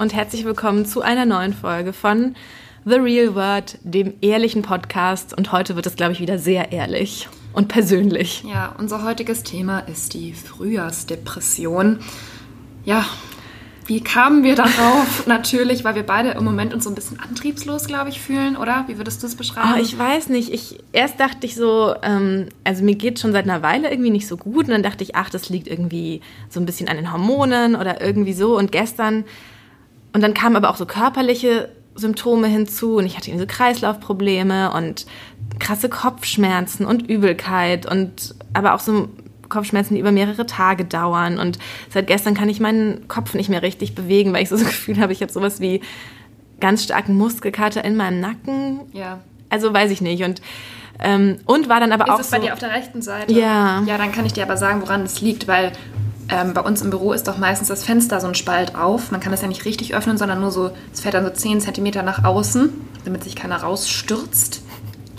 und 0.00 0.14
herzlich 0.14 0.46
willkommen 0.46 0.86
zu 0.86 1.02
einer 1.02 1.26
neuen 1.26 1.52
Folge 1.52 1.92
von 1.92 2.34
The 2.86 2.94
Real 2.94 3.34
Word, 3.34 3.76
dem 3.82 4.14
ehrlichen 4.22 4.62
Podcast. 4.62 5.36
Und 5.36 5.52
heute 5.52 5.76
wird 5.76 5.84
es, 5.84 5.94
glaube 5.94 6.12
ich, 6.12 6.20
wieder 6.20 6.38
sehr 6.38 6.72
ehrlich 6.72 7.28
und 7.52 7.68
persönlich. 7.68 8.42
Ja, 8.50 8.74
unser 8.78 9.04
heutiges 9.04 9.42
Thema 9.42 9.80
ist 9.80 10.14
die 10.14 10.32
Frühjahrsdepression. 10.32 11.98
Ja, 12.86 13.04
wie 13.84 14.02
kamen 14.02 14.42
wir 14.42 14.54
darauf? 14.54 15.26
Natürlich, 15.26 15.84
weil 15.84 15.96
wir 15.96 16.06
beide 16.06 16.30
im 16.30 16.44
Moment 16.44 16.72
uns 16.72 16.84
so 16.84 16.90
ein 16.90 16.94
bisschen 16.94 17.20
antriebslos, 17.20 17.86
glaube 17.86 18.08
ich, 18.08 18.22
fühlen, 18.22 18.56
oder? 18.56 18.84
Wie 18.86 18.96
würdest 18.96 19.22
du 19.22 19.26
es 19.26 19.34
beschreiben? 19.34 19.74
Oh, 19.74 19.78
ich 19.82 19.98
weiß 19.98 20.30
nicht. 20.30 20.50
Ich, 20.50 20.78
erst 20.92 21.20
dachte 21.20 21.44
ich 21.44 21.56
so, 21.56 21.94
ähm, 22.02 22.46
also 22.64 22.82
mir 22.82 22.94
geht 22.94 23.18
schon 23.18 23.32
seit 23.32 23.44
einer 23.44 23.60
Weile 23.60 23.90
irgendwie 23.90 24.10
nicht 24.10 24.28
so 24.28 24.38
gut. 24.38 24.64
Und 24.64 24.70
dann 24.70 24.82
dachte 24.82 25.04
ich, 25.04 25.14
ach, 25.14 25.28
das 25.28 25.50
liegt 25.50 25.68
irgendwie 25.68 26.22
so 26.48 26.58
ein 26.58 26.64
bisschen 26.64 26.88
an 26.88 26.96
den 26.96 27.12
Hormonen 27.12 27.76
oder 27.76 28.00
irgendwie 28.00 28.32
so. 28.32 28.56
Und 28.56 28.72
gestern, 28.72 29.24
und 30.12 30.22
dann 30.22 30.34
kamen 30.34 30.56
aber 30.56 30.70
auch 30.70 30.76
so 30.76 30.86
körperliche 30.86 31.68
Symptome 31.94 32.46
hinzu. 32.48 32.96
Und 32.96 33.06
ich 33.06 33.16
hatte 33.16 33.30
irgendwie 33.30 33.46
so 33.48 33.56
Kreislaufprobleme 33.56 34.72
und 34.72 35.06
krasse 35.58 35.88
Kopfschmerzen 35.88 36.84
und 36.86 37.08
Übelkeit 37.08 37.86
und 37.86 38.34
aber 38.52 38.74
auch 38.74 38.80
so 38.80 39.08
Kopfschmerzen, 39.48 39.94
die 39.94 40.00
über 40.00 40.12
mehrere 40.12 40.46
Tage 40.46 40.84
dauern. 40.84 41.38
Und 41.38 41.58
seit 41.90 42.06
gestern 42.06 42.34
kann 42.34 42.48
ich 42.48 42.60
meinen 42.60 43.08
Kopf 43.08 43.34
nicht 43.34 43.50
mehr 43.50 43.62
richtig 43.62 43.94
bewegen, 43.94 44.32
weil 44.32 44.42
ich 44.42 44.48
so 44.48 44.56
das 44.56 44.64
Gefühl 44.66 44.98
habe, 45.00 45.12
ich 45.12 45.22
habe 45.22 45.32
sowas 45.32 45.60
wie 45.60 45.80
ganz 46.60 46.84
starken 46.84 47.16
Muskelkater 47.16 47.84
in 47.84 47.96
meinem 47.96 48.20
Nacken. 48.20 48.80
Ja. 48.92 49.20
Also 49.48 49.72
weiß 49.72 49.90
ich 49.90 50.00
nicht. 50.00 50.22
Und, 50.22 50.40
ähm, 50.98 51.38
und 51.44 51.68
war 51.68 51.80
dann 51.80 51.92
aber 51.92 52.04
ist 52.04 52.10
auch. 52.10 52.20
Ist 52.20 52.26
es 52.26 52.30
so, 52.30 52.36
bei 52.36 52.42
dir 52.46 52.52
auf 52.52 52.58
der 52.58 52.70
rechten 52.70 53.02
Seite? 53.02 53.32
Ja. 53.32 53.82
Ja, 53.86 53.98
dann 53.98 54.12
kann 54.12 54.26
ich 54.26 54.32
dir 54.32 54.44
aber 54.44 54.56
sagen, 54.56 54.80
woran 54.80 55.02
es 55.02 55.20
liegt, 55.20 55.48
weil 55.48 55.72
ähm, 56.30 56.54
bei 56.54 56.60
uns 56.60 56.82
im 56.82 56.90
Büro 56.90 57.12
ist 57.12 57.28
doch 57.28 57.38
meistens 57.38 57.68
das 57.68 57.84
Fenster 57.84 58.20
so 58.20 58.26
ein 58.26 58.34
Spalt 58.34 58.74
auf. 58.74 59.10
Man 59.10 59.20
kann 59.20 59.32
das 59.32 59.42
ja 59.42 59.48
nicht 59.48 59.64
richtig 59.64 59.94
öffnen, 59.94 60.18
sondern 60.18 60.40
nur 60.40 60.50
so, 60.50 60.70
es 60.92 61.00
fährt 61.00 61.14
dann 61.14 61.24
so 61.24 61.30
10 61.30 61.60
cm 61.60 62.04
nach 62.04 62.24
außen, 62.24 62.70
damit 63.04 63.24
sich 63.24 63.36
keiner 63.36 63.56
rausstürzt. 63.62 64.62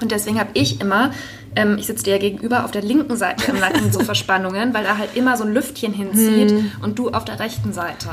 Und 0.02 0.12
deswegen 0.12 0.40
habe 0.40 0.50
ich 0.54 0.82
immer 0.82 1.12
ähm, 1.56 1.78
ich 1.78 1.88
sitze 1.88 2.06
dir 2.06 2.12
ja 2.12 2.18
gegenüber 2.18 2.66
auf 2.66 2.72
der 2.72 2.82
linken 2.82 3.18
Seite 3.18 3.52
im 3.52 3.60
Nacken 3.60 3.92
so 3.92 4.00
Verspannungen, 4.04 4.74
weil 4.74 4.84
da 4.84 4.98
halt 4.98 5.16
immer 5.16 5.38
so 5.38 5.44
ein 5.44 5.54
Lüftchen 5.54 5.94
hinzieht 5.94 6.52
Hm. 6.52 6.72
und 6.82 6.98
du 6.98 7.10
auf 7.10 7.26
der 7.26 7.40
rechten 7.40 7.74
Seite. 7.74 8.10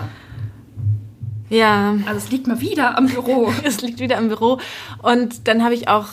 Ja. 1.49 1.95
Also 2.07 2.19
es 2.19 2.31
liegt 2.31 2.47
mal 2.47 2.61
wieder 2.61 2.99
am 2.99 3.07
Büro. 3.07 3.53
es 3.65 3.81
liegt 3.81 4.01
wieder 4.01 4.19
im 4.19 4.29
Büro. 4.29 4.59
Und 5.03 5.49
dann 5.49 5.65
habe 5.65 5.75
ich 5.75 5.89
auch, 5.89 6.07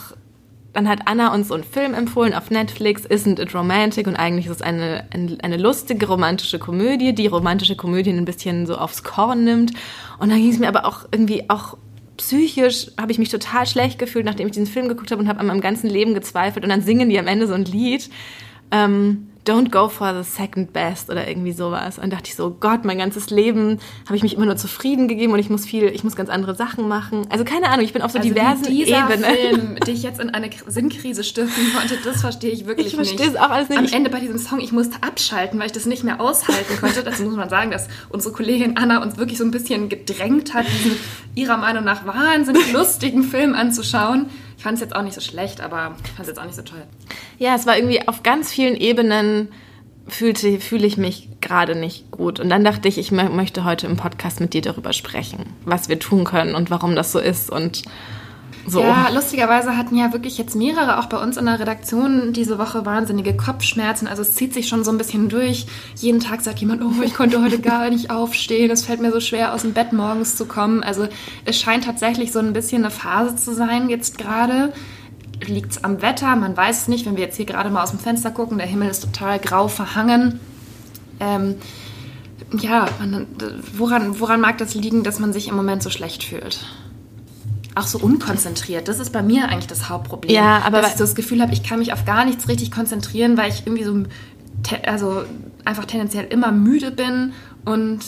dann 0.76 0.88
hat 0.88 1.00
Anna 1.06 1.32
uns 1.32 1.48
so 1.48 1.54
einen 1.54 1.64
Film 1.64 1.94
empfohlen 1.94 2.34
auf 2.34 2.50
Netflix, 2.50 3.06
Isn't 3.06 3.40
It 3.40 3.54
Romantic? 3.54 4.06
Und 4.06 4.16
eigentlich 4.16 4.44
ist 4.44 4.56
es 4.56 4.62
eine, 4.62 5.04
eine, 5.10 5.38
eine 5.42 5.56
lustige 5.56 6.06
romantische 6.06 6.58
Komödie, 6.58 7.14
die 7.14 7.26
romantische 7.26 7.76
Komödien 7.76 8.18
ein 8.18 8.26
bisschen 8.26 8.66
so 8.66 8.76
aufs 8.76 9.02
Korn 9.02 9.44
nimmt. 9.44 9.72
Und 10.18 10.28
dann 10.28 10.38
ging 10.38 10.50
es 10.50 10.58
mir 10.58 10.68
aber 10.68 10.84
auch 10.84 11.06
irgendwie 11.10 11.48
auch 11.48 11.78
psychisch 12.18 12.90
habe 13.00 13.10
ich 13.12 13.18
mich 13.18 13.30
total 13.30 13.66
schlecht 13.66 13.98
gefühlt, 13.98 14.26
nachdem 14.26 14.46
ich 14.46 14.52
diesen 14.52 14.66
Film 14.66 14.88
geguckt 14.88 15.10
habe 15.10 15.20
und 15.22 15.28
habe 15.28 15.40
an 15.40 15.46
meinem 15.46 15.60
ganzen 15.62 15.88
Leben 15.88 16.12
gezweifelt. 16.12 16.62
Und 16.62 16.70
dann 16.70 16.82
singen 16.82 17.08
die 17.08 17.18
am 17.18 17.26
Ende 17.26 17.46
so 17.46 17.54
ein 17.54 17.64
Lied. 17.64 18.10
Ähm, 18.70 19.28
Don't 19.46 19.70
go 19.70 19.88
for 19.88 20.12
the 20.12 20.28
second 20.28 20.72
best 20.72 21.08
oder 21.08 21.28
irgendwie 21.28 21.52
sowas. 21.52 21.98
Und 21.98 22.12
dachte 22.12 22.24
ich 22.26 22.34
so, 22.34 22.50
Gott, 22.58 22.84
mein 22.84 22.98
ganzes 22.98 23.30
Leben 23.30 23.78
habe 24.06 24.16
ich 24.16 24.22
mich 24.22 24.34
immer 24.34 24.44
nur 24.46 24.56
zufrieden 24.56 25.06
gegeben 25.06 25.32
und 25.32 25.38
ich 25.38 25.50
muss 25.50 25.64
viel, 25.64 25.84
ich 25.84 26.02
muss 26.02 26.16
ganz 26.16 26.28
andere 26.30 26.54
Sachen 26.56 26.88
machen. 26.88 27.26
Also 27.30 27.44
keine 27.44 27.68
Ahnung, 27.68 27.84
ich 27.84 27.92
bin 27.92 28.02
auf 28.02 28.10
so 28.10 28.18
Also 28.18 28.28
diversen 28.28 28.66
wie 28.66 28.84
dieser 28.84 29.08
Ebenen. 29.08 29.24
Film 29.24 29.76
dich 29.86 30.02
jetzt 30.02 30.20
in 30.20 30.30
eine 30.30 30.50
Sinnkrise 30.66 31.22
stürzen 31.22 31.72
konnte, 31.74 31.96
das 32.04 32.20
verstehe 32.22 32.50
ich 32.50 32.66
wirklich 32.66 32.88
Ich 32.88 32.96
nicht. 32.98 33.10
verstehe 33.10 33.32
es 33.34 33.36
auch 33.40 33.50
alles 33.50 33.68
nicht. 33.68 33.78
Am 33.78 33.84
Ich- 33.84 33.92
Ende 33.92 34.10
bei 34.10 34.18
diesem 34.20 34.38
Song, 34.38 34.58
ich 34.58 34.72
musste 34.72 34.96
abschalten, 35.02 35.58
weil 35.60 35.66
ich 35.66 35.72
das 35.72 35.86
nicht 35.86 36.02
mehr 36.02 36.20
aushalten 36.20 36.76
konnte. 36.80 37.02
Dazu 37.04 37.22
muss 37.22 37.36
man 37.36 37.48
sagen, 37.48 37.70
dass 37.70 37.86
unsere 38.08 38.34
Kollegin 38.34 38.76
Anna 38.76 39.00
uns 39.02 39.16
wirklich 39.16 39.38
so 39.38 39.44
ein 39.44 39.52
bisschen 39.52 39.88
gedrängt 39.88 40.54
hat, 40.54 40.66
diesen 40.66 40.96
ihrer 41.36 41.56
Meinung 41.56 41.84
nach 41.84 42.04
wahnsinnig 42.06 42.72
lustigen 42.72 43.22
Film 43.22 43.54
anzuschauen. 43.54 44.26
Ich 44.56 44.62
fand 44.62 44.74
es 44.76 44.80
jetzt 44.80 44.96
auch 44.96 45.02
nicht 45.02 45.14
so 45.14 45.20
schlecht, 45.20 45.60
aber 45.60 45.94
ich 46.04 46.10
fand 46.10 46.20
es 46.20 46.28
jetzt 46.28 46.38
auch 46.38 46.44
nicht 46.44 46.56
so 46.56 46.62
toll. 46.62 46.82
Ja, 47.38 47.54
es 47.54 47.66
war 47.66 47.76
irgendwie 47.76 48.06
auf 48.08 48.22
ganz 48.22 48.50
vielen 48.50 48.76
Ebenen 48.76 49.48
fühlte, 50.08 50.60
fühle 50.60 50.86
ich 50.86 50.96
mich 50.96 51.28
gerade 51.40 51.74
nicht 51.74 52.10
gut. 52.10 52.38
Und 52.40 52.48
dann 52.48 52.62
dachte 52.64 52.88
ich, 52.88 52.96
ich 52.96 53.10
mö- 53.10 53.28
möchte 53.28 53.64
heute 53.64 53.86
im 53.86 53.96
Podcast 53.96 54.40
mit 54.40 54.54
dir 54.54 54.62
darüber 54.62 54.92
sprechen, 54.92 55.46
was 55.64 55.88
wir 55.88 55.98
tun 55.98 56.24
können 56.24 56.54
und 56.54 56.70
warum 56.70 56.94
das 56.94 57.12
so 57.12 57.18
ist 57.18 57.50
und 57.50 57.82
so. 58.68 58.80
Ja, 58.80 59.08
lustigerweise 59.10 59.76
hatten 59.76 59.96
ja 59.96 60.12
wirklich 60.12 60.38
jetzt 60.38 60.56
mehrere 60.56 60.98
auch 60.98 61.06
bei 61.06 61.18
uns 61.18 61.36
in 61.36 61.46
der 61.46 61.60
Redaktion 61.60 62.32
diese 62.32 62.58
Woche 62.58 62.84
wahnsinnige 62.84 63.36
Kopfschmerzen. 63.36 64.08
Also 64.08 64.22
es 64.22 64.34
zieht 64.34 64.54
sich 64.54 64.68
schon 64.68 64.84
so 64.84 64.90
ein 64.90 64.98
bisschen 64.98 65.28
durch. 65.28 65.66
Jeden 65.96 66.20
Tag 66.20 66.42
sagt 66.42 66.58
jemand, 66.58 66.82
oh, 66.82 67.02
ich 67.02 67.14
konnte 67.14 67.42
heute 67.42 67.60
gar 67.60 67.88
nicht 67.90 68.10
aufstehen. 68.10 68.70
Es 68.70 68.84
fällt 68.84 69.00
mir 69.00 69.12
so 69.12 69.20
schwer, 69.20 69.54
aus 69.54 69.62
dem 69.62 69.72
Bett 69.72 69.92
morgens 69.92 70.36
zu 70.36 70.46
kommen. 70.46 70.82
Also 70.82 71.06
es 71.44 71.58
scheint 71.58 71.84
tatsächlich 71.84 72.32
so 72.32 72.40
ein 72.40 72.52
bisschen 72.52 72.82
eine 72.82 72.90
Phase 72.90 73.36
zu 73.36 73.54
sein 73.54 73.88
jetzt 73.88 74.18
gerade. 74.18 74.72
Liegt 75.46 75.72
es 75.72 75.84
am 75.84 76.02
Wetter? 76.02 76.34
Man 76.34 76.56
weiß 76.56 76.82
es 76.82 76.88
nicht. 76.88 77.06
Wenn 77.06 77.16
wir 77.16 77.24
jetzt 77.24 77.36
hier 77.36 77.46
gerade 77.46 77.70
mal 77.70 77.82
aus 77.82 77.90
dem 77.90 78.00
Fenster 78.00 78.30
gucken, 78.30 78.58
der 78.58 78.66
Himmel 78.66 78.88
ist 78.88 79.04
total 79.04 79.38
grau 79.38 79.68
verhangen. 79.68 80.40
Ähm, 81.20 81.56
ja, 82.52 82.88
man, 82.98 83.26
woran, 83.76 84.20
woran 84.20 84.40
mag 84.40 84.58
das 84.58 84.74
liegen, 84.74 85.02
dass 85.02 85.18
man 85.18 85.32
sich 85.32 85.48
im 85.48 85.56
Moment 85.56 85.82
so 85.82 85.90
schlecht 85.90 86.24
fühlt? 86.24 86.66
Auch 87.76 87.86
so 87.86 87.98
unkonzentriert. 87.98 88.88
Das 88.88 88.98
ist 88.98 89.12
bei 89.12 89.22
mir 89.22 89.48
eigentlich 89.48 89.68
das 89.68 89.88
Hauptproblem. 89.88 90.34
Ja, 90.34 90.62
aber 90.64 90.80
dass 90.80 90.92
ich 90.92 90.96
so 90.96 91.04
das 91.04 91.14
Gefühl 91.14 91.40
habe, 91.40 91.52
ich 91.52 91.62
kann 91.62 91.78
mich 91.78 91.92
auf 91.92 92.04
gar 92.04 92.24
nichts 92.24 92.48
richtig 92.48 92.72
konzentrieren, 92.72 93.36
weil 93.36 93.50
ich 93.50 93.66
irgendwie 93.66 93.84
so 93.84 94.02
also 94.86 95.22
einfach 95.64 95.84
tendenziell 95.84 96.24
immer 96.24 96.50
müde 96.50 96.90
bin 96.90 97.32
und 97.64 98.00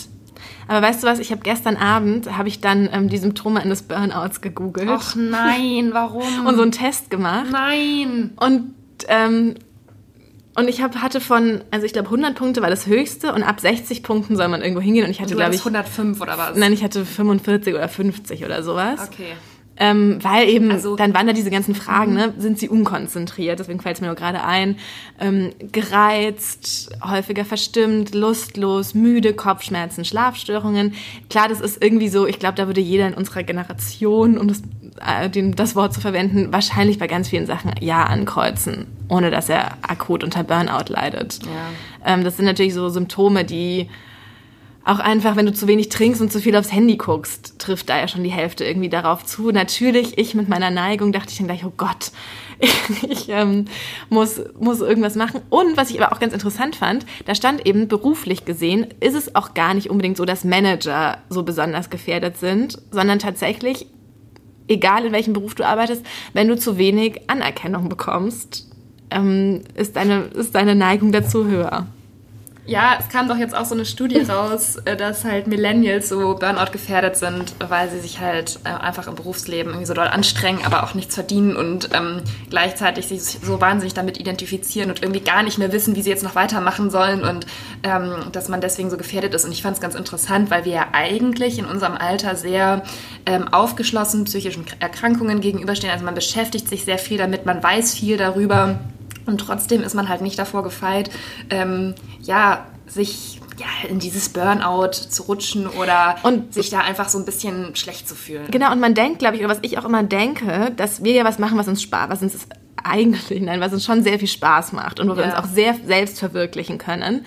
Aber 0.69 0.83
weißt 0.83 1.03
du 1.03 1.07
was, 1.07 1.19
ich 1.19 1.31
habe 1.31 1.43
gestern 1.43 1.77
Abend, 1.77 2.37
habe 2.37 2.49
ich 2.49 2.61
dann 2.61 2.89
ähm, 2.93 3.09
die 3.09 3.19
Symptome 3.19 3.61
eines 3.61 3.83
Burnouts 3.83 4.41
gegoogelt 4.41 4.89
ach 4.91 5.15
nein, 5.15 5.91
warum? 5.93 6.23
und 6.47 6.57
so 6.57 6.63
einen 6.63 6.73
Test 6.73 7.11
gemacht. 7.11 7.47
nein. 7.53 8.33
Und, 8.37 8.75
ähm, 9.09 9.55
und 10.57 10.69
ich 10.69 10.83
hab, 10.83 10.97
hatte 10.97 11.21
von, 11.21 11.63
also 11.71 11.87
ich 11.87 11.93
glaube 11.93 12.07
100 12.09 12.35
Punkte 12.35 12.63
war 12.63 12.71
das 12.71 12.87
höchste 12.87 13.33
und 13.33 13.43
ab 13.43 13.61
60 13.61 14.03
Punkten 14.03 14.35
soll 14.37 14.49
man 14.49 14.63
irgendwo 14.63 14.81
hingehen 14.81 15.05
und 15.05 15.11
ich 15.11 15.21
hatte, 15.21 15.31
Du 15.31 15.37
glaube 15.37 15.55
ich, 15.55 15.61
105 15.61 16.21
oder 16.21 16.37
was? 16.39 16.57
nein, 16.57 16.73
ich 16.73 16.83
hatte 16.83 17.05
45 17.05 17.75
oder 17.75 17.89
50 17.89 18.45
oder 18.45 18.63
sowas. 18.63 19.09
Okay. 19.13 19.35
Ähm, 19.81 20.19
weil 20.23 20.49
eben, 20.49 20.73
Also- 20.73 20.97
dann 20.97 21.15
waren 21.15 21.27
da 21.29 21.33
diese 21.33 21.51
ganzen 21.51 21.75
Fragen, 21.75 22.13
ne? 22.15 22.35
Sind 22.39 22.59
sie 22.59 22.69
unkonzentriert? 22.69 23.61
Deswegen 23.61 23.81
fällt 23.81 23.95
es 23.97 24.01
mir 24.01 24.09
nur 24.09 24.17
gerade 24.17 24.43
ein. 24.43 24.77
Ähm, 25.21 25.53
gereizt, 25.71 26.91
häufiger 27.05 27.45
verstimmt, 27.45 28.15
lustlos, 28.15 28.95
müde, 28.95 29.35
Kopfschmerzen, 29.35 30.05
Schlafstörungen. 30.05 30.95
Klar, 31.31 31.49
das 31.49 31.61
ist 31.61 31.83
irgendwie 31.83 32.09
so, 32.09 32.27
ich 32.27 32.39
glaube, 32.39 32.57
da 32.57 32.67
würde 32.67 32.81
jeder 32.81 33.07
in 33.07 33.15
unserer 33.15 33.43
Generation, 33.43 34.37
um 34.39 34.49
das, 34.49 34.63
äh, 35.07 35.31
den, 35.31 35.55
das 35.55 35.77
Wort 35.77 35.95
zu 35.95 36.01
verwenden, 36.01 36.53
wahrscheinlich 36.53 36.99
bei 36.99 37.07
ganz 37.07 37.29
vielen 37.29 37.47
Sachen 37.47 37.73
Ja 37.81 38.05
ankreuzen, 38.05 38.87
ohne 39.09 39.31
dass 39.31 39.49
er 39.49 39.79
akut 39.83 40.25
unter 40.25 40.43
Burnout 40.45 40.89
leidet. 40.93 41.39
Ja. 41.45 42.15
Ähm, 42.15 42.25
das 42.25 42.37
sind 42.37 42.47
natürlich 42.47 42.75
so 42.75 42.89
Symptome, 42.89 43.45
die 43.45 43.89
auch 44.89 45.01
einfach, 45.01 45.37
wenn 45.37 45.45
du 45.45 45.53
zu 45.53 45.69
wenig 45.69 45.91
trinkst 45.91 46.21
und 46.23 46.33
zu 46.33 46.41
viel 46.41 46.57
aufs 46.57 46.73
Handy 46.73 46.97
guckst, 46.97 47.59
trifft 47.59 47.91
da 47.91 47.99
ja 47.99 48.09
schon 48.09 48.25
die 48.25 48.31
Hälfte 48.31 48.65
irgendwie 48.65 48.89
darauf 48.89 49.25
zu. 49.25 49.51
Natürlich, 49.51 50.17
ich 50.17 50.35
mit 50.35 50.49
meiner 50.49 50.71
Neigung 50.71 51.13
dachte 51.13 51.31
ich 51.31 51.37
dann 51.37 51.47
gleich, 51.47 51.65
oh 51.67 51.73
Gott, 51.77 52.11
ich, 53.09 53.29
ähm, 53.29 53.67
muss, 54.09 54.41
muss 54.59 54.81
irgendwas 54.81 55.15
machen. 55.15 55.43
Und 55.51 55.77
was 55.77 55.91
ich 55.91 56.03
aber 56.03 56.15
auch 56.15 56.21
ganz 56.21 56.33
interessant 56.33 56.75
fand, 56.75 57.05
da 57.27 57.35
stand 57.35 57.67
eben 57.67 57.87
beruflich 57.87 58.47
gesehen, 58.47 58.87
ist 59.01 59.15
es 59.15 59.35
auch 59.35 59.53
gar 59.53 59.75
nicht 59.75 59.91
unbedingt 59.91 60.17
so, 60.17 60.25
dass 60.25 60.45
Manager 60.45 61.19
so 61.29 61.43
besonders 61.43 61.91
gefährdet 61.91 62.39
sind, 62.39 62.79
sondern 62.91 63.19
tatsächlich, 63.19 63.87
egal 64.69 65.05
in 65.05 65.13
welchem 65.13 65.35
Beruf 65.35 65.55
du 65.55 65.67
arbeitest, 65.67 66.03
wenn 66.33 66.49
du 66.49 66.57
zu 66.57 66.79
wenig 66.79 67.29
Anerkennung 67.29 67.91
bekommst, 67.91 68.67
ähm, 69.11 69.65
ist, 69.75 69.97
deine, 69.97 70.23
ist 70.35 70.55
deine 70.55 70.75
Neigung 70.75 71.13
dazu 71.13 71.45
höher. 71.45 71.87
Ja, 72.69 72.99
es 73.01 73.09
kam 73.09 73.29
doch 73.29 73.39
jetzt 73.39 73.57
auch 73.57 73.65
so 73.65 73.75
eine 73.75 73.87
Studie 73.87 74.19
raus, 74.29 74.77
äh, 74.85 74.95
dass 74.95 75.25
halt 75.25 75.47
Millennials 75.47 76.11
so 76.11 76.35
Burnout 76.35 76.71
gefährdet 76.71 77.17
sind, 77.17 77.55
weil 77.67 77.89
sie 77.89 77.99
sich 77.99 78.21
halt 78.21 78.61
äh, 78.65 78.69
einfach 78.69 79.07
im 79.07 79.15
Berufsleben 79.15 79.73
irgendwie 79.73 79.87
so 79.87 79.95
doll 79.95 80.07
anstrengen, 80.07 80.61
aber 80.67 80.85
auch 80.85 80.93
nichts 80.93 81.15
verdienen 81.15 81.57
und 81.57 81.89
ähm, 81.95 82.21
gleichzeitig 82.51 83.09
sich 83.09 83.23
so 83.23 83.63
wahnsinnig 83.63 83.95
damit 83.95 84.21
identifizieren 84.21 84.91
und 84.91 85.03
irgendwie 85.03 85.21
gar 85.23 85.43
nicht 85.43 85.57
mehr 85.57 85.73
wissen, 85.73 85.97
wie 85.97 86.03
sie 86.03 86.11
jetzt 86.11 86.23
noch 86.23 86.35
weitermachen 86.35 86.91
sollen 86.91 87.23
und 87.23 87.47
ähm, 87.85 88.31
dass 88.33 88.51
man 88.51 88.61
deswegen 88.61 88.91
so 88.91 88.99
gefährdet 88.99 89.33
ist. 89.33 89.47
Und 89.47 89.53
ich 89.53 89.63
fand 89.63 89.77
es 89.77 89.81
ganz 89.81 89.95
interessant, 89.95 90.51
weil 90.51 90.67
wir 90.67 90.73
ja 90.73 90.87
eigentlich 90.93 91.59
in 91.59 91.65
unserem 91.65 91.97
Alter 91.97 92.37
sehr 92.37 92.83
ähm, 93.25 93.49
aufgeschlossen 93.49 94.25
psychischen 94.25 94.67
Erkrankungen 94.79 95.41
gegenüberstehen. 95.41 95.91
Also 95.91 96.05
man 96.05 96.15
beschäftigt 96.15 96.69
sich 96.69 96.85
sehr 96.85 96.99
viel 96.99 97.17
damit, 97.17 97.47
man 97.47 97.63
weiß 97.63 97.95
viel 97.95 98.19
darüber. 98.19 98.79
Und 99.29 99.39
trotzdem 99.39 99.83
ist 99.83 99.95
man 99.95 100.09
halt 100.09 100.21
nicht 100.23 100.39
davor 100.39 100.63
gefeit, 100.63 101.11
ähm, 101.51 101.95
ja, 102.21 102.67
sich 102.87 103.41
ja, 103.59 103.89
in 103.91 103.99
dieses 103.99 104.29
Burnout 104.31 104.93
zu 105.11 105.25
rutschen 105.25 105.67
oder 105.67 106.17
Und- 106.23 106.55
sich 106.55 106.71
da 106.71 106.79
einfach 106.81 107.09
so 107.09 107.19
ein 107.19 107.25
bisschen 107.25 107.75
schlecht 107.77 108.09
zu 108.09 108.15
fühlen. 108.15 108.47
Genau, 108.51 108.71
und 108.73 108.81
man 108.81 108.95
denkt, 108.95 109.19
glaube 109.19 109.37
ich, 109.37 109.43
oder 109.45 109.51
was 109.51 109.59
ich 109.63 109.79
auch 109.79 109.85
immer 109.85 110.03
denke, 110.05 110.73
dass 110.77 111.03
wir 111.03 111.13
ja 111.13 111.25
was 111.25 111.39
machen, 111.39 111.59
was 111.59 111.67
uns 111.69 111.83
Spaß, 111.83 112.09
was 112.09 112.23
uns 112.23 112.47
eigentlich, 112.83 113.43
nein, 113.43 113.61
was 113.61 113.73
uns 113.73 113.85
schon 113.85 114.03
sehr 114.05 114.19
viel 114.19 114.29
Spaß 114.29 114.73
macht 114.73 115.01
und 115.01 115.09
wo 115.11 115.17
wir 115.17 115.25
Ja. 115.27 115.31
uns 115.31 115.39
auch 115.39 115.53
sehr 115.53 115.75
selbst 115.85 116.21
verwirklichen 116.21 116.79
können, 116.79 117.25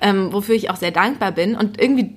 ähm, 0.00 0.32
wofür 0.32 0.54
ich 0.54 0.70
auch 0.70 0.76
sehr 0.76 0.92
dankbar 0.92 1.32
bin. 1.32 1.56
Und 1.56 1.80
irgendwie 1.80 2.14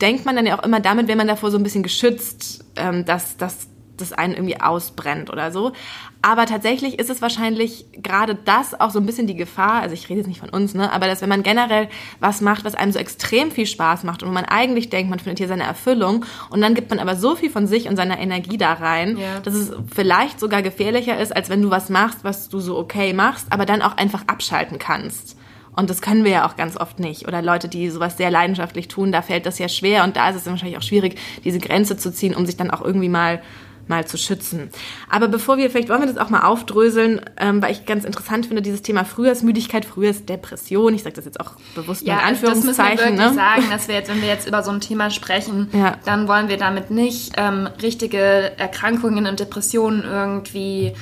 denkt 0.00 0.24
man 0.24 0.34
dann 0.34 0.46
ja 0.46 0.58
auch 0.58 0.64
immer, 0.64 0.80
damit 0.80 1.06
wäre 1.06 1.18
man 1.18 1.28
davor 1.28 1.50
so 1.50 1.58
ein 1.58 1.62
bisschen 1.62 1.82
geschützt, 1.82 2.64
ähm, 2.76 3.04
dass, 3.04 3.36
dass 3.36 3.68
das 3.96 4.12
einen 4.12 4.34
irgendwie 4.34 4.60
ausbrennt 4.60 5.30
oder 5.30 5.52
so. 5.52 5.72
Aber 6.22 6.46
tatsächlich 6.46 6.98
ist 6.98 7.10
es 7.10 7.20
wahrscheinlich 7.20 7.84
gerade 7.94 8.34
das 8.34 8.78
auch 8.78 8.90
so 8.90 9.00
ein 9.00 9.06
bisschen 9.06 9.26
die 9.26 9.34
Gefahr, 9.34 9.82
also 9.82 9.94
ich 9.94 10.08
rede 10.08 10.20
jetzt 10.20 10.28
nicht 10.28 10.40
von 10.40 10.50
uns, 10.50 10.72
ne, 10.72 10.92
aber 10.92 11.06
dass 11.06 11.20
wenn 11.20 11.28
man 11.28 11.42
generell 11.42 11.88
was 12.20 12.40
macht, 12.40 12.64
was 12.64 12.74
einem 12.74 12.92
so 12.92 12.98
extrem 12.98 13.50
viel 13.50 13.66
Spaß 13.66 14.04
macht 14.04 14.22
und 14.22 14.28
wo 14.28 14.32
man 14.32 14.44
eigentlich 14.44 14.88
denkt, 14.88 15.10
man 15.10 15.18
findet 15.18 15.38
hier 15.38 15.48
seine 15.48 15.64
Erfüllung 15.64 16.24
und 16.50 16.60
dann 16.60 16.74
gibt 16.74 16.90
man 16.90 17.00
aber 17.00 17.16
so 17.16 17.34
viel 17.34 17.50
von 17.50 17.66
sich 17.66 17.88
und 17.88 17.96
seiner 17.96 18.18
Energie 18.18 18.56
da 18.56 18.72
rein, 18.74 19.18
ja. 19.18 19.40
dass 19.40 19.54
es 19.54 19.72
vielleicht 19.92 20.38
sogar 20.38 20.62
gefährlicher 20.62 21.18
ist, 21.18 21.34
als 21.34 21.48
wenn 21.50 21.62
du 21.62 21.70
was 21.70 21.90
machst, 21.90 22.22
was 22.22 22.48
du 22.48 22.60
so 22.60 22.78
okay 22.78 23.12
machst, 23.12 23.46
aber 23.50 23.66
dann 23.66 23.82
auch 23.82 23.96
einfach 23.96 24.22
abschalten 24.28 24.78
kannst. 24.78 25.36
Und 25.74 25.88
das 25.88 26.02
können 26.02 26.24
wir 26.24 26.32
ja 26.32 26.46
auch 26.46 26.56
ganz 26.56 26.76
oft 26.76 27.00
nicht. 27.00 27.26
Oder 27.26 27.40
Leute, 27.40 27.68
die 27.68 27.88
sowas 27.88 28.18
sehr 28.18 28.30
leidenschaftlich 28.30 28.88
tun, 28.88 29.10
da 29.10 29.22
fällt 29.22 29.46
das 29.46 29.58
ja 29.58 29.68
schwer. 29.68 30.04
Und 30.04 30.16
da 30.16 30.28
ist 30.28 30.36
es 30.36 30.46
wahrscheinlich 30.46 30.76
auch 30.76 30.82
schwierig, 30.82 31.18
diese 31.44 31.58
Grenze 31.58 31.96
zu 31.96 32.12
ziehen, 32.12 32.34
um 32.34 32.44
sich 32.44 32.56
dann 32.56 32.70
auch 32.70 32.82
irgendwie 32.82 33.08
mal 33.08 33.40
mal 33.88 34.06
zu 34.06 34.16
schützen. 34.16 34.70
Aber 35.08 35.28
bevor 35.28 35.56
wir, 35.56 35.70
vielleicht 35.70 35.88
wollen 35.88 36.00
wir 36.00 36.06
das 36.06 36.18
auch 36.18 36.30
mal 36.30 36.42
aufdröseln, 36.42 37.20
ähm, 37.36 37.62
weil 37.62 37.72
ich 37.72 37.84
ganz 37.84 38.04
interessant 38.04 38.46
finde, 38.46 38.62
dieses 38.62 38.82
Thema 38.82 39.04
Frühjahrsmüdigkeit, 39.04 39.84
Frühjahrsdepression, 39.84 40.94
ich 40.94 41.02
sage 41.02 41.16
das 41.16 41.24
jetzt 41.24 41.40
auch 41.40 41.52
bewusst 41.74 42.06
ja, 42.06 42.14
in 42.14 42.20
Anführungszeichen. 42.20 42.80
Also 42.80 42.82
das 42.82 42.86
müssen 42.86 42.98
wir 42.98 43.18
wirklich 43.18 43.30
ne? 43.30 43.34
sagen, 43.34 43.70
dass 43.70 43.88
wir 43.88 43.94
jetzt, 43.94 44.10
wenn 44.10 44.20
wir 44.20 44.28
jetzt 44.28 44.48
über 44.48 44.62
so 44.62 44.70
ein 44.70 44.80
Thema 44.80 45.10
sprechen, 45.10 45.68
ja. 45.72 45.96
dann 46.04 46.28
wollen 46.28 46.48
wir 46.48 46.56
damit 46.56 46.90
nicht 46.90 47.32
ähm, 47.36 47.68
richtige 47.80 48.52
Erkrankungen 48.58 49.26
und 49.26 49.40
Depressionen 49.40 50.04
irgendwie 50.04 50.94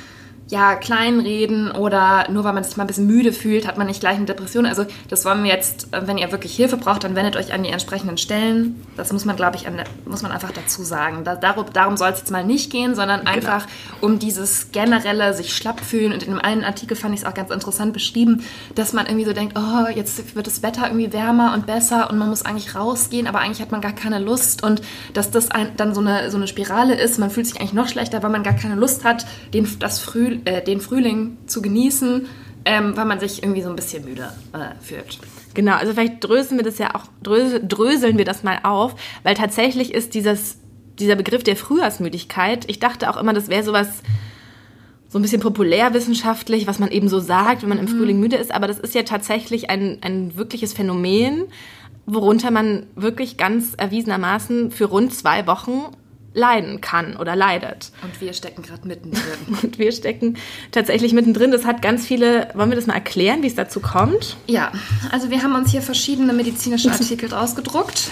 ja, 0.51 0.75
kleinreden 0.75 1.71
oder 1.71 2.29
nur 2.29 2.43
weil 2.45 2.53
man 2.53 2.65
sich 2.65 2.77
mal 2.77 2.85
ein 2.85 2.89
bisschen 2.89 3.07
müde 3.07 3.33
fühlt, 3.33 3.67
hat 3.67 3.79
man 3.79 3.87
nicht 3.87 4.01
gleich 4.01 4.17
eine 4.17 4.27
Depression. 4.27 4.67
Also 4.67 4.85
das 5.09 5.25
wollen 5.25 5.45
wir 5.45 5.51
jetzt, 5.51 5.93
äh, 5.93 6.07
wenn 6.07 6.19
ihr 6.19 6.31
wirklich 6.33 6.57
Hilfe 6.57 6.77
braucht, 6.77 7.05
dann 7.05 7.15
wendet 7.15 7.37
euch 7.37 7.53
an 7.53 7.63
die 7.63 7.71
entsprechenden 7.71 8.19
Stellen. 8.19 8.85
Das 8.97 9.13
muss 9.13 9.25
man, 9.25 9.37
glaube 9.37 9.57
ich, 9.57 9.69
an, 9.69 9.81
muss 10.07 10.23
man 10.23 10.33
einfach 10.33 10.51
dazu 10.51 10.83
sagen. 10.83 11.23
Da, 11.25 11.37
darum 11.37 11.67
darum 11.73 11.97
soll 11.97 12.11
es 12.11 12.19
jetzt 12.19 12.31
mal 12.33 12.45
nicht 12.45 12.71
gehen, 12.71 12.97
sondern 12.97 13.21
genau. 13.21 13.31
einfach 13.31 13.67
um 14.01 14.19
dieses 14.19 14.73
generelle 14.73 15.35
sich 15.35 15.55
schlapp 15.55 15.81
fühlen. 15.81 16.13
Und 16.13 16.25
in 16.25 16.31
einem 16.31 16.41
einen 16.41 16.65
Artikel 16.65 16.97
fand 16.97 17.15
ich 17.15 17.21
es 17.21 17.27
auch 17.27 17.35
ganz 17.35 17.51
interessant 17.51 17.93
beschrieben, 17.93 18.43
dass 18.75 18.93
man 18.93 19.07
irgendwie 19.07 19.27
so 19.27 19.33
denkt, 19.33 19.57
oh, 19.57 19.89
jetzt 19.95 20.35
wird 20.35 20.47
das 20.49 20.65
Wetter 20.65 20.87
irgendwie 20.87 21.13
wärmer 21.13 21.55
und 21.55 21.67
besser 21.67 22.11
und 22.11 22.19
man 22.19 22.29
muss 22.29 22.45
eigentlich 22.45 22.75
rausgehen, 22.75 23.29
aber 23.29 23.39
eigentlich 23.39 23.61
hat 23.61 23.71
man 23.71 23.81
gar 23.81 23.93
keine 23.93 24.19
Lust 24.19 24.65
und 24.65 24.83
dass 25.15 25.31
das 25.31 25.51
ein, 25.51 25.69
dann 25.77 25.95
so 25.95 26.01
eine, 26.01 26.31
so 26.31 26.37
eine 26.37 26.49
Spirale 26.49 26.95
ist. 26.95 27.19
Man 27.19 27.31
fühlt 27.31 27.47
sich 27.47 27.61
eigentlich 27.61 27.73
noch 27.73 27.89
schlechter, 27.89 28.23
weil 28.23 28.31
man 28.31 28.43
gar 28.43 28.55
keine 28.55 28.75
Lust 28.75 29.05
hat, 29.05 29.27
den, 29.55 29.69
das 29.79 30.01
Früh 30.01 30.40
äh, 30.45 30.63
den 30.63 30.81
Frühling 30.81 31.39
zu 31.47 31.63
genießen, 31.63 32.27
ähm, 32.65 32.97
weil 32.97 33.05
man 33.05 33.21
sich 33.21 33.43
irgendwie 33.43 33.63
so 33.63 33.71
ein 33.71 33.77
bisschen 33.77 34.05
müde 34.05 34.33
äh, 34.53 34.83
fühlt. 34.83 35.19
Genau, 35.55 35.75
also 35.75 35.93
vielleicht 35.93 36.23
dröseln 36.23 36.59
wir 36.59 36.65
das 36.65 36.79
ja 36.79 36.95
auch, 36.95 37.05
dröseln, 37.23 37.69
dröseln 37.69 38.19
wir 38.19 38.25
das 38.25 38.43
mal 38.43 38.61
auf, 38.63 38.95
weil 39.23 39.35
tatsächlich 39.35 39.95
ist 39.95 40.15
dieses, 40.15 40.59
dieser 40.99 41.17
Begriff 41.17 41.43
der 41.43 41.57
Frühjahrsmüdigkeit, 41.57 42.69
ich 42.69 42.79
dachte 42.79 43.11
auch 43.11 43.17
immer, 43.17 43.33
das 43.33 43.49
wäre 43.49 43.63
sowas 43.63 44.03
so 45.09 45.19
ein 45.19 45.23
bisschen 45.23 45.41
populärwissenschaftlich, 45.41 46.69
was 46.69 46.79
man 46.79 46.91
eben 46.91 47.09
so 47.09 47.19
sagt, 47.19 47.63
wenn 47.63 47.69
man 47.69 47.79
im 47.79 47.87
mhm. 47.87 47.99
Frühling 47.99 48.21
müde 48.21 48.37
ist, 48.37 48.55
aber 48.55 48.69
das 48.69 48.79
ist 48.79 48.95
ja 48.95 49.03
tatsächlich 49.03 49.69
ein, 49.69 49.99
ein 50.03 50.37
wirkliches 50.37 50.73
Phänomen, 50.73 51.47
worunter 52.07 52.51
man 52.51 52.87
wirklich 52.95 53.37
ganz 53.37 53.75
erwiesenermaßen 53.77 54.71
für 54.71 54.85
rund 54.85 55.13
zwei 55.13 55.47
Wochen 55.47 55.87
leiden 56.33 56.81
kann 56.81 57.17
oder 57.17 57.35
leidet. 57.35 57.91
Und 58.03 58.21
wir 58.21 58.33
stecken 58.33 58.63
gerade 58.63 58.87
mittendrin. 58.87 59.23
Und 59.63 59.79
wir 59.79 59.93
stecken 59.93 60.37
tatsächlich 60.71 61.13
mittendrin. 61.13 61.51
Das 61.51 61.65
hat 61.65 61.83
ganz 61.83 62.07
viele. 62.07 62.49
Wollen 62.55 62.71
wir 62.71 62.77
das 62.77 62.87
mal 62.87 62.95
erklären, 62.95 63.43
wie 63.43 63.49
es 63.49 63.55
dazu 63.55 63.81
kommt? 63.81 64.37
Ja, 64.47 64.73
also 65.11 65.31
wir 65.31 65.43
haben 65.43 65.55
uns 65.55 65.71
hier 65.71 65.83
verschiedene 65.83 66.33
medizinische 66.33 66.91
Artikel 66.93 67.33
ausgedruckt. 67.35 68.11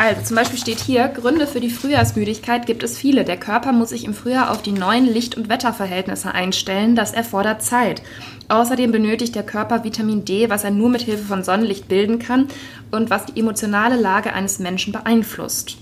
Also 0.00 0.22
zum 0.22 0.36
Beispiel 0.36 0.60
steht 0.60 0.78
hier, 0.78 1.08
Gründe 1.08 1.48
für 1.48 1.58
die 1.58 1.70
Frühjahrsmüdigkeit 1.70 2.66
gibt 2.66 2.84
es 2.84 2.96
viele. 2.96 3.24
Der 3.24 3.36
Körper 3.36 3.72
muss 3.72 3.88
sich 3.88 4.04
im 4.04 4.14
Frühjahr 4.14 4.52
auf 4.52 4.62
die 4.62 4.70
neuen 4.70 5.06
Licht- 5.06 5.36
und 5.36 5.48
Wetterverhältnisse 5.48 6.32
einstellen. 6.32 6.94
Das 6.94 7.12
erfordert 7.12 7.64
Zeit. 7.64 8.02
Außerdem 8.46 8.92
benötigt 8.92 9.34
der 9.34 9.42
Körper 9.42 9.82
Vitamin 9.82 10.24
D, 10.24 10.48
was 10.50 10.62
er 10.62 10.70
nur 10.70 10.88
mit 10.88 11.02
Hilfe 11.02 11.24
von 11.24 11.42
Sonnenlicht 11.42 11.88
bilden 11.88 12.20
kann 12.20 12.46
und 12.90 13.10
was 13.10 13.26
die 13.26 13.40
emotionale 13.40 13.96
Lage 13.96 14.32
eines 14.32 14.58
Menschen 14.58 14.92
beeinflusst. 14.92 15.78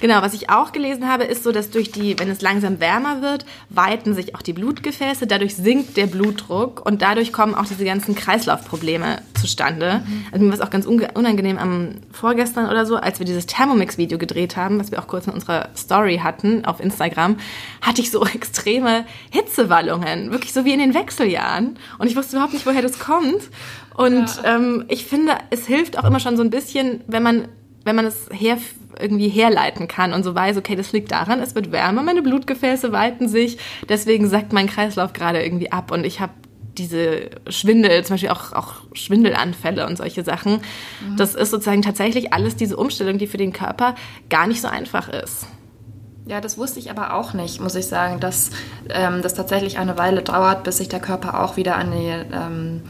Genau, 0.00 0.22
was 0.22 0.34
ich 0.34 0.50
auch 0.50 0.72
gelesen 0.72 1.08
habe, 1.08 1.24
ist 1.24 1.42
so, 1.42 1.52
dass 1.52 1.70
durch 1.70 1.90
die, 1.90 2.18
wenn 2.18 2.30
es 2.30 2.40
langsam 2.40 2.80
wärmer 2.80 3.22
wird, 3.22 3.44
weiten 3.68 4.14
sich 4.14 4.34
auch 4.34 4.42
die 4.42 4.52
Blutgefäße, 4.52 5.26
dadurch 5.26 5.56
sinkt 5.56 5.96
der 5.96 6.06
Blutdruck 6.06 6.84
und 6.86 7.02
dadurch 7.02 7.32
kommen 7.32 7.54
auch 7.54 7.66
diese 7.66 7.84
ganzen 7.84 8.14
Kreislaufprobleme 8.14 9.22
zustande. 9.40 10.02
Mhm. 10.06 10.26
Also 10.30 10.44
mir 10.44 10.50
war 10.50 10.58
es 10.58 10.64
auch 10.64 10.70
ganz 10.70 10.86
unangenehm 10.86 11.58
am 11.58 11.96
vorgestern 12.12 12.68
oder 12.68 12.86
so, 12.86 12.96
als 12.96 13.18
wir 13.18 13.26
dieses 13.26 13.46
Thermomix-Video 13.46 14.18
gedreht 14.18 14.56
haben, 14.56 14.78
was 14.78 14.90
wir 14.90 15.00
auch 15.00 15.08
kurz 15.08 15.26
in 15.26 15.32
unserer 15.32 15.70
Story 15.76 16.20
hatten 16.22 16.64
auf 16.64 16.80
Instagram, 16.80 17.36
hatte 17.80 18.00
ich 18.00 18.10
so 18.10 18.24
extreme 18.34 19.04
Hitzewallungen, 19.30 20.30
wirklich 20.30 20.52
so 20.52 20.64
wie 20.64 20.72
in 20.72 20.78
den 20.78 20.94
Wechseljahren. 20.94 21.76
Und 21.98 22.06
ich 22.06 22.16
wusste 22.16 22.36
überhaupt 22.36 22.52
nicht, 22.52 22.66
woher 22.66 22.82
das 22.82 22.98
kommt. 22.98 23.42
Und 23.94 24.28
ja. 24.42 24.56
ähm, 24.56 24.84
ich 24.88 25.06
finde, 25.06 25.32
es 25.50 25.66
hilft 25.66 25.98
auch 25.98 26.04
immer 26.04 26.20
schon 26.20 26.36
so 26.36 26.42
ein 26.42 26.50
bisschen, 26.50 27.00
wenn 27.08 27.24
man 27.24 27.48
wenn 27.88 27.96
man 27.96 28.04
es 28.04 28.28
her, 28.30 28.58
irgendwie 29.00 29.28
herleiten 29.28 29.88
kann 29.88 30.12
und 30.12 30.22
so 30.22 30.34
weiß, 30.34 30.56
okay, 30.56 30.76
das 30.76 30.92
liegt 30.92 31.12
daran, 31.12 31.40
es 31.40 31.54
wird 31.54 31.72
wärmer, 31.72 32.02
meine 32.02 32.22
Blutgefäße 32.22 32.92
weiten 32.92 33.28
sich, 33.28 33.58
deswegen 33.88 34.28
sackt 34.28 34.52
mein 34.52 34.66
Kreislauf 34.66 35.12
gerade 35.12 35.42
irgendwie 35.42 35.72
ab 35.72 35.90
und 35.90 36.04
ich 36.04 36.20
habe 36.20 36.32
diese 36.78 37.30
Schwindel, 37.48 38.04
zum 38.04 38.14
Beispiel 38.14 38.30
auch, 38.30 38.52
auch 38.52 38.74
Schwindelanfälle 38.92 39.86
und 39.86 39.96
solche 39.96 40.22
Sachen. 40.22 40.60
Mhm. 41.00 41.16
Das 41.16 41.34
ist 41.34 41.50
sozusagen 41.50 41.82
tatsächlich 41.82 42.32
alles 42.32 42.56
diese 42.56 42.76
Umstellung, 42.76 43.18
die 43.18 43.26
für 43.26 43.36
den 43.36 43.52
Körper 43.52 43.96
gar 44.30 44.46
nicht 44.46 44.60
so 44.60 44.68
einfach 44.68 45.08
ist. 45.08 45.46
Ja, 46.26 46.40
das 46.40 46.58
wusste 46.58 46.78
ich 46.78 46.90
aber 46.90 47.14
auch 47.14 47.32
nicht, 47.32 47.60
muss 47.60 47.74
ich 47.74 47.86
sagen, 47.86 48.20
dass 48.20 48.50
ähm, 48.90 49.22
das 49.22 49.34
tatsächlich 49.34 49.78
eine 49.78 49.96
Weile 49.96 50.22
dauert, 50.22 50.62
bis 50.62 50.76
sich 50.76 50.88
der 50.88 51.00
Körper 51.00 51.42
auch 51.42 51.56
wieder 51.56 51.76
an 51.76 51.90
die 51.90 52.12
ähm, 52.32 52.82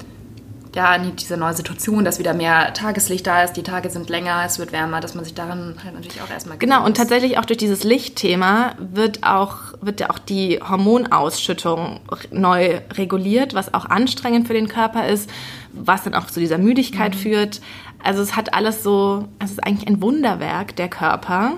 ja, 0.79 0.97
diese 0.97 1.37
neue 1.37 1.55
Situation, 1.55 2.05
dass 2.05 2.21
wieder 2.21 2.35
mehr 2.35 2.73
Tageslicht 2.73 3.27
da 3.27 3.43
ist, 3.43 3.55
die 3.55 3.65
Tage 3.65 3.91
sind 3.91 4.09
länger, 4.09 4.45
es 4.47 4.61
wird 4.61 4.71
wärmer, 4.71 5.01
dass 5.01 5.17
man 5.17 5.25
sich 5.25 5.35
daran 5.35 5.75
halt 5.83 5.95
natürlich 5.95 6.23
auch 6.23 6.31
erstmal 6.31 6.57
Genau, 6.57 6.85
und 6.85 6.97
tatsächlich 6.97 7.37
auch 7.37 7.45
durch 7.45 7.57
dieses 7.57 7.83
Lichtthema 7.83 8.77
wird 8.79 9.25
auch, 9.25 9.57
wird 9.81 9.99
ja 9.99 10.11
auch 10.11 10.21
die 10.21 10.61
Hormonausschüttung 10.61 11.99
neu 12.31 12.79
reguliert, 12.93 13.55
was 13.55 13.75
auch 13.75 13.87
anstrengend 13.87 14.47
für 14.47 14.55
den 14.55 14.69
Körper 14.69 15.09
ist, 15.09 15.29
was 15.73 16.05
dann 16.05 16.15
auch 16.15 16.27
zu 16.27 16.39
dieser 16.39 16.59
Müdigkeit 16.59 17.17
mhm. 17.17 17.19
führt. 17.19 17.61
Also 18.05 18.23
es 18.23 18.37
hat 18.37 18.55
alles 18.55 18.85
so, 18.85 19.27
es 19.41 19.51
ist 19.51 19.67
eigentlich 19.67 19.89
ein 19.89 20.01
Wunderwerk, 20.01 20.77
der 20.77 20.89
Körper, 20.89 21.55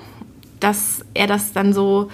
dass 0.60 1.04
er 1.12 1.26
das 1.26 1.52
dann 1.52 1.74
so 1.74 2.10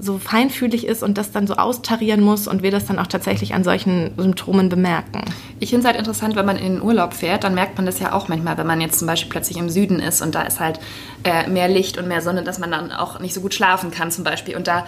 so 0.00 0.18
feinfühlig 0.18 0.86
ist 0.86 1.02
und 1.02 1.18
das 1.18 1.30
dann 1.30 1.46
so 1.46 1.54
austarieren 1.54 2.22
muss 2.22 2.48
und 2.48 2.62
wir 2.62 2.70
das 2.70 2.86
dann 2.86 2.98
auch 2.98 3.06
tatsächlich 3.06 3.54
an 3.54 3.64
solchen 3.64 4.12
Symptomen 4.16 4.68
bemerken. 4.68 5.22
Ich 5.58 5.70
finde 5.70 5.82
es 5.82 5.86
halt 5.86 5.98
interessant, 5.98 6.36
wenn 6.36 6.46
man 6.46 6.56
in 6.56 6.74
den 6.74 6.82
Urlaub 6.82 7.12
fährt, 7.12 7.44
dann 7.44 7.54
merkt 7.54 7.76
man 7.76 7.86
das 7.86 8.00
ja 8.00 8.12
auch 8.12 8.28
manchmal, 8.28 8.56
wenn 8.56 8.66
man 8.66 8.80
jetzt 8.80 8.98
zum 8.98 9.06
Beispiel 9.06 9.30
plötzlich 9.30 9.58
im 9.58 9.68
Süden 9.68 10.00
ist 10.00 10.22
und 10.22 10.34
da 10.34 10.42
ist 10.42 10.58
halt 10.58 10.80
äh, 11.24 11.48
mehr 11.48 11.68
Licht 11.68 11.98
und 11.98 12.08
mehr 12.08 12.22
Sonne, 12.22 12.42
dass 12.42 12.58
man 12.58 12.70
dann 12.70 12.92
auch 12.92 13.20
nicht 13.20 13.34
so 13.34 13.40
gut 13.40 13.54
schlafen 13.54 13.90
kann 13.90 14.10
zum 14.10 14.24
Beispiel. 14.24 14.56
Und 14.56 14.66
da 14.66 14.86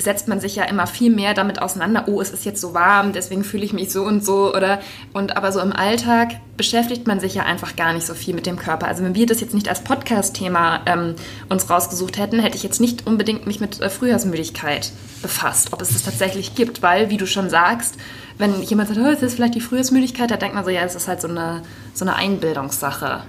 setzt 0.00 0.28
man 0.28 0.40
sich 0.40 0.56
ja 0.56 0.64
immer 0.64 0.86
viel 0.86 1.10
mehr 1.10 1.34
damit 1.34 1.60
auseinander, 1.60 2.04
oh, 2.06 2.20
es 2.20 2.30
ist 2.30 2.44
jetzt 2.44 2.60
so 2.60 2.74
warm, 2.74 3.12
deswegen 3.12 3.44
fühle 3.44 3.64
ich 3.64 3.72
mich 3.72 3.92
so 3.92 4.02
und 4.02 4.24
so 4.24 4.54
oder 4.54 4.80
und 5.12 5.36
aber 5.36 5.52
so 5.52 5.60
im 5.60 5.72
Alltag 5.72 6.32
beschäftigt 6.56 7.06
man 7.06 7.20
sich 7.20 7.34
ja 7.34 7.42
einfach 7.42 7.76
gar 7.76 7.92
nicht 7.92 8.06
so 8.06 8.14
viel 8.14 8.34
mit 8.34 8.46
dem 8.46 8.56
Körper. 8.56 8.86
Also 8.86 9.04
wenn 9.04 9.14
wir 9.14 9.26
das 9.26 9.40
jetzt 9.40 9.54
nicht 9.54 9.68
als 9.68 9.80
Podcast-Thema 9.80 10.80
ähm, 10.86 11.16
uns 11.48 11.68
rausgesucht 11.68 12.18
hätten, 12.18 12.38
hätte 12.38 12.56
ich 12.56 12.62
jetzt 12.62 12.80
nicht 12.80 13.06
unbedingt 13.06 13.46
mich 13.46 13.60
mit 13.60 13.80
äh, 13.80 13.90
Frühjahrsmüdigkeit 13.90 14.92
befasst, 15.22 15.72
ob 15.72 15.82
es 15.82 15.92
das 15.92 16.02
tatsächlich 16.02 16.54
gibt, 16.54 16.82
weil, 16.82 17.10
wie 17.10 17.16
du 17.16 17.26
schon 17.26 17.50
sagst, 17.50 17.96
wenn 18.38 18.62
jemand 18.62 18.88
sagt, 18.88 19.00
oh, 19.00 19.10
es 19.10 19.22
ist 19.22 19.34
vielleicht 19.34 19.54
die 19.54 19.60
Frühjahrsmüdigkeit, 19.60 20.30
da 20.30 20.36
denkt 20.36 20.54
man 20.54 20.64
so, 20.64 20.70
ja, 20.70 20.82
es 20.82 20.94
ist 20.94 21.08
halt 21.08 21.20
so 21.20 21.28
eine, 21.28 21.62
so 21.92 22.04
eine 22.04 22.16
Einbildungssache. 22.16 23.22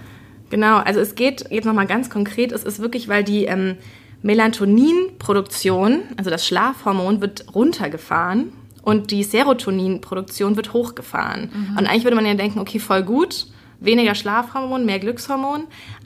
Genau, 0.50 0.78
also 0.78 1.00
es 1.00 1.16
geht 1.16 1.46
jetzt 1.50 1.66
nochmal 1.66 1.88
ganz 1.88 2.10
konkret, 2.10 2.52
es 2.52 2.64
ist 2.64 2.80
wirklich, 2.80 3.08
weil 3.08 3.24
die 3.24 3.46
ähm, 3.46 3.78
Melatoninproduktion, 4.22 6.02
also 6.18 6.30
das 6.30 6.46
Schlafhormon, 6.46 7.22
wird 7.22 7.46
runtergefahren 7.54 8.52
und 8.82 9.12
die 9.12 9.24
Serotoninproduktion 9.24 10.56
wird 10.56 10.74
hochgefahren. 10.74 11.50
Mhm. 11.54 11.78
Und 11.78 11.88
eigentlich 11.88 12.04
würde 12.04 12.16
man 12.16 12.26
ja 12.26 12.36
denken, 12.36 12.60
okay, 12.60 12.80
voll 12.80 13.04
gut, 13.04 13.48
weniger 13.80 14.16
Schlafhormon, 14.16 14.86
mehr 14.86 15.00
Glückshormon, 15.00 15.64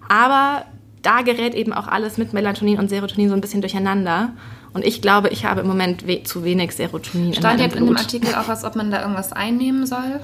aber 0.07 0.65
da 1.01 1.21
gerät 1.21 1.53
eben 1.53 1.73
auch 1.73 1.87
alles 1.87 2.17
mit 2.17 2.33
Melatonin 2.33 2.79
und 2.79 2.89
Serotonin 2.89 3.29
so 3.29 3.35
ein 3.35 3.41
bisschen 3.41 3.61
durcheinander. 3.61 4.33
Und 4.73 4.85
ich 4.85 5.01
glaube, 5.01 5.29
ich 5.29 5.45
habe 5.45 5.61
im 5.61 5.67
Moment 5.67 6.07
we 6.07 6.23
zu 6.23 6.43
wenig 6.43 6.73
Serotonin. 6.73 7.33
Stand 7.33 7.59
in 7.59 7.65
jetzt 7.65 7.75
Blut. 7.75 7.89
in 7.89 7.95
dem 7.95 7.97
Artikel 7.97 8.35
auch 8.35 8.47
was, 8.47 8.63
ob 8.63 8.75
man 8.75 8.91
da 8.91 9.01
irgendwas 9.01 9.33
einnehmen 9.33 9.85
soll? 9.85 10.19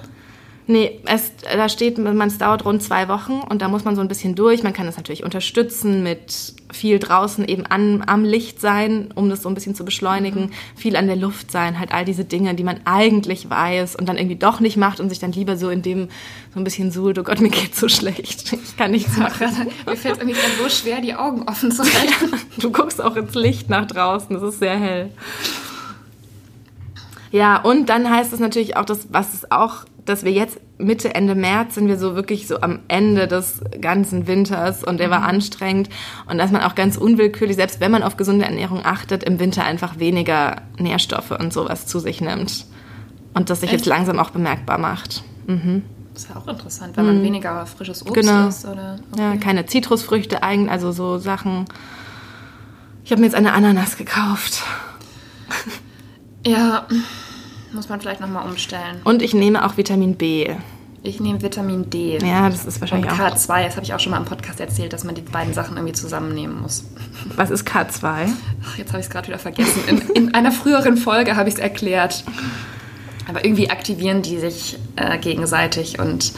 Nee, 0.68 1.00
es, 1.06 1.32
da 1.44 1.70
steht, 1.70 2.00
man, 2.00 2.20
es 2.22 2.40
dauert 2.40 2.66
rund 2.66 2.82
zwei 2.82 3.08
Wochen 3.08 3.34
und 3.34 3.62
da 3.62 3.68
muss 3.68 3.86
man 3.86 3.96
so 3.96 4.02
ein 4.02 4.08
bisschen 4.08 4.34
durch. 4.34 4.64
Man 4.64 4.74
kann 4.74 4.88
das 4.88 4.98
natürlich 4.98 5.24
unterstützen 5.24 6.02
mit 6.02 6.56
viel 6.72 6.98
draußen 6.98 7.48
eben 7.48 7.68
an, 7.68 8.04
am 8.08 8.24
Licht 8.24 8.60
sein, 8.60 9.10
um 9.14 9.30
das 9.30 9.44
so 9.44 9.50
ein 9.50 9.54
bisschen 9.54 9.76
zu 9.76 9.86
beschleunigen, 9.86 10.46
mhm. 10.46 10.52
viel 10.76 10.96
an 10.96 11.06
der 11.06 11.18
Luft 11.18 11.52
sein, 11.52 11.80
halt 11.80 11.92
all 11.92 12.04
diese 12.04 12.26
Dinge, 12.26 12.56
die 12.56 12.64
man 12.64 12.80
eigentlich 12.86 13.48
weiß 13.48 13.96
und 13.96 14.10
dann 14.10 14.18
irgendwie 14.18 14.38
doch 14.38 14.60
nicht 14.60 14.76
macht 14.76 15.00
und 15.00 15.10
sich 15.10 15.20
dann 15.20 15.32
lieber 15.34 15.56
so 15.56 15.70
in 15.70 15.84
dem 15.84 16.10
so 16.52 16.60
ein 16.60 16.64
bisschen 16.64 16.92
suhlt, 16.92 17.20
oh 17.20 17.24
Gott, 17.24 17.42
mir 17.42 17.50
geht's 17.50 17.80
so 17.80 17.88
schlecht, 17.88 18.54
ich 18.64 18.76
kann 18.76 18.90
nichts 18.90 19.18
machen. 19.18 19.48
mir 19.86 19.96
fällt 19.96 20.16
es 20.16 20.22
irgendwie 20.22 20.40
so 20.60 20.68
schwer, 20.68 21.00
die 21.00 21.14
Augen 21.14 21.44
offen 21.48 21.72
zu 21.72 21.84
halten. 21.84 22.40
du 22.58 22.72
guckst 22.72 23.04
auch 23.04 23.16
ins 23.16 23.36
Licht 23.36 23.70
nach 23.70 23.86
draußen, 23.86 24.36
es 24.36 24.42
ist 24.42 24.60
sehr 24.60 24.78
hell. 24.80 25.12
Ja, 27.32 27.58
und 27.58 27.90
dann 27.90 28.10
heißt 28.10 28.34
es 28.34 28.40
natürlich 28.40 28.78
auch, 28.78 28.86
dass, 28.86 29.08
was 29.12 29.34
es 29.36 29.52
auch 29.52 29.86
dass 30.06 30.24
wir 30.24 30.32
jetzt 30.32 30.60
Mitte, 30.78 31.16
Ende 31.16 31.36
März 31.36 31.76
sind 31.76 31.88
wir 31.88 31.98
so 31.98 32.16
wirklich 32.16 32.48
so 32.48 32.62
am 32.62 32.80
Ende 32.88 33.28
des 33.28 33.62
ganzen 33.82 34.28
Winters 34.28 34.84
und 34.84 35.00
der 35.00 35.10
war 35.10 35.20
mhm. 35.20 35.26
anstrengend 35.26 35.90
und 36.30 36.38
dass 36.38 36.52
man 36.52 36.62
auch 36.62 36.76
ganz 36.76 36.98
unwillkürlich, 36.98 37.56
selbst 37.56 37.80
wenn 37.80 37.92
man 37.92 38.04
auf 38.04 38.18
gesunde 38.18 38.46
Ernährung 38.46 38.82
achtet, 38.84 39.24
im 39.24 39.40
Winter 39.40 39.64
einfach 39.64 40.00
weniger 40.00 40.62
Nährstoffe 40.78 41.32
und 41.32 41.52
sowas 41.54 41.88
zu 41.88 42.00
sich 42.00 42.22
nimmt. 42.22 42.66
Und 43.34 43.50
das 43.50 43.62
sich 43.62 43.70
Echt? 43.70 43.80
jetzt 43.80 43.86
langsam 43.88 44.20
auch 44.20 44.30
bemerkbar 44.30 44.78
macht. 44.78 45.24
Mhm. 45.48 45.84
Das 46.14 46.24
ist 46.24 46.30
ja 46.30 46.38
auch 46.38 46.48
interessant, 46.48 46.96
wenn 46.96 47.06
man 47.06 47.20
mhm. 47.20 47.24
weniger 47.24 47.66
frisches 47.66 48.02
Obst 48.04 48.14
genau. 48.14 48.48
isst. 48.48 48.66
Oder? 48.66 49.00
Okay. 49.12 49.22
Ja, 49.22 49.36
keine 49.38 49.66
Zitrusfrüchte, 49.66 50.44
also 50.44 50.92
so 50.94 51.18
Sachen. 51.18 51.66
Ich 53.04 53.12
habe 53.12 53.20
mir 53.20 53.28
jetzt 53.28 53.36
eine 53.36 53.54
Ananas 53.54 53.98
gekauft. 53.98 54.64
Ja, 56.48 56.86
muss 57.76 57.90
man 57.90 58.02
vielleicht 58.02 58.22
nochmal 58.22 58.48
umstellen. 58.48 59.02
Und 59.04 59.22
ich 59.22 59.34
nehme 59.34 59.66
auch 59.66 59.78
Vitamin 59.78 60.16
B. 60.16 60.56
Ich 61.04 61.20
nehme 61.20 61.40
Vitamin 61.42 61.90
D. 61.92 62.18
Ja, 62.18 62.50
das 62.50 62.66
ist 62.66 62.82
wahrscheinlich 62.82 63.12
Und 63.12 63.20
K2, 63.20 63.28
auch. 63.28 63.34
das 63.34 63.50
habe 63.76 63.84
ich 63.84 63.94
auch 63.94 64.00
schon 64.00 64.12
mal 64.12 64.18
im 64.18 64.26
Podcast 64.26 64.60
erzählt, 64.60 64.92
dass 64.92 65.04
man 65.04 65.14
die 65.14 65.22
beiden 65.22 65.54
Sachen 65.54 65.78
irgendwie 65.78 65.94
zusammennehmen 65.94 66.60
muss. 66.60 66.86
Was 67.36 67.52
ist 67.52 67.68
K2? 67.68 68.28
Ach, 68.64 68.78
jetzt 68.78 68.90
habe 68.90 69.00
ich 69.00 69.06
es 69.06 69.10
gerade 69.12 69.28
wieder 69.28 69.38
vergessen. 69.38 69.84
In, 69.88 70.00
in, 70.16 70.34
einer 70.34 70.52
früheren 70.52 70.98
Folge 70.98 71.36
habe 71.36 71.48
ich 71.48 71.56
es 71.56 71.62
erklärt. 71.62 72.24
Aber 73.28 73.46
irgendwie 73.46 73.70
aktivieren 73.70 74.24
die 74.24 74.40
sich 74.40 74.80
äh, 74.96 75.18
gegenseitig 75.20 76.00
und 76.00 76.34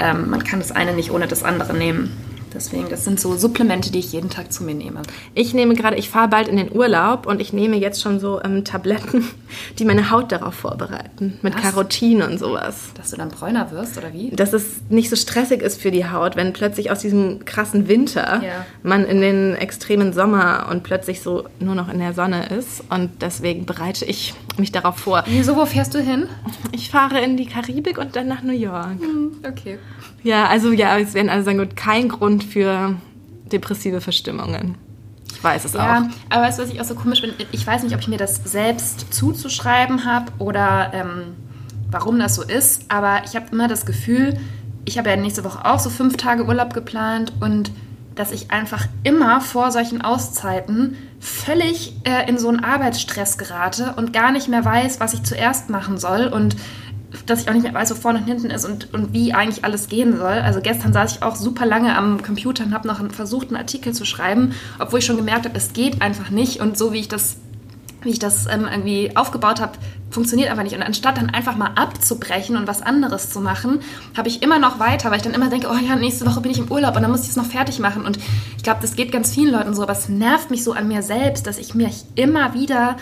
ähm, 0.00 0.30
man 0.30 0.42
kann 0.42 0.58
das 0.60 0.72
eine 0.72 0.92
nicht 0.94 1.10
ohne 1.10 1.26
das 1.28 1.44
andere 1.44 1.74
nehmen. 1.74 2.16
Deswegen, 2.54 2.88
das 2.88 3.04
sind 3.04 3.20
so 3.20 3.36
Supplemente, 3.36 3.92
die 3.92 3.98
ich 3.98 4.12
jeden 4.12 4.30
Tag 4.30 4.52
zu 4.52 4.64
mir 4.64 4.74
nehme. 4.74 5.02
Ich 5.34 5.54
nehme 5.54 5.74
gerade, 5.74 5.96
ich 5.96 6.08
fahre 6.08 6.28
bald 6.28 6.48
in 6.48 6.56
den 6.56 6.72
Urlaub 6.72 7.26
und 7.26 7.40
ich 7.40 7.52
nehme 7.52 7.76
jetzt 7.76 8.02
schon 8.02 8.20
so 8.20 8.40
ähm, 8.42 8.64
Tabletten, 8.64 9.28
die 9.78 9.84
meine 9.84 10.10
Haut 10.10 10.32
darauf 10.32 10.54
vorbereiten. 10.54 11.38
Mit 11.42 11.54
Was? 11.54 11.62
Carotin 11.62 12.22
und 12.22 12.38
sowas. 12.38 12.88
Dass 12.94 13.10
du 13.10 13.16
dann 13.16 13.28
bräuner 13.28 13.70
wirst 13.70 13.98
oder 13.98 14.12
wie? 14.12 14.30
Dass 14.30 14.52
es 14.52 14.80
nicht 14.88 15.10
so 15.10 15.16
stressig 15.16 15.62
ist 15.62 15.80
für 15.80 15.90
die 15.90 16.08
Haut, 16.08 16.36
wenn 16.36 16.52
plötzlich 16.52 16.90
aus 16.90 17.00
diesem 17.00 17.44
krassen 17.44 17.88
Winter 17.88 18.42
ja. 18.42 18.66
man 18.82 19.04
in 19.04 19.20
den 19.20 19.54
extremen 19.54 20.12
Sommer 20.12 20.68
und 20.70 20.82
plötzlich 20.82 21.20
so 21.20 21.44
nur 21.60 21.74
noch 21.74 21.88
in 21.88 21.98
der 21.98 22.14
Sonne 22.14 22.48
ist. 22.48 22.82
Und 22.90 23.10
deswegen 23.20 23.66
bereite 23.66 24.04
ich 24.04 24.34
mich 24.56 24.72
darauf 24.72 24.98
vor. 24.98 25.22
Wieso, 25.26 25.56
wo 25.56 25.66
fährst 25.66 25.94
du 25.94 26.00
hin? 26.00 26.28
Ich 26.72 26.90
fahre 26.90 27.20
in 27.20 27.36
die 27.36 27.46
Karibik 27.46 27.98
und 27.98 28.16
dann 28.16 28.28
nach 28.28 28.42
New 28.42 28.52
York. 28.52 28.98
Hm, 29.00 29.32
okay. 29.46 29.78
Ja, 30.22 30.46
also 30.46 30.72
ja, 30.72 30.98
es 30.98 31.14
werden 31.14 31.28
alle 31.28 31.42
sagen, 31.42 31.58
gut, 31.58 31.76
kein 31.76 32.08
Grund 32.08 32.37
für 32.42 32.96
depressive 33.50 34.00
Verstimmungen. 34.00 34.76
Ich 35.32 35.42
weiß 35.42 35.64
es 35.64 35.72
ja, 35.74 36.00
auch. 36.00 36.02
Aber 36.30 36.42
weißt 36.42 36.58
du, 36.58 36.62
was 36.64 36.70
ich 36.70 36.80
auch 36.80 36.84
so 36.84 36.94
komisch 36.94 37.20
finde? 37.20 37.36
Ich 37.52 37.66
weiß 37.66 37.82
nicht, 37.82 37.94
ob 37.94 38.00
ich 38.00 38.08
mir 38.08 38.18
das 38.18 38.40
selbst 38.44 39.12
zuzuschreiben 39.12 40.04
habe 40.04 40.32
oder 40.38 40.90
ähm, 40.94 41.36
warum 41.90 42.18
das 42.18 42.34
so 42.34 42.42
ist, 42.42 42.86
aber 42.88 43.22
ich 43.24 43.36
habe 43.36 43.46
immer 43.52 43.68
das 43.68 43.86
Gefühl, 43.86 44.38
ich 44.84 44.98
habe 44.98 45.10
ja 45.10 45.16
nächste 45.16 45.44
Woche 45.44 45.64
auch 45.64 45.78
so 45.78 45.90
fünf 45.90 46.16
Tage 46.16 46.46
Urlaub 46.46 46.74
geplant 46.74 47.32
und 47.40 47.70
dass 48.14 48.32
ich 48.32 48.50
einfach 48.50 48.86
immer 49.04 49.40
vor 49.40 49.70
solchen 49.70 50.02
Auszeiten 50.02 50.96
völlig 51.20 51.94
äh, 52.04 52.28
in 52.28 52.38
so 52.38 52.48
einen 52.48 52.64
Arbeitsstress 52.64 53.38
gerate 53.38 53.94
und 53.96 54.12
gar 54.12 54.32
nicht 54.32 54.48
mehr 54.48 54.64
weiß, 54.64 54.98
was 54.98 55.14
ich 55.14 55.22
zuerst 55.22 55.70
machen 55.70 55.98
soll 55.98 56.26
und 56.26 56.56
dass 57.26 57.42
ich 57.42 57.48
auch 57.48 57.54
nicht 57.54 57.62
mehr 57.62 57.74
weiß, 57.74 57.90
wo 57.90 57.94
vorne 57.94 58.18
und 58.18 58.26
hinten 58.26 58.50
ist 58.50 58.64
und, 58.64 58.92
und 58.92 59.12
wie 59.12 59.32
eigentlich 59.32 59.64
alles 59.64 59.88
gehen 59.88 60.16
soll. 60.16 60.26
Also 60.26 60.60
gestern 60.60 60.92
saß 60.92 61.16
ich 61.16 61.22
auch 61.22 61.36
super 61.36 61.64
lange 61.64 61.96
am 61.96 62.22
Computer 62.22 62.64
und 62.64 62.74
habe 62.74 62.86
noch 62.86 63.00
versucht, 63.10 63.48
einen 63.48 63.56
Artikel 63.56 63.92
zu 63.92 64.04
schreiben, 64.04 64.52
obwohl 64.78 64.98
ich 64.98 65.06
schon 65.06 65.16
gemerkt 65.16 65.46
habe, 65.46 65.56
es 65.56 65.72
geht 65.72 66.02
einfach 66.02 66.30
nicht. 66.30 66.60
Und 66.60 66.76
so 66.76 66.92
wie 66.92 66.98
ich 66.98 67.08
das, 67.08 67.38
wie 68.02 68.10
ich 68.10 68.18
das 68.18 68.46
ähm, 68.46 68.66
irgendwie 68.70 69.16
aufgebaut 69.16 69.60
habe, 69.60 69.72
funktioniert 70.10 70.50
einfach 70.50 70.64
nicht. 70.64 70.76
Und 70.76 70.82
anstatt 70.82 71.16
dann 71.16 71.30
einfach 71.30 71.56
mal 71.56 71.70
abzubrechen 71.76 72.56
und 72.56 72.66
was 72.66 72.82
anderes 72.82 73.30
zu 73.30 73.40
machen, 73.40 73.80
habe 74.16 74.28
ich 74.28 74.42
immer 74.42 74.58
noch 74.58 74.78
weiter, 74.78 75.10
weil 75.10 75.16
ich 75.16 75.22
dann 75.22 75.34
immer 75.34 75.48
denke, 75.48 75.68
oh 75.70 75.76
ja, 75.76 75.96
nächste 75.96 76.26
Woche 76.26 76.42
bin 76.42 76.50
ich 76.50 76.58
im 76.58 76.70
Urlaub 76.70 76.94
und 76.94 77.02
dann 77.02 77.10
muss 77.10 77.22
ich 77.22 77.30
es 77.30 77.36
noch 77.36 77.46
fertig 77.46 77.78
machen. 77.78 78.04
Und 78.04 78.18
ich 78.56 78.62
glaube, 78.62 78.80
das 78.82 78.96
geht 78.96 79.12
ganz 79.12 79.32
vielen 79.34 79.52
Leuten 79.52 79.74
so, 79.74 79.82
aber 79.82 79.92
es 79.92 80.10
nervt 80.10 80.50
mich 80.50 80.62
so 80.62 80.72
an 80.72 80.88
mir 80.88 81.02
selbst, 81.02 81.46
dass 81.46 81.56
ich 81.56 81.74
mich 81.74 82.04
immer 82.16 82.52
wieder 82.52 82.96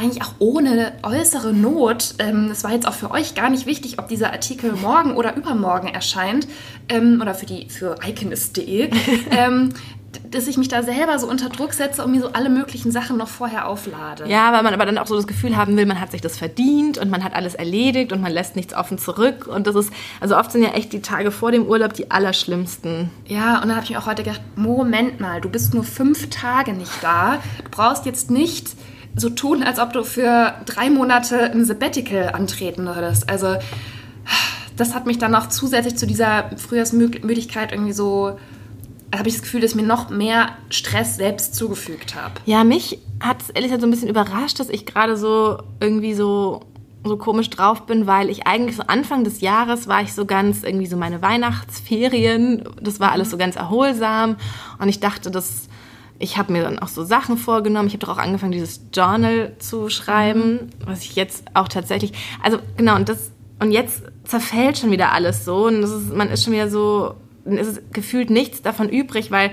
eigentlich 0.00 0.22
auch 0.22 0.34
ohne 0.38 0.92
äußere 1.02 1.52
Not, 1.52 2.14
ähm, 2.18 2.48
es 2.50 2.64
war 2.64 2.72
jetzt 2.72 2.88
auch 2.88 2.94
für 2.94 3.10
euch 3.10 3.34
gar 3.34 3.50
nicht 3.50 3.66
wichtig, 3.66 3.98
ob 3.98 4.08
dieser 4.08 4.32
Artikel 4.32 4.72
morgen 4.72 5.14
oder 5.14 5.36
übermorgen 5.36 5.88
erscheint, 5.88 6.48
ähm, 6.88 7.18
oder 7.20 7.34
für 7.34 7.46
die 7.46 7.68
für 7.68 7.96
iconist.de, 8.02 8.90
ähm, 9.30 9.74
dass 10.30 10.48
ich 10.48 10.56
mich 10.56 10.68
da 10.68 10.82
selber 10.82 11.18
so 11.18 11.28
unter 11.28 11.50
Druck 11.50 11.72
setze 11.72 12.04
und 12.04 12.10
mir 12.12 12.20
so 12.20 12.32
alle 12.32 12.48
möglichen 12.48 12.90
Sachen 12.90 13.16
noch 13.16 13.28
vorher 13.28 13.68
auflade. 13.68 14.26
Ja, 14.26 14.52
weil 14.52 14.62
man 14.62 14.74
aber 14.74 14.86
dann 14.86 14.98
auch 14.98 15.06
so 15.06 15.14
das 15.14 15.26
Gefühl 15.26 15.56
haben 15.56 15.76
will, 15.76 15.86
man 15.86 16.00
hat 16.00 16.10
sich 16.10 16.20
das 16.20 16.36
verdient 16.36 16.98
und 16.98 17.10
man 17.10 17.22
hat 17.22 17.34
alles 17.34 17.54
erledigt 17.54 18.12
und 18.12 18.20
man 18.20 18.32
lässt 18.32 18.56
nichts 18.56 18.74
offen 18.74 18.98
zurück. 18.98 19.46
Und 19.46 19.66
das 19.66 19.76
ist, 19.76 19.92
also 20.20 20.36
oft 20.36 20.50
sind 20.50 20.62
ja 20.62 20.70
echt 20.70 20.92
die 20.92 21.02
Tage 21.02 21.30
vor 21.30 21.52
dem 21.52 21.66
Urlaub 21.66 21.92
die 21.92 22.10
allerschlimmsten. 22.10 23.10
Ja, 23.26 23.56
und 23.56 23.68
dann 23.68 23.76
habe 23.76 23.84
ich 23.84 23.90
mir 23.90 23.98
auch 23.98 24.06
heute 24.06 24.22
gedacht, 24.24 24.40
Moment 24.56 25.20
mal, 25.20 25.40
du 25.40 25.48
bist 25.48 25.74
nur 25.74 25.84
fünf 25.84 26.30
Tage 26.30 26.72
nicht 26.72 27.02
da. 27.02 27.38
Du 27.64 27.70
brauchst 27.70 28.06
jetzt 28.06 28.30
nicht 28.30 28.70
so 29.16 29.30
tun, 29.30 29.62
als 29.62 29.78
ob 29.78 29.92
du 29.92 30.04
für 30.04 30.54
drei 30.66 30.90
Monate 30.90 31.50
ein 31.50 31.64
Sabbatical 31.64 32.30
antreten 32.30 32.86
würdest. 32.86 33.28
Also 33.28 33.56
das 34.76 34.94
hat 34.94 35.06
mich 35.06 35.18
dann 35.18 35.34
auch 35.34 35.48
zusätzlich 35.48 35.96
zu 35.96 36.06
dieser 36.06 36.50
Frühjahrsmüdigkeit 36.56 37.72
irgendwie 37.72 37.92
so 37.92 38.38
habe 39.14 39.28
ich 39.28 39.34
das 39.34 39.42
Gefühl, 39.42 39.60
dass 39.60 39.72
ich 39.72 39.76
mir 39.76 39.82
noch 39.86 40.08
mehr 40.08 40.50
Stress 40.70 41.16
selbst 41.16 41.56
zugefügt 41.56 42.14
habe. 42.14 42.34
Ja, 42.44 42.62
mich 42.62 42.98
hat 43.20 43.42
es 43.42 43.50
ehrlich 43.50 43.64
gesagt 43.64 43.80
so 43.80 43.88
ein 43.88 43.90
bisschen 43.90 44.08
überrascht, 44.08 44.60
dass 44.60 44.68
ich 44.68 44.86
gerade 44.86 45.16
so 45.16 45.58
irgendwie 45.80 46.14
so 46.14 46.62
so 47.02 47.16
komisch 47.16 47.48
drauf 47.48 47.86
bin, 47.86 48.06
weil 48.06 48.28
ich 48.28 48.46
eigentlich 48.46 48.76
so 48.76 48.82
Anfang 48.86 49.24
des 49.24 49.40
Jahres 49.40 49.88
war 49.88 50.02
ich 50.02 50.12
so 50.12 50.26
ganz 50.26 50.62
irgendwie 50.62 50.86
so 50.86 50.98
meine 50.98 51.22
Weihnachtsferien, 51.22 52.68
das 52.80 53.00
war 53.00 53.12
alles 53.12 53.30
so 53.30 53.38
ganz 53.38 53.56
erholsam 53.56 54.36
und 54.78 54.88
ich 54.90 55.00
dachte, 55.00 55.30
das 55.30 55.68
ich 56.20 56.36
habe 56.36 56.52
mir 56.52 56.62
dann 56.62 56.78
auch 56.78 56.88
so 56.88 57.02
Sachen 57.02 57.38
vorgenommen. 57.38 57.88
Ich 57.88 57.94
habe 57.94 58.06
doch 58.06 58.12
auch 58.12 58.22
angefangen, 58.22 58.52
dieses 58.52 58.82
Journal 58.92 59.54
zu 59.58 59.88
schreiben, 59.88 60.52
mhm. 60.52 60.68
was 60.84 61.02
ich 61.02 61.16
jetzt 61.16 61.44
auch 61.54 61.66
tatsächlich, 61.66 62.12
also 62.42 62.58
genau, 62.76 62.94
und 62.96 63.08
das, 63.08 63.32
und 63.58 63.72
jetzt 63.72 64.02
zerfällt 64.24 64.78
schon 64.78 64.90
wieder 64.90 65.12
alles 65.12 65.44
so 65.44 65.66
und 65.66 65.82
ist, 65.82 66.14
man 66.14 66.28
ist 66.28 66.44
schon 66.44 66.52
wieder 66.52 66.68
so, 66.70 67.14
es 67.46 67.66
ist 67.66 67.92
gefühlt 67.92 68.30
nichts 68.30 68.62
davon 68.62 68.88
übrig, 68.88 69.30
weil 69.30 69.50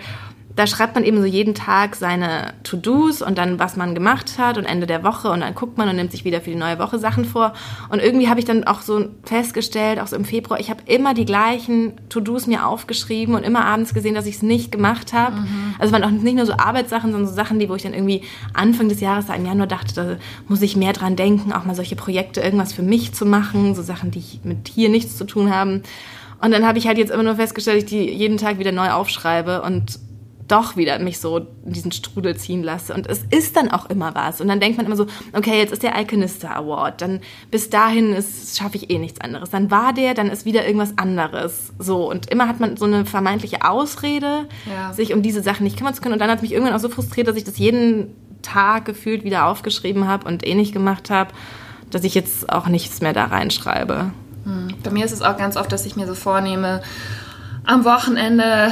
da 0.58 0.66
schreibt 0.66 0.96
man 0.96 1.04
eben 1.04 1.20
so 1.22 1.26
jeden 1.26 1.54
Tag 1.54 1.96
seine 1.96 2.56
To-Dos 2.64 3.22
und 3.22 3.38
dann, 3.38 3.60
was 3.60 3.78
man 3.78 3.94
gemacht 3.94 4.40
hat 4.40 4.58
und 4.58 4.66
Ende 4.66 4.88
der 4.88 5.04
Woche 5.04 5.30
und 5.30 5.42
dann 5.42 5.54
guckt 5.54 5.78
man 5.78 5.88
und 5.88 5.96
nimmt 5.96 6.12
sich 6.12 6.26
wieder 6.26 6.42
für 6.42 6.50
die 6.50 6.56
neue 6.56 6.80
Woche 6.80 6.98
Sachen 6.98 7.26
vor. 7.26 7.54
Und 7.90 8.02
irgendwie 8.02 8.28
habe 8.28 8.40
ich 8.40 8.46
dann 8.46 8.64
auch 8.64 8.82
so 8.82 9.06
festgestellt, 9.24 10.00
auch 10.00 10.08
so 10.08 10.16
im 10.16 10.26
Februar, 10.26 10.60
ich 10.60 10.72
habe 10.72 10.82
immer 10.88 11.14
die 11.14 11.26
gleichen 11.26 11.94
To-Dos 12.10 12.48
mir 12.48 12.66
aufgeschrieben 12.66 13.36
und 13.36 13.44
immer 13.44 13.66
abends 13.66 13.94
gesehen, 13.94 14.16
dass 14.16 14.26
ich 14.26 14.38
es 14.38 14.42
nicht 14.42 14.72
gemacht 14.72 15.14
habe. 15.14 15.36
Mhm. 15.36 15.76
Also 15.78 15.94
es 15.96 16.02
waren 16.02 16.04
auch 16.04 16.10
nicht 16.10 16.36
nur 16.36 16.48
so 16.48 16.54
Arbeitssachen, 16.54 17.12
sondern 17.12 17.30
so 17.30 17.36
Sachen, 17.36 17.60
die, 17.60 17.70
wo 17.70 17.76
ich 17.76 17.84
dann 17.84 17.94
irgendwie 17.94 18.24
Anfang 18.54 18.90
des 18.90 19.00
Jahres, 19.00 19.26
im 19.30 19.46
Januar 19.46 19.68
dachte, 19.68 19.94
da 19.94 20.16
muss 20.48 20.64
ich 20.64 20.76
mehr 20.76 20.94
dran 20.94 21.16
denken, 21.16 21.54
auch 21.54 21.66
mal 21.66 21.76
solche 21.76 21.96
Projekte, 21.96 22.42
irgendwas 22.42 22.74
für 22.74 22.82
mich 22.82 23.14
zu 23.14 23.28
machen, 23.28 23.76
so 23.76 23.84
Sachen, 23.84 24.10
die 24.10 24.24
mit 24.44 24.70
hier 24.70 24.90
nichts 24.90 25.18
zu 25.18 25.26
tun 25.26 25.54
haben. 25.54 25.84
Und 26.42 26.52
dann 26.52 26.66
habe 26.66 26.80
ich 26.80 26.88
halt 26.88 26.98
jetzt 26.98 27.12
immer 27.12 27.24
nur 27.24 27.36
festgestellt, 27.36 27.78
dass 27.78 27.84
ich 27.84 27.90
die 27.90 28.12
jeden 28.12 28.38
Tag 28.38 28.58
wieder 28.58 28.72
neu 28.72 28.90
aufschreibe 28.90 29.62
und 29.62 30.00
doch 30.48 30.78
wieder 30.78 30.98
mich 31.00 31.20
so 31.20 31.48
in 31.66 31.74
diesen 31.74 31.92
Strudel 31.92 32.38
ziehen 32.38 32.64
lasse. 32.64 32.94
Und 32.94 33.08
es 33.08 33.24
ist 33.30 33.56
dann 33.56 33.70
auch 33.70 33.90
immer 33.90 34.16
was. 34.16 34.40
Und 34.40 34.48
dann 34.48 34.60
denkt 34.60 34.78
man 34.78 34.86
immer 34.86 34.96
so, 34.96 35.08
okay, 35.34 35.58
jetzt 35.58 35.74
ist 35.74 35.84
der 35.84 35.96
Alchemista 35.96 36.56
Award. 36.56 37.02
Dann 37.02 37.20
bis 37.52 37.70
dahin 37.70 38.16
schaffe 38.56 38.78
ich 38.78 38.90
eh 38.90 38.98
nichts 38.98 39.20
anderes. 39.22 39.50
Dann 39.50 39.72
war 39.72 39.94
der, 39.94 40.14
dann 40.14 40.30
ist 40.30 40.46
wieder 40.46 40.66
irgendwas 40.66 40.98
anderes. 40.98 41.74
So. 41.80 42.10
Und 42.10 42.32
immer 42.32 42.48
hat 42.48 42.60
man 42.60 42.78
so 42.78 42.86
eine 42.86 43.06
vermeintliche 43.06 43.64
Ausrede, 43.68 44.48
ja. 44.66 44.94
sich 44.94 45.14
um 45.14 45.22
diese 45.22 45.42
Sachen 45.42 45.64
nicht 45.64 45.78
kümmern 45.78 45.94
zu 45.94 46.02
können. 46.02 46.14
Und 46.14 46.20
dann 46.20 46.30
hat 46.30 46.38
es 46.38 46.44
mich 46.44 46.54
irgendwann 46.54 46.76
auch 46.76 46.80
so 46.80 46.90
frustriert, 46.90 47.28
dass 47.28 47.36
ich 47.36 47.44
das 47.44 47.58
jeden 47.58 48.16
Tag 48.42 48.86
gefühlt 48.86 49.24
wieder 49.24 49.48
aufgeschrieben 49.48 50.08
habe 50.08 50.28
und 50.28 50.46
eh 50.46 50.56
nicht 50.56 50.72
gemacht 50.72 51.10
habe, 51.10 51.32
dass 51.90 52.04
ich 52.04 52.16
jetzt 52.16 52.50
auch 52.50 52.68
nichts 52.68 53.02
mehr 53.02 53.14
da 53.14 53.26
reinschreibe. 53.26 54.12
Hm. 54.46 54.70
Bei 54.84 54.92
mir 54.92 55.06
ist 55.06 55.12
es 55.12 55.22
auch 55.22 55.38
ganz 55.38 55.58
oft, 55.58 55.72
dass 55.72 55.86
ich 55.86 55.96
mir 55.96 56.08
so 56.08 56.16
vornehme, 56.16 56.82
am 57.68 57.84
Wochenende, 57.84 58.72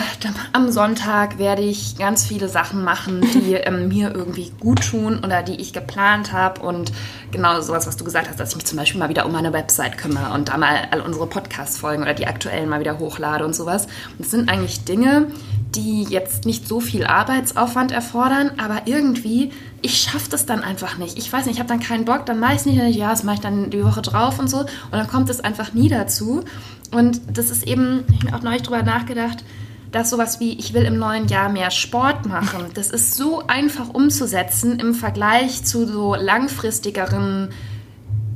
am 0.54 0.72
Sonntag 0.72 1.38
werde 1.38 1.62
ich 1.62 1.98
ganz 1.98 2.26
viele 2.26 2.48
Sachen 2.48 2.82
machen, 2.82 3.20
die 3.22 3.54
ähm, 3.54 3.90
mir 3.90 4.16
irgendwie 4.16 4.54
gut 4.58 4.90
tun 4.90 5.20
oder 5.22 5.44
die 5.44 5.60
ich 5.60 5.74
geplant 5.74 6.32
habe. 6.32 6.62
Und 6.62 6.94
genau 7.30 7.60
sowas, 7.60 7.88
was 7.88 7.98
du 7.98 8.06
gesagt 8.06 8.30
hast, 8.30 8.40
dass 8.40 8.52
ich 8.52 8.56
mich 8.56 8.66
zum 8.66 8.78
Beispiel 8.78 9.00
mal 9.00 9.10
wieder 9.10 9.26
um 9.26 9.34
meine 9.34 9.52
Website 9.52 9.98
kümmere 9.98 10.34
und 10.34 10.48
da 10.48 10.58
mal 10.58 10.88
all 10.92 11.02
unsere 11.02 11.28
Podcast-Folgen 11.28 12.04
oder 12.04 12.14
die 12.14 12.26
aktuellen 12.26 12.70
mal 12.70 12.80
wieder 12.80 12.98
hochlade 12.98 13.44
und 13.44 13.54
sowas. 13.54 13.88
Und 14.12 14.22
das 14.22 14.32
sind 14.32 14.50
eigentlich 14.50 14.86
Dinge, 14.86 15.28
die 15.76 16.04
jetzt 16.04 16.46
nicht 16.46 16.66
so 16.66 16.80
viel 16.80 17.06
Arbeitsaufwand 17.06 17.92
erfordern, 17.92 18.52
aber 18.58 18.84
irgendwie, 18.86 19.52
ich 19.86 20.02
schaffe 20.02 20.32
das 20.32 20.48
dann 20.48 20.64
einfach 20.64 20.98
nicht. 20.98 21.16
Ich 21.18 21.32
weiß 21.32 21.46
nicht, 21.46 21.56
ich 21.56 21.60
habe 21.60 21.70
dann 21.70 21.80
keinen 21.80 22.06
Bock, 22.06 22.26
dann 22.26 22.40
mache 22.40 22.54
ich 22.54 22.60
es 22.60 22.66
nicht, 22.66 22.96
ja, 22.96 23.12
das 23.12 23.24
mache 23.24 23.36
ich 23.36 23.42
dann 23.42 23.70
die 23.70 23.86
Woche 23.86 24.02
drauf 24.02 24.40
und 24.40 24.50
so. 24.50 24.62
Und 24.62 24.70
dann 24.92 25.08
kommt 25.08 25.30
es 25.30 25.40
einfach 25.42 25.74
nie 25.74 25.90
dazu. 25.90 26.44
Und 26.92 27.22
das 27.38 27.52
ist 27.52 27.68
eben, 27.68 28.04
ich 28.12 28.26
habe 28.26 28.36
auch 28.36 28.42
neulich 28.42 28.64
drüber 28.64 28.82
nachgedacht, 28.82 29.46
dass 29.92 30.10
sowas 30.10 30.40
wie, 30.40 30.58
ich 30.58 30.74
will 30.74 30.84
im 30.84 30.98
neuen 30.98 31.28
Jahr 31.28 31.50
mehr 31.50 31.70
Sport 31.70 32.26
machen, 32.26 32.66
das 32.74 32.90
ist 32.90 33.14
so 33.14 33.46
einfach 33.46 33.94
umzusetzen 33.94 34.80
im 34.80 34.96
Vergleich 34.96 35.64
zu 35.64 35.86
so 35.86 36.16
langfristigeren 36.16 37.50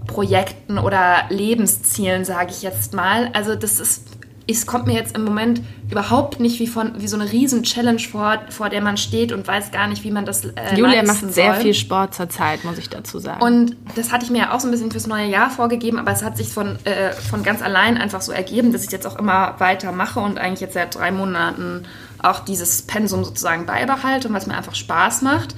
Projekten 0.05 0.77
oder 0.77 1.23
Lebenszielen, 1.29 2.25
sage 2.25 2.51
ich 2.51 2.61
jetzt 2.61 2.93
mal. 2.93 3.31
Also 3.33 3.55
das 3.55 3.79
ist 3.79 4.08
es 4.51 4.65
kommt 4.65 4.87
mir 4.87 4.93
jetzt 4.93 5.15
im 5.15 5.23
Moment 5.23 5.61
überhaupt 5.89 6.39
nicht 6.39 6.59
wie, 6.59 6.67
von, 6.67 6.93
wie 6.97 7.07
so 7.07 7.17
eine 7.17 7.31
riesen 7.31 7.63
Challenge 7.63 7.99
vor, 7.99 8.39
vor 8.49 8.69
der 8.69 8.81
man 8.81 8.97
steht 8.97 9.31
und 9.31 9.47
weiß 9.47 9.71
gar 9.71 9.87
nicht, 9.87 10.03
wie 10.03 10.11
man 10.11 10.25
das 10.25 10.45
äh, 10.45 10.75
Julia 10.75 11.03
macht 11.03 11.31
sehr 11.31 11.53
soll. 11.53 11.63
viel 11.63 11.73
Sport 11.73 12.15
zurzeit, 12.15 12.63
muss 12.63 12.77
ich 12.77 12.89
dazu 12.89 13.19
sagen. 13.19 13.41
Und 13.41 13.75
das 13.95 14.11
hatte 14.11 14.25
ich 14.25 14.31
mir 14.31 14.39
ja 14.39 14.53
auch 14.53 14.59
so 14.59 14.67
ein 14.67 14.71
bisschen 14.71 14.91
fürs 14.91 15.07
neue 15.07 15.27
Jahr 15.27 15.49
vorgegeben, 15.49 15.99
aber 15.99 16.11
es 16.11 16.23
hat 16.23 16.37
sich 16.37 16.49
von, 16.49 16.77
äh, 16.85 17.11
von 17.11 17.43
ganz 17.43 17.61
allein 17.61 17.97
einfach 17.97 18.21
so 18.21 18.31
ergeben, 18.31 18.71
dass 18.71 18.83
ich 18.83 18.91
jetzt 18.91 19.05
auch 19.05 19.17
immer 19.17 19.55
weiter 19.59 19.91
mache 19.91 20.19
und 20.19 20.37
eigentlich 20.37 20.61
jetzt 20.61 20.73
seit 20.73 20.95
drei 20.95 21.11
Monaten 21.11 21.83
auch 22.21 22.39
dieses 22.39 22.81
Pensum 22.83 23.23
sozusagen 23.23 23.65
beibehalte 23.65 24.27
und 24.27 24.33
was 24.33 24.47
mir 24.47 24.55
einfach 24.55 24.75
Spaß 24.75 25.21
macht. 25.21 25.55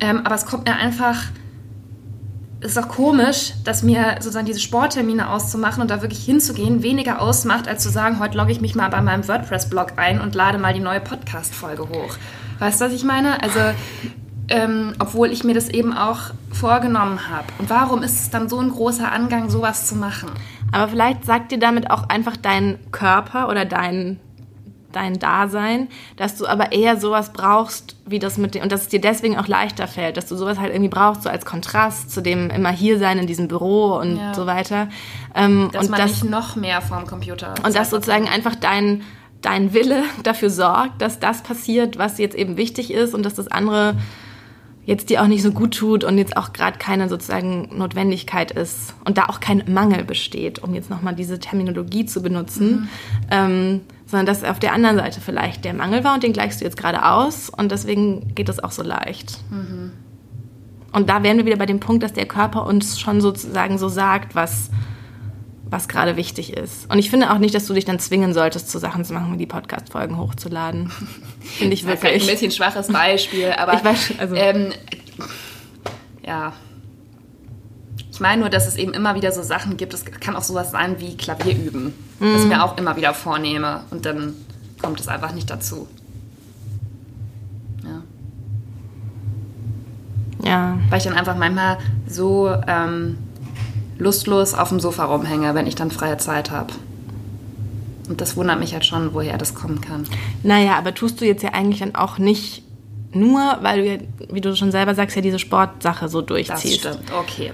Ähm, 0.00 0.22
aber 0.24 0.34
es 0.34 0.46
kommt 0.46 0.66
mir 0.66 0.76
einfach 0.76 1.24
ist 2.64 2.78
auch 2.78 2.88
komisch, 2.88 3.52
dass 3.64 3.82
mir 3.82 4.16
sozusagen 4.20 4.46
diese 4.46 4.60
Sporttermine 4.60 5.30
auszumachen 5.30 5.82
und 5.82 5.90
da 5.90 6.02
wirklich 6.02 6.24
hinzugehen 6.24 6.82
weniger 6.82 7.20
ausmacht, 7.20 7.68
als 7.68 7.82
zu 7.82 7.90
sagen, 7.90 8.18
heute 8.18 8.38
logge 8.38 8.52
ich 8.52 8.60
mich 8.60 8.74
mal 8.74 8.88
bei 8.88 9.00
meinem 9.00 9.26
WordPress-Blog 9.28 9.92
ein 9.96 10.20
und 10.20 10.34
lade 10.34 10.58
mal 10.58 10.72
die 10.72 10.80
neue 10.80 11.00
Podcast-Folge 11.00 11.88
hoch. 11.88 12.16
Weißt 12.58 12.80
du, 12.80 12.86
was 12.86 12.92
ich 12.92 13.04
meine? 13.04 13.42
Also, 13.42 13.60
ähm, 14.48 14.94
obwohl 14.98 15.30
ich 15.30 15.44
mir 15.44 15.54
das 15.54 15.68
eben 15.68 15.92
auch 15.92 16.30
vorgenommen 16.50 17.28
habe. 17.28 17.46
Und 17.58 17.70
warum 17.70 18.02
ist 18.02 18.20
es 18.20 18.30
dann 18.30 18.48
so 18.48 18.58
ein 18.58 18.70
großer 18.70 19.10
Angang, 19.10 19.50
sowas 19.50 19.86
zu 19.86 19.96
machen? 19.96 20.30
Aber 20.72 20.88
vielleicht 20.88 21.24
sagt 21.24 21.52
dir 21.52 21.58
damit 21.58 21.90
auch 21.90 22.08
einfach 22.08 22.36
dein 22.36 22.78
Körper 22.90 23.48
oder 23.48 23.64
dein 23.64 24.20
dein 24.94 25.18
Dasein, 25.18 25.88
dass 26.16 26.36
du 26.36 26.46
aber 26.46 26.72
eher 26.72 26.98
sowas 26.98 27.32
brauchst, 27.32 27.96
wie 28.06 28.18
das 28.18 28.38
mit 28.38 28.54
dem, 28.54 28.62
und 28.62 28.72
dass 28.72 28.82
es 28.82 28.88
dir 28.88 29.00
deswegen 29.00 29.38
auch 29.38 29.48
leichter 29.48 29.86
fällt, 29.86 30.16
dass 30.16 30.26
du 30.26 30.36
sowas 30.36 30.58
halt 30.58 30.72
irgendwie 30.72 30.90
brauchst, 30.90 31.22
so 31.22 31.28
als 31.28 31.44
Kontrast 31.44 32.10
zu 32.10 32.20
dem 32.20 32.50
immer 32.50 32.70
hier 32.70 32.98
sein 32.98 33.18
in 33.18 33.26
diesem 33.26 33.48
Büro 33.48 33.96
und 33.96 34.16
ja. 34.16 34.34
so 34.34 34.46
weiter. 34.46 34.88
Ähm, 35.34 35.70
dass 35.72 35.84
und 35.84 35.90
man 35.90 36.00
das, 36.00 36.22
nicht 36.22 36.30
noch 36.30 36.56
mehr 36.56 36.80
vorm 36.80 37.06
Computer. 37.06 37.54
Und 37.64 37.74
dass 37.74 37.90
sozusagen 37.90 38.28
einfach 38.28 38.54
dein, 38.54 39.02
dein 39.42 39.74
Wille 39.74 40.02
dafür 40.22 40.50
sorgt, 40.50 41.02
dass 41.02 41.18
das 41.18 41.42
passiert, 41.42 41.98
was 41.98 42.18
jetzt 42.18 42.36
eben 42.36 42.56
wichtig 42.56 42.92
ist 42.92 43.14
und 43.14 43.24
dass 43.24 43.34
das 43.34 43.48
andere 43.48 43.96
jetzt 44.86 45.08
dir 45.10 45.22
auch 45.22 45.26
nicht 45.26 45.42
so 45.42 45.50
gut 45.50 45.74
tut 45.76 46.04
und 46.04 46.18
jetzt 46.18 46.36
auch 46.36 46.52
gerade 46.52 46.78
keine 46.78 47.08
sozusagen 47.08 47.70
Notwendigkeit 47.76 48.50
ist 48.50 48.94
und 49.04 49.16
da 49.16 49.26
auch 49.26 49.40
kein 49.40 49.64
Mangel 49.66 50.04
besteht, 50.04 50.62
um 50.62 50.74
jetzt 50.74 50.90
nochmal 50.90 51.14
diese 51.14 51.38
Terminologie 51.38 52.04
zu 52.04 52.22
benutzen. 52.22 52.70
Mhm. 52.70 52.88
Ähm, 53.30 53.80
sondern 54.06 54.26
dass 54.26 54.44
auf 54.44 54.58
der 54.58 54.72
anderen 54.72 54.96
Seite 54.96 55.20
vielleicht 55.20 55.64
der 55.64 55.74
Mangel 55.74 56.04
war 56.04 56.14
und 56.14 56.22
den 56.22 56.32
gleichst 56.32 56.60
du 56.60 56.64
jetzt 56.64 56.76
gerade 56.76 57.04
aus 57.06 57.48
und 57.48 57.72
deswegen 57.72 58.34
geht 58.34 58.48
das 58.48 58.62
auch 58.62 58.72
so 58.72 58.82
leicht. 58.82 59.38
Mhm. 59.50 59.92
Und 60.92 61.08
da 61.08 61.22
wären 61.22 61.38
wir 61.38 61.46
wieder 61.46 61.56
bei 61.56 61.66
dem 61.66 61.80
Punkt, 61.80 62.02
dass 62.04 62.12
der 62.12 62.26
Körper 62.26 62.66
uns 62.66 63.00
schon 63.00 63.20
sozusagen 63.20 63.78
so 63.78 63.88
sagt, 63.88 64.36
was, 64.36 64.70
was 65.64 65.88
gerade 65.88 66.16
wichtig 66.16 66.56
ist. 66.56 66.88
Und 66.88 67.00
ich 67.00 67.10
finde 67.10 67.32
auch 67.32 67.38
nicht, 67.38 67.52
dass 67.54 67.66
du 67.66 67.74
dich 67.74 67.84
dann 67.84 67.98
zwingen 67.98 68.32
solltest, 68.32 68.70
zu 68.70 68.78
Sachen 68.78 69.04
zu 69.04 69.12
machen, 69.12 69.32
wie 69.32 69.38
die 69.38 69.46
Podcast-Folgen 69.46 70.18
hochzuladen. 70.18 70.92
finde 71.40 71.74
ich 71.74 71.84
wirklich. 71.84 72.12
Das 72.12 72.22
ist 72.22 72.28
ein 72.28 72.32
bisschen 72.32 72.50
schwaches 72.52 72.88
Beispiel, 72.88 73.50
aber 73.56 73.74
ich 73.74 73.84
weiß, 73.84 74.12
also, 74.18 74.34
ähm, 74.36 74.72
ja. 76.24 76.52
Ich 78.14 78.20
meine 78.20 78.42
nur, 78.42 78.48
dass 78.48 78.68
es 78.68 78.76
eben 78.76 78.94
immer 78.94 79.16
wieder 79.16 79.32
so 79.32 79.42
Sachen 79.42 79.76
gibt. 79.76 79.92
Es 79.92 80.04
kann 80.04 80.36
auch 80.36 80.44
sowas 80.44 80.70
sein 80.70 81.00
wie 81.00 81.16
Klavier 81.16 81.56
üben, 81.56 81.92
mhm. 82.20 82.32
das 82.32 82.42
ich 82.42 82.48
mir 82.48 82.62
auch 82.62 82.78
immer 82.78 82.96
wieder 82.96 83.12
vornehme 83.12 83.80
und 83.90 84.06
dann 84.06 84.34
kommt 84.80 85.00
es 85.00 85.08
einfach 85.08 85.32
nicht 85.34 85.50
dazu. 85.50 85.88
Ja. 87.82 88.02
Ja. 90.48 90.78
Weil 90.90 90.98
ich 90.98 91.04
dann 91.04 91.14
einfach 91.14 91.36
manchmal 91.36 91.78
so 92.06 92.54
ähm, 92.68 93.18
lustlos 93.98 94.54
auf 94.54 94.68
dem 94.68 94.78
Sofa 94.78 95.06
rumhänge, 95.06 95.56
wenn 95.56 95.66
ich 95.66 95.74
dann 95.74 95.90
freie 95.90 96.16
Zeit 96.16 96.52
habe. 96.52 96.72
Und 98.08 98.20
das 98.20 98.36
wundert 98.36 98.60
mich 98.60 98.74
halt 98.74 98.84
schon, 98.84 99.12
woher 99.12 99.38
das 99.38 99.56
kommen 99.56 99.80
kann. 99.80 100.04
Naja, 100.44 100.78
aber 100.78 100.94
tust 100.94 101.20
du 101.20 101.24
jetzt 101.24 101.42
ja 101.42 101.52
eigentlich 101.52 101.80
dann 101.80 101.96
auch 101.96 102.18
nicht 102.18 102.63
nur, 103.14 103.58
weil 103.62 103.82
du, 103.82 103.88
ja, 103.88 103.98
wie 104.30 104.40
du 104.40 104.54
schon 104.56 104.70
selber 104.70 104.94
sagst, 104.94 105.16
ja 105.16 105.22
diese 105.22 105.38
Sportsache 105.38 106.08
so 106.08 106.20
durchziehst. 106.20 106.84
Das 106.84 106.96
stimmt, 106.96 107.12
okay. 107.12 107.52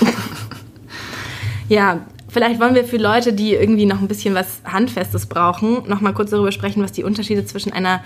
ja, 1.68 2.00
vielleicht 2.28 2.60
wollen 2.60 2.74
wir 2.74 2.84
für 2.84 2.96
Leute, 2.96 3.32
die 3.32 3.54
irgendwie 3.54 3.86
noch 3.86 4.00
ein 4.00 4.08
bisschen 4.08 4.34
was 4.34 4.60
Handfestes 4.64 5.26
brauchen, 5.26 5.88
noch 5.88 6.00
mal 6.00 6.12
kurz 6.12 6.30
darüber 6.30 6.52
sprechen, 6.52 6.82
was 6.82 6.92
die 6.92 7.04
Unterschiede 7.04 7.44
zwischen 7.44 7.72
einer 7.72 8.02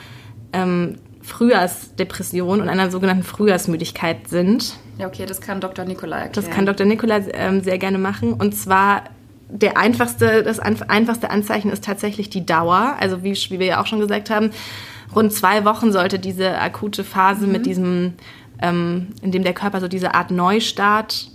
ähm, 0.52 0.96
Frühjahrsdepression 1.22 2.60
und 2.60 2.68
einer 2.68 2.90
sogenannten 2.90 3.22
Frühjahrsmüdigkeit 3.22 4.28
sind. 4.28 4.74
Ja, 4.98 5.06
okay, 5.06 5.26
das 5.26 5.40
kann 5.40 5.60
Dr. 5.60 5.84
Nikolai 5.84 6.22
erklären. 6.22 6.46
Das 6.46 6.54
kann 6.54 6.66
Dr. 6.66 6.86
Nikolai 6.86 7.24
ähm, 7.32 7.62
sehr 7.62 7.78
gerne 7.78 7.98
machen. 7.98 8.32
Und 8.32 8.54
zwar 8.54 9.04
der 9.48 9.76
einfachste, 9.76 10.42
das 10.42 10.60
einfachste 10.60 11.30
Anzeichen 11.30 11.70
ist 11.70 11.84
tatsächlich 11.84 12.30
die 12.30 12.46
Dauer. 12.46 12.96
Also 12.98 13.22
wie, 13.22 13.32
wie 13.32 13.58
wir 13.58 13.66
ja 13.66 13.82
auch 13.82 13.86
schon 13.86 14.00
gesagt 14.00 14.30
haben, 14.30 14.50
rund 15.14 15.32
zwei 15.32 15.64
Wochen 15.64 15.92
sollte 15.92 16.18
diese 16.18 16.58
akute 16.58 17.04
Phase 17.04 17.46
mhm. 17.46 17.52
mit 17.52 17.66
diesem, 17.66 18.14
ähm, 18.60 19.08
in 19.22 19.32
dem 19.32 19.42
der 19.42 19.54
Körper 19.54 19.80
so 19.80 19.88
diese 19.88 20.14
Art 20.14 20.30
Neustart 20.30 21.28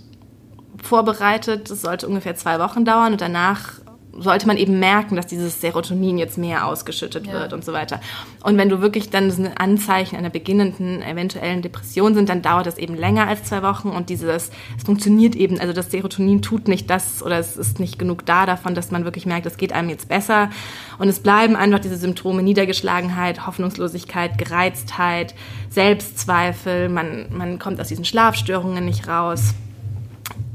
vorbereitet. 0.82 1.70
Das 1.70 1.82
sollte 1.82 2.08
ungefähr 2.08 2.36
zwei 2.36 2.58
Wochen 2.58 2.84
dauern 2.84 3.12
und 3.12 3.20
danach 3.20 3.80
sollte 4.18 4.46
man 4.46 4.56
eben 4.56 4.78
merken, 4.78 5.16
dass 5.16 5.26
dieses 5.26 5.60
Serotonin 5.60 6.18
jetzt 6.18 6.38
mehr 6.38 6.66
ausgeschüttet 6.66 7.26
ja. 7.26 7.32
wird 7.32 7.52
und 7.52 7.64
so 7.64 7.72
weiter. 7.72 8.00
Und 8.42 8.56
wenn 8.58 8.68
du 8.68 8.80
wirklich 8.80 9.10
dann 9.10 9.30
ein 9.30 9.56
Anzeichen 9.56 10.16
einer 10.16 10.30
beginnenden 10.30 11.02
eventuellen 11.02 11.62
Depression 11.62 12.14
sind, 12.14 12.28
dann 12.28 12.42
dauert 12.42 12.66
das 12.66 12.78
eben 12.78 12.94
länger 12.94 13.28
als 13.28 13.44
zwei 13.44 13.62
Wochen 13.62 13.88
und 13.88 14.08
dieses, 14.08 14.50
es 14.76 14.84
funktioniert 14.84 15.34
eben, 15.34 15.60
also 15.60 15.72
das 15.72 15.90
Serotonin 15.90 16.42
tut 16.42 16.68
nicht 16.68 16.88
das 16.90 17.22
oder 17.22 17.38
es 17.38 17.56
ist 17.56 17.80
nicht 17.80 17.98
genug 17.98 18.26
da 18.26 18.46
davon, 18.46 18.74
dass 18.74 18.90
man 18.90 19.04
wirklich 19.04 19.26
merkt, 19.26 19.46
es 19.46 19.56
geht 19.56 19.72
einem 19.72 19.88
jetzt 19.88 20.08
besser. 20.08 20.50
Und 20.98 21.08
es 21.08 21.20
bleiben 21.20 21.56
einfach 21.56 21.80
diese 21.80 21.96
Symptome 21.96 22.42
Niedergeschlagenheit, 22.42 23.46
Hoffnungslosigkeit, 23.46 24.38
Gereiztheit, 24.38 25.34
Selbstzweifel, 25.70 26.88
man, 26.88 27.26
man 27.30 27.58
kommt 27.58 27.80
aus 27.80 27.88
diesen 27.88 28.04
Schlafstörungen 28.04 28.84
nicht 28.84 29.08
raus. 29.08 29.54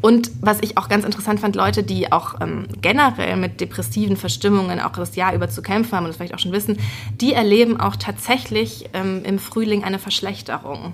Und 0.02 0.32
was 0.42 0.60
ich 0.62 0.78
auch 0.78 0.90
ganz 0.90 1.06
interessant 1.06 1.40
fand, 1.40 1.56
Leute, 1.56 1.84
die 1.84 2.12
auch 2.12 2.42
ähm, 2.42 2.66
generell 2.82 3.38
mit 3.38 3.62
depressiven 3.62 4.18
Verstimmungen 4.18 4.80
auch 4.80 4.94
das 4.94 5.16
Jahr 5.16 5.34
über 5.34 5.50
zu 5.50 5.62
kämpfen 5.62 5.92
haben 5.94 6.06
und 6.06 6.10
das 6.10 6.18
vielleicht 6.18 6.34
auch 6.34 6.40
schon 6.40 6.52
wissen, 6.52 6.78
die 7.20 7.34
erleben 7.34 7.80
auch 7.80 7.96
tatsächlich 7.96 8.90
ähm, 8.94 9.22
im 9.24 9.38
Frühling 9.38 9.84
eine 9.84 10.00
Verschlechterung. 10.00 10.94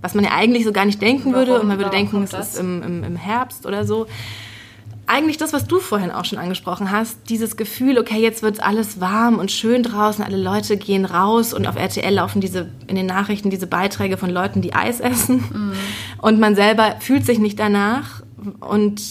Was 0.00 0.14
man 0.14 0.24
ja 0.24 0.30
eigentlich 0.32 0.64
so 0.64 0.72
gar 0.72 0.84
nicht 0.84 1.02
denken 1.02 1.32
Warum? 1.32 1.34
würde 1.34 1.60
und 1.60 1.68
man 1.68 1.78
würde 1.78 1.90
Warum 1.90 2.10
denken, 2.10 2.22
es 2.22 2.32
ist 2.32 2.58
im, 2.58 2.82
im, 2.82 3.04
im 3.04 3.16
Herbst 3.16 3.66
oder 3.66 3.84
so 3.84 4.06
eigentlich 5.06 5.36
das, 5.36 5.52
was 5.52 5.66
du 5.66 5.78
vorhin 5.78 6.10
auch 6.10 6.24
schon 6.24 6.38
angesprochen 6.38 6.90
hast, 6.90 7.30
dieses 7.30 7.56
Gefühl, 7.56 7.98
okay, 7.98 8.20
jetzt 8.20 8.42
wird 8.42 8.62
alles 8.62 9.00
warm 9.00 9.38
und 9.38 9.52
schön 9.52 9.82
draußen, 9.82 10.24
alle 10.24 10.36
Leute 10.36 10.76
gehen 10.76 11.04
raus 11.04 11.54
und 11.54 11.66
auf 11.66 11.76
RTL 11.76 12.12
laufen 12.12 12.40
diese 12.40 12.68
in 12.86 12.96
den 12.96 13.06
Nachrichten 13.06 13.50
diese 13.50 13.66
Beiträge 13.66 14.16
von 14.16 14.30
Leuten, 14.30 14.62
die 14.62 14.74
Eis 14.74 15.00
essen 15.00 15.44
mhm. 15.52 15.72
und 16.20 16.40
man 16.40 16.56
selber 16.56 16.96
fühlt 17.00 17.24
sich 17.24 17.38
nicht 17.38 17.58
danach 17.58 18.22
und 18.60 19.02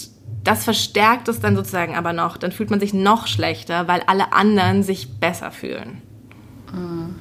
das 0.44 0.64
verstärkt 0.64 1.28
es 1.28 1.40
dann 1.40 1.56
sozusagen 1.56 1.96
aber 1.96 2.14
noch. 2.14 2.38
Dann 2.38 2.52
fühlt 2.52 2.70
man 2.70 2.80
sich 2.80 2.94
noch 2.94 3.28
schlechter, 3.28 3.88
weil 3.88 4.02
alle 4.06 4.34
anderen 4.34 4.84
sich 4.84 5.20
besser 5.20 5.52
fühlen. 5.52 6.02
Mhm. 6.74 7.16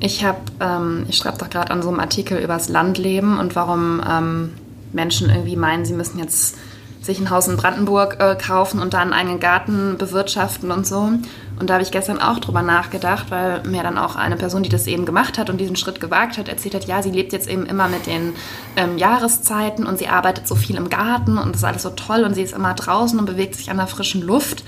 Ich 0.00 0.24
habe, 0.24 0.38
ähm, 0.60 1.06
ich 1.08 1.16
schreibe 1.16 1.38
doch 1.38 1.50
gerade 1.50 1.70
an 1.72 1.82
so 1.82 1.88
einem 1.88 2.00
Artikel 2.00 2.38
über 2.38 2.54
das 2.54 2.68
Landleben 2.68 3.38
und 3.38 3.56
warum 3.56 4.00
ähm, 4.08 4.54
Menschen 4.92 5.28
irgendwie 5.28 5.56
meinen, 5.56 5.84
sie 5.84 5.92
müssen 5.92 6.18
jetzt 6.18 6.56
sich 7.00 7.18
ein 7.20 7.30
Haus 7.30 7.48
in 7.48 7.56
Brandenburg 7.56 8.16
äh, 8.20 8.36
kaufen 8.36 8.80
und 8.80 8.94
da 8.94 9.00
einen 9.00 9.40
Garten 9.40 9.96
bewirtschaften 9.98 10.70
und 10.70 10.86
so. 10.86 11.10
Und 11.58 11.68
da 11.68 11.74
habe 11.74 11.82
ich 11.82 11.90
gestern 11.90 12.20
auch 12.20 12.38
drüber 12.38 12.62
nachgedacht, 12.62 13.30
weil 13.30 13.62
mir 13.64 13.82
dann 13.82 13.98
auch 13.98 14.16
eine 14.16 14.36
Person, 14.36 14.62
die 14.62 14.68
das 14.68 14.86
eben 14.86 15.06
gemacht 15.06 15.38
hat 15.38 15.50
und 15.50 15.58
diesen 15.58 15.76
Schritt 15.76 16.00
gewagt 16.00 16.38
hat, 16.38 16.48
erzählt 16.48 16.74
hat, 16.74 16.84
ja, 16.84 17.02
sie 17.02 17.10
lebt 17.10 17.32
jetzt 17.32 17.48
eben 17.48 17.66
immer 17.66 17.88
mit 17.88 18.06
den 18.06 18.34
ähm, 18.76 18.98
Jahreszeiten 18.98 19.86
und 19.86 19.98
sie 19.98 20.08
arbeitet 20.08 20.46
so 20.46 20.54
viel 20.54 20.76
im 20.76 20.90
Garten 20.90 21.38
und 21.38 21.52
das 21.52 21.62
ist 21.62 21.64
alles 21.64 21.82
so 21.82 21.90
toll 21.90 22.24
und 22.24 22.34
sie 22.34 22.42
ist 22.42 22.54
immer 22.54 22.74
draußen 22.74 23.18
und 23.18 23.26
bewegt 23.26 23.56
sich 23.56 23.70
an 23.70 23.78
der 23.78 23.86
frischen 23.86 24.22
Luft. 24.22 24.64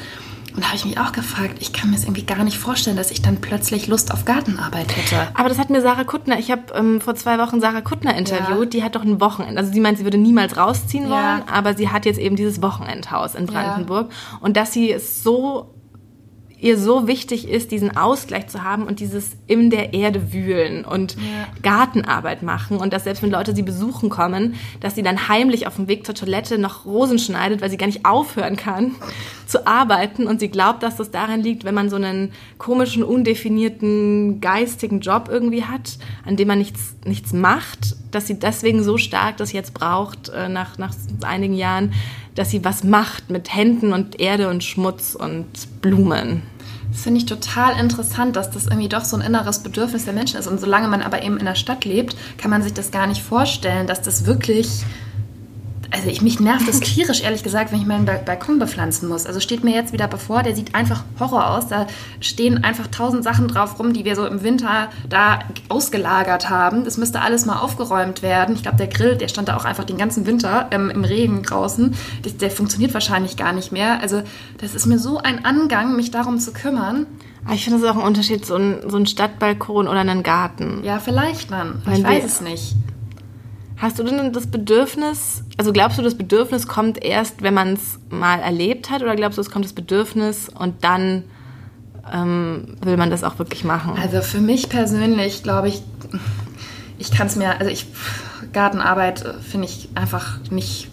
Und 0.55 0.63
da 0.63 0.69
habe 0.69 0.77
ich 0.77 0.85
mich 0.85 0.99
auch 0.99 1.13
gefragt, 1.13 1.57
ich 1.61 1.73
kann 1.73 1.91
mir 1.91 1.97
es 1.97 2.05
irgendwie 2.05 2.25
gar 2.25 2.45
nicht 2.45 2.59
vorstellen, 2.59 2.97
dass 2.97 3.11
ich 3.11 3.23
dann 3.23 3.41
plötzlich 3.41 3.87
Lust 3.87 4.13
auf 4.13 4.25
Gartenarbeit 4.25 4.97
hätte. 4.97 5.29
Aber 5.35 5.49
das 5.49 5.59
hat 5.59 5.71
mir 5.71 5.81
Sarah 5.81 6.05
Kuttner, 6.05 6.39
ich 6.39 6.51
habe 6.51 6.63
ähm, 6.75 7.01
vor 7.01 7.15
zwei 7.15 7.39
Wochen 7.39 7.61
Sarah 7.61 7.81
Kuttner 7.81 8.17
interviewt, 8.17 8.75
ja. 8.75 8.81
die 8.81 8.83
hat 8.83 8.97
doch 8.97 9.03
ein 9.03 9.21
Wochenende. 9.21 9.59
Also 9.61 9.73
sie 9.73 9.81
meint, 9.81 9.99
sie 9.99 10.05
würde 10.05 10.19
niemals 10.19 10.57
rausziehen 10.57 11.05
ja. 11.05 11.11
wollen, 11.11 11.49
aber 11.49 11.75
sie 11.75 11.89
hat 11.89 12.07
jetzt 12.07 12.19
eben 12.19 12.37
dieses 12.37 12.63
Wochenendhaus 12.63 13.35
in 13.35 13.47
Brandenburg. 13.47 14.11
Ja. 14.11 14.39
Und 14.41 14.57
dass 14.57 14.73
sie 14.73 14.93
es 14.93 15.23
so 15.23 15.75
ihr 16.61 16.79
so 16.79 17.07
wichtig 17.07 17.49
ist, 17.49 17.73
diesen 17.73 17.97
Ausgleich 17.97 18.49
zu 18.49 18.63
haben 18.63 18.85
und 18.85 19.01
dieses 19.01 19.37
in 19.47 19.71
der 19.71 19.95
Erde 19.95 20.33
wühlen 20.33 20.85
und 20.85 21.17
ja. 21.17 21.49
Gartenarbeit 21.63 22.43
machen 22.43 22.77
und 22.77 22.93
dass 22.93 23.05
selbst 23.05 23.23
wenn 23.23 23.31
Leute 23.31 23.55
sie 23.55 23.63
besuchen 23.63 24.11
kommen, 24.11 24.55
dass 24.81 24.95
sie 24.95 25.03
dann 25.03 25.29
heimlich 25.29 25.67
auf 25.67 25.77
dem 25.77 25.89
Weg 25.89 26.05
zur 26.05 26.15
Toilette 26.15 26.59
noch 26.59 26.85
Rosen 26.85 27.19
schneidet, 27.19 27.63
weil 27.63 27.71
sie 27.71 27.77
gar 27.77 27.87
nicht 27.87 28.05
aufhören 28.05 28.57
kann 28.57 28.95
zu 29.47 29.67
arbeiten 29.67 30.27
und 30.27 30.41
sie 30.41 30.49
glaubt, 30.49 30.83
dass 30.83 30.97
das 30.97 31.11
daran 31.11 31.41
liegt, 31.41 31.65
wenn 31.65 31.75
man 31.75 31.89
so 31.89 31.97
einen 31.97 32.33
komischen, 32.59 33.03
undefinierten, 33.03 34.41
geistigen 34.41 35.01
Job 35.01 35.29
irgendwie 35.31 35.65
hat, 35.65 35.99
an 36.25 36.37
dem 36.37 36.49
man 36.49 36.59
nichts, 36.59 36.95
nichts 37.05 37.33
macht, 37.33 37.97
dass 38.11 38.27
sie 38.27 38.39
deswegen 38.39 38.83
so 38.83 38.99
stark 38.99 39.39
das 39.39 39.53
jetzt 39.53 39.73
braucht, 39.73 40.29
äh, 40.29 40.49
nach, 40.49 40.79
nach 40.79 40.95
einigen 41.23 41.55
Jahren, 41.55 41.93
dass 42.35 42.51
sie 42.51 42.65
was 42.65 42.85
macht 42.85 43.31
mit 43.31 43.55
Händen 43.55 43.93
und 43.93 44.21
Erde 44.21 44.49
und 44.49 44.65
Schmutz 44.65 45.15
und 45.15 45.47
Blumen. 45.81 46.43
Das 46.91 47.03
finde 47.03 47.19
ich 47.19 47.27
total 47.27 47.79
interessant, 47.79 48.37
dass 48.37 48.51
das 48.51 48.67
irgendwie 48.67 48.89
doch 48.89 49.05
so 49.05 49.17
ein 49.17 49.23
inneres 49.23 49.61
Bedürfnis 49.61 50.05
der 50.05 50.15
Menschen 50.15 50.39
ist. 50.39 50.47
Und 50.47 50.61
solange 50.61 50.89
man 50.89 51.03
aber 51.03 51.23
eben 51.23 51.39
in 51.39 51.45
der 51.45 51.55
Stadt 51.55 51.85
lebt, 51.85 52.17
kann 52.37 52.51
man 52.51 52.63
sich 52.63 52.75
das 52.75 52.91
gar 52.91 53.07
nicht 53.07 53.23
vorstellen, 53.23 53.87
dass 53.87 54.03
das 54.03 54.27
wirklich 54.27 54.85
also 55.93 56.09
ich, 56.09 56.23
mich 56.23 56.39
nervt 56.39 56.69
das 56.69 56.81
tierisch, 56.81 57.23
ehrlich 57.23 57.43
gesagt, 57.43 57.73
wenn 57.73 57.81
ich 57.81 57.87
meinen 57.87 58.05
Balkon 58.05 58.59
bepflanzen 58.59 59.09
muss. 59.09 59.27
Also 59.27 59.41
steht 59.41 59.65
mir 59.65 59.75
jetzt 59.75 59.93
wieder 59.93 60.07
bevor, 60.07 60.43
der 60.43 60.55
sieht 60.55 60.75
einfach 60.75 61.05
Horror 61.19 61.51
aus. 61.51 61.67
Da 61.69 61.87
stehen 62.21 62.63
einfach 62.63 62.87
tausend 62.87 63.25
Sachen 63.25 63.49
drauf 63.49 63.79
rum, 63.79 63.93
die 63.93 64.05
wir 64.05 64.15
so 64.15 64.25
im 64.27 64.43
Winter 64.43 64.89
da 65.09 65.41
ausgelagert 65.69 66.49
haben. 66.49 66.85
Das 66.85 66.97
müsste 66.97 67.21
alles 67.21 67.45
mal 67.45 67.59
aufgeräumt 67.59 68.23
werden. 68.23 68.55
Ich 68.55 68.63
glaube, 68.63 68.79
der 68.79 68.87
Grill, 68.87 69.17
der 69.17 69.29
stand 69.29 69.49
da 69.49 69.57
auch 69.57 69.65
einfach 69.65 69.85
den 69.85 69.99
ganzen 69.99 70.27
Winter 70.27 70.69
ähm, 70.71 70.91
im 70.91 71.05
Regen 71.05 71.43
draußen. 71.43 71.95
Der, 72.25 72.33
der 72.33 72.51
funktioniert 72.51 72.95
wahrscheinlich 72.95 73.37
gar 73.37 73.53
nicht 73.53 73.73
mehr. 73.73 74.01
Also 74.01 74.23
das 74.59 74.75
ist 74.75 74.87
mir 74.87 74.99
so 74.99 75.19
ein 75.19 75.45
Angang, 75.45 75.97
mich 75.97 76.13
darum 76.13 76.39
zu 76.39 76.53
kümmern. 76.53 77.07
ich 77.53 77.65
finde, 77.65 77.81
das 77.81 77.89
ist 77.89 77.97
auch 77.97 78.01
ein 78.01 78.07
Unterschied, 78.07 78.47
so 78.47 78.55
ein, 78.55 78.89
so 78.89 78.97
ein 78.97 79.07
Stadtbalkon 79.07 79.89
oder 79.89 80.01
einen 80.01 80.23
Garten. 80.23 80.85
Ja, 80.85 81.01
vielleicht 81.01 81.51
dann. 81.51 81.83
Ich 81.93 82.05
weiß 82.05 82.25
es 82.25 82.41
nicht. 82.41 82.77
Hast 83.81 83.99
du 83.99 84.03
denn 84.03 84.35
das 84.35 84.47
Bedürfnis, 84.47 85.43
also 85.61 85.75
glaubst 85.75 85.99
du, 85.99 86.03
das 86.03 86.15
Bedürfnis 86.15 86.67
kommt 86.67 87.05
erst, 87.05 87.43
wenn 87.43 87.53
man 87.53 87.75
es 87.75 87.99
mal 88.09 88.41
erlebt 88.41 88.89
hat, 88.89 89.03
oder 89.03 89.15
glaubst 89.15 89.37
du, 89.37 89.43
es 89.43 89.51
kommt 89.51 89.67
das 89.67 89.75
Bedürfnis 89.75 90.49
und 90.49 90.83
dann 90.85 91.25
ähm, 92.11 92.79
will 92.83 92.97
man 92.97 93.11
das 93.11 93.23
auch 93.25 93.39
wirklich 93.39 93.63
machen? 93.63 93.93
Also 94.01 94.23
für 94.23 94.41
mich 94.41 94.71
persönlich 94.71 95.43
glaube 95.43 95.69
ich, 95.69 95.83
ich 96.97 97.11
kann 97.11 97.27
es 97.27 97.37
mir, 97.37 97.61
also 97.61 97.71
ich, 97.71 97.85
Gartenarbeit 98.55 99.21
äh, 99.21 99.35
finde 99.43 99.67
ich 99.67 99.91
einfach 99.95 100.39
nicht 100.51 100.89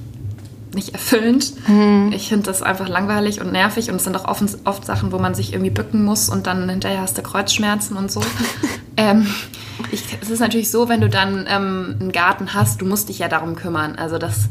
nicht 0.76 0.90
erfüllend. 0.90 1.54
Mhm. 1.70 2.12
Ich 2.14 2.28
finde 2.28 2.48
das 2.48 2.62
einfach 2.62 2.90
langweilig 2.90 3.40
und 3.40 3.54
nervig 3.54 3.90
und 3.90 3.96
es 3.96 4.04
sind 4.04 4.18
auch 4.18 4.26
oft, 4.26 4.44
oft, 4.66 4.86
Sachen, 4.86 5.14
wo 5.14 5.18
man 5.18 5.34
sich 5.34 5.54
irgendwie 5.54 5.72
bücken 5.72 6.04
muss 6.04 6.28
und 6.28 6.46
dann 6.46 6.70
hinterher 6.70 7.00
hast 7.00 7.18
du 7.18 7.22
Kreuzschmerzen 7.22 7.96
und 7.96 8.12
so. 8.12 8.22
ähm, 8.98 9.28
ich, 9.92 10.04
es 10.22 10.30
ist 10.30 10.40
natürlich 10.40 10.72
so, 10.72 10.90
wenn 10.90 11.02
du 11.02 11.10
dann 11.10 11.46
ähm, 11.50 11.96
einen 12.00 12.12
Garten 12.12 12.54
hast, 12.54 12.82
du 12.82 12.86
musst 12.86 13.10
dich 13.10 13.20
ja 13.20 13.28
darum 13.28 13.56
kümmern. 13.56 13.96
Also 13.96 14.18
das 14.18 14.50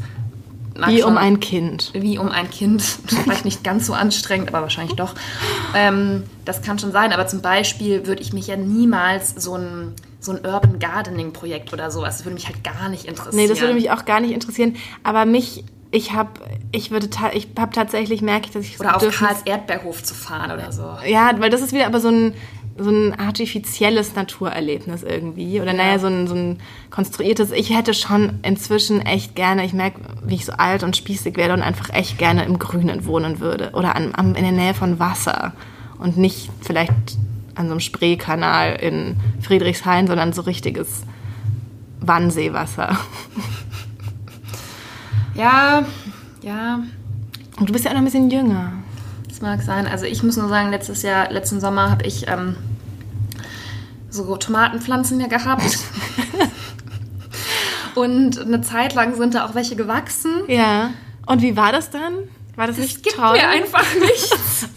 wie 0.85 1.01
schon, 1.01 1.11
um 1.11 1.17
ein 1.17 1.39
Kind. 1.39 1.91
Wie 1.93 2.17
um 2.17 2.29
ein 2.29 2.49
Kind. 2.49 2.81
Vielleicht 3.07 3.45
nicht 3.45 3.63
ganz 3.63 3.87
so 3.87 3.93
anstrengend, 3.93 4.49
aber 4.49 4.61
wahrscheinlich 4.61 4.95
doch. 4.95 5.15
Ähm, 5.75 6.23
das 6.45 6.61
kann 6.61 6.79
schon 6.79 6.91
sein. 6.91 7.13
Aber 7.13 7.27
zum 7.27 7.41
Beispiel 7.41 8.05
würde 8.05 8.21
ich 8.21 8.33
mich 8.33 8.47
ja 8.47 8.57
niemals 8.57 9.33
so 9.35 9.55
ein, 9.55 9.93
so 10.19 10.33
ein 10.33 10.45
Urban 10.45 10.79
Gardening 10.79 11.33
Projekt 11.33 11.73
oder 11.73 11.89
sowas, 11.91 12.17
das 12.17 12.25
würde 12.25 12.35
mich 12.35 12.47
halt 12.47 12.63
gar 12.63 12.89
nicht 12.89 13.05
interessieren. 13.05 13.35
Nee, 13.35 13.47
das 13.47 13.59
würde 13.59 13.73
mich 13.73 13.91
auch 13.91 14.05
gar 14.05 14.19
nicht 14.19 14.33
interessieren. 14.33 14.75
Aber 15.03 15.25
mich 15.25 15.63
ich 15.89 16.11
habe 16.11 16.31
ich 16.71 16.91
würde 16.91 17.07
ich 17.33 17.47
habe 17.57 17.71
tatsächlich 17.71 18.21
merke 18.21 18.47
ich, 18.47 18.51
dass 18.51 18.65
ich 18.65 18.79
oder 18.79 18.97
auf 18.97 19.17
Karls 19.17 19.43
Erdbeerhof 19.45 20.03
zu 20.03 20.13
fahren 20.13 20.51
oder 20.51 20.71
so. 20.71 20.97
Ja, 21.05 21.31
weil 21.39 21.49
das 21.49 21.61
ist 21.61 21.71
wieder 21.71 21.85
aber 21.85 22.01
so 22.01 22.09
ein 22.09 22.33
so 22.77 22.89
ein 22.89 23.19
artifizielles 23.19 24.15
Naturerlebnis 24.15 25.03
irgendwie 25.03 25.59
oder 25.61 25.71
ja. 25.71 25.77
naja 25.77 25.99
so 25.99 26.07
ein, 26.07 26.27
so 26.27 26.35
ein 26.35 26.59
konstruiertes. 26.89 27.51
Ich 27.51 27.75
hätte 27.75 27.93
schon 27.93 28.39
inzwischen 28.43 29.01
echt 29.01 29.35
gerne, 29.35 29.65
ich 29.65 29.73
merke, 29.73 30.01
wie 30.23 30.35
ich 30.35 30.45
so 30.45 30.53
alt 30.53 30.83
und 30.83 30.95
spießig 30.95 31.37
werde 31.37 31.53
und 31.53 31.61
einfach 31.61 31.89
echt 31.91 32.17
gerne 32.17 32.45
im 32.45 32.59
Grünen 32.59 33.05
wohnen 33.05 33.39
würde 33.39 33.71
oder 33.73 33.95
an, 33.95 34.13
an, 34.15 34.35
in 34.35 34.43
der 34.43 34.51
Nähe 34.51 34.73
von 34.73 34.99
Wasser 34.99 35.53
und 35.99 36.17
nicht 36.17 36.49
vielleicht 36.61 36.91
an 37.55 37.65
so 37.65 37.71
einem 37.71 37.79
Spreekanal 37.79 38.75
in 38.75 39.15
Friedrichshain, 39.41 40.07
sondern 40.07 40.33
so 40.33 40.43
richtiges 40.43 41.03
Wannseewasser. 41.99 42.97
Ja, 45.37 45.85
ja. 46.41 46.79
Und 47.59 47.69
du 47.69 47.73
bist 47.73 47.85
ja 47.85 47.91
auch 47.91 47.95
noch 47.95 48.01
ein 48.01 48.05
bisschen 48.05 48.31
jünger. 48.31 48.73
Das 49.37 49.43
mag 49.43 49.61
sein. 49.61 49.85
Also 49.85 50.05
ich 50.05 50.23
muss 50.23 50.35
nur 50.35 50.49
sagen, 50.49 50.71
letztes 50.71 51.03
Jahr, 51.03 51.31
letzten 51.31 51.59
Sommer 51.59 51.91
habe 51.91 52.07
ich 52.07 52.27
ähm, 52.27 52.55
so 54.09 54.35
Tomatenpflanzen 54.35 55.19
ja 55.19 55.27
gehabt. 55.27 55.77
Und 57.93 58.39
eine 58.41 58.61
Zeit 58.61 58.95
lang 58.95 59.13
sind 59.15 59.35
da 59.35 59.45
auch 59.45 59.53
welche 59.53 59.75
gewachsen. 59.75 60.31
Ja. 60.47 60.89
Und 61.27 61.43
wie 61.43 61.55
war 61.55 61.71
das 61.71 61.91
dann? 61.91 62.13
War 62.55 62.65
das, 62.65 62.77
das 62.77 62.85
nicht 62.85 63.03
gibt 63.03 63.17
toll? 63.17 63.33
mir 63.33 63.47
einfach 63.47 63.85
nichts. 64.01 64.69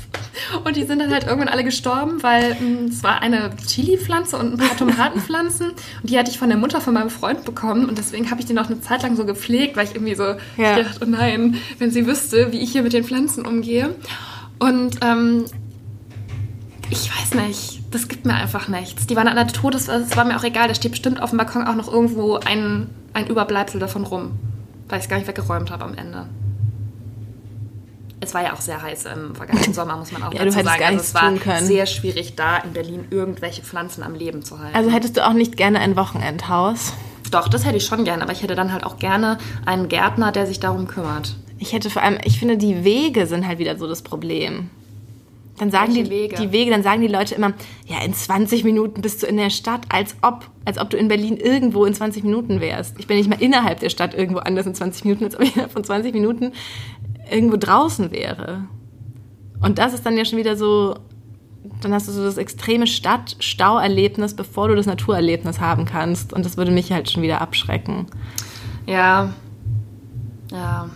Und 0.63 0.77
die 0.77 0.85
sind 0.85 0.99
dann 0.99 1.11
halt 1.11 1.25
irgendwann 1.25 1.49
alle 1.49 1.65
gestorben, 1.65 2.23
weil 2.23 2.59
hm, 2.59 2.85
es 2.85 3.03
war 3.03 3.23
eine 3.23 3.57
Chili-Pflanze 3.67 4.37
und 4.37 4.53
ein 4.53 4.59
paar 4.59 4.77
Tomatenpflanzen. 4.77 5.71
Und 5.71 6.11
die 6.11 6.19
hatte 6.19 6.31
ich 6.31 6.39
von 6.39 6.51
der 6.51 6.59
Mutter 6.59 6.83
von 6.83 6.93
meinem 6.93 7.09
Freund 7.09 7.47
bekommen. 7.47 7.89
Und 7.89 7.97
deswegen 7.97 8.31
habe 8.31 8.41
ich 8.43 8.47
die 8.47 8.53
noch 8.53 8.67
eine 8.67 8.83
Zeit 8.83 9.05
lang 9.05 9.17
so 9.17 9.25
gepflegt, 9.25 9.79
weil 9.79 9.87
ich 9.87 9.95
irgendwie 9.95 10.17
so 10.17 10.35
ja. 10.59 10.77
ich 10.77 10.85
dachte, 10.85 11.01
oh 11.01 11.07
nein, 11.09 11.57
wenn 11.79 11.91
sie 11.91 12.07
wüsste, 12.07 12.53
wie 12.53 12.59
ich 12.59 12.73
hier 12.73 12.83
mit 12.83 12.93
den 12.93 13.05
Pflanzen 13.05 13.47
umgehe. 13.47 13.95
Und 14.61 14.99
ähm, 15.03 15.47
ich 16.91 17.11
weiß 17.11 17.35
nicht, 17.47 17.83
das 17.91 18.07
gibt 18.07 18.25
mir 18.25 18.35
einfach 18.35 18.69
nichts. 18.69 19.09
Die 19.09 19.17
waren 19.17 19.27
alle 19.27 19.47
tot, 19.49 19.75
es 19.75 19.89
war 19.89 20.25
mir 20.25 20.37
auch 20.37 20.45
egal. 20.45 20.69
Da 20.69 20.75
steht 20.75 20.93
bestimmt 20.93 21.21
auf 21.21 21.31
dem 21.31 21.39
Balkon 21.39 21.67
auch 21.67 21.75
noch 21.75 21.93
irgendwo 21.93 22.37
ein, 22.37 22.89
ein 23.13 23.27
Überbleibsel 23.27 23.81
davon 23.81 24.05
rum, 24.05 24.39
weil 24.89 24.99
ich 24.99 25.07
es 25.07 25.11
gar 25.11 25.17
nicht 25.17 25.27
weggeräumt 25.27 25.73
habe 25.73 25.85
am 25.85 25.95
Ende 25.95 26.29
es 28.21 28.35
war 28.35 28.43
ja 28.43 28.53
auch 28.53 28.61
sehr 28.61 28.81
heiß 28.81 29.07
im 29.07 29.35
vergangenen 29.35 29.73
Sommer, 29.73 29.97
muss 29.97 30.13
man 30.13 30.23
auch 30.23 30.33
ja, 30.35 30.45
dazu 30.45 30.63
sagen. 30.63 30.79
Gar 30.79 30.89
also 30.89 31.01
es 31.01 31.15
war 31.15 31.33
können. 31.35 31.67
sehr 31.67 31.87
schwierig, 31.87 32.37
da 32.37 32.59
in 32.59 32.73
Berlin 32.73 33.07
irgendwelche 33.11 33.63
Pflanzen 33.63 34.03
am 34.03 34.15
Leben 34.15 34.43
zu 34.43 34.59
halten. 34.59 34.77
Also 34.77 34.91
hättest 34.91 35.17
du 35.17 35.27
auch 35.27 35.33
nicht 35.33 35.57
gerne 35.57 35.81
ein 35.81 35.97
Wochenendhaus? 35.97 36.93
Doch, 37.31 37.49
das 37.49 37.65
hätte 37.65 37.77
ich 37.77 37.87
schon 37.87 38.05
gerne, 38.05 38.23
aber 38.23 38.33
ich 38.33 38.43
hätte 38.43 38.55
dann 38.55 38.73
halt 38.73 38.85
auch 38.85 38.99
gerne 38.99 39.39
einen 39.65 39.89
Gärtner, 39.89 40.33
der 40.33 40.47
sich 40.47 40.61
darum 40.61 40.87
kümmert. 40.87 41.37
Ich 41.61 41.75
hätte 41.75 41.91
vor 41.91 42.03
allem, 42.03 42.19
ich 42.25 42.39
finde, 42.39 42.57
die 42.57 42.85
Wege 42.85 43.27
sind 43.27 43.47
halt 43.47 43.59
wieder 43.59 43.77
so 43.77 43.87
das 43.87 44.01
Problem. 44.01 44.71
Dann 45.59 45.71
sagen 45.71 45.93
die, 45.93 46.09
Wege? 46.09 46.37
die 46.37 46.53
Wege, 46.53 46.71
dann 46.71 46.83
sagen 46.83 47.03
die 47.03 47.07
Leute 47.07 47.35
immer, 47.35 47.53
ja, 47.85 48.03
in 48.03 48.15
20 48.15 48.65
Minuten 48.65 49.03
bist 49.03 49.23
du 49.23 49.27
in 49.27 49.37
der 49.37 49.51
Stadt, 49.51 49.83
als 49.91 50.17
ob, 50.23 50.47
als 50.65 50.79
ob 50.79 50.89
du 50.89 50.97
in 50.97 51.09
Berlin 51.09 51.37
irgendwo 51.37 51.85
in 51.85 51.93
20 51.93 52.25
Minuten 52.25 52.63
wärst. 52.63 52.99
Ich 52.99 53.07
bin 53.07 53.19
nicht 53.19 53.29
mal 53.29 53.43
innerhalb 53.43 53.79
der 53.81 53.91
Stadt 53.91 54.15
irgendwo 54.15 54.39
anders 54.39 54.65
in 54.65 54.75
20 54.75 55.05
Minuten, 55.05 55.25
als 55.25 55.35
ob 55.37 55.43
ich 55.43 55.53
innerhalb 55.53 55.73
von 55.73 55.85
20 55.85 56.15
Minuten 56.15 56.53
irgendwo 57.31 57.59
draußen 57.59 58.11
wäre. 58.11 58.65
Und 59.61 59.77
das 59.77 59.93
ist 59.93 60.07
dann 60.07 60.17
ja 60.17 60.25
schon 60.25 60.39
wieder 60.39 60.57
so, 60.57 60.97
dann 61.83 61.93
hast 61.93 62.09
du 62.09 62.13
so 62.13 62.25
das 62.25 62.39
extreme 62.39 62.87
Stadt-Stau-Erlebnis, 62.87 64.33
bevor 64.33 64.69
du 64.69 64.77
das 64.77 64.87
Naturerlebnis 64.87 65.61
haben 65.61 65.85
kannst. 65.85 66.33
Und 66.33 66.47
das 66.47 66.57
würde 66.57 66.71
mich 66.71 66.91
halt 66.91 67.11
schon 67.11 67.23
wieder 67.23 67.43
abschrecken. 67.43 68.07
Ja. 68.87 69.35
Ja 70.51 70.89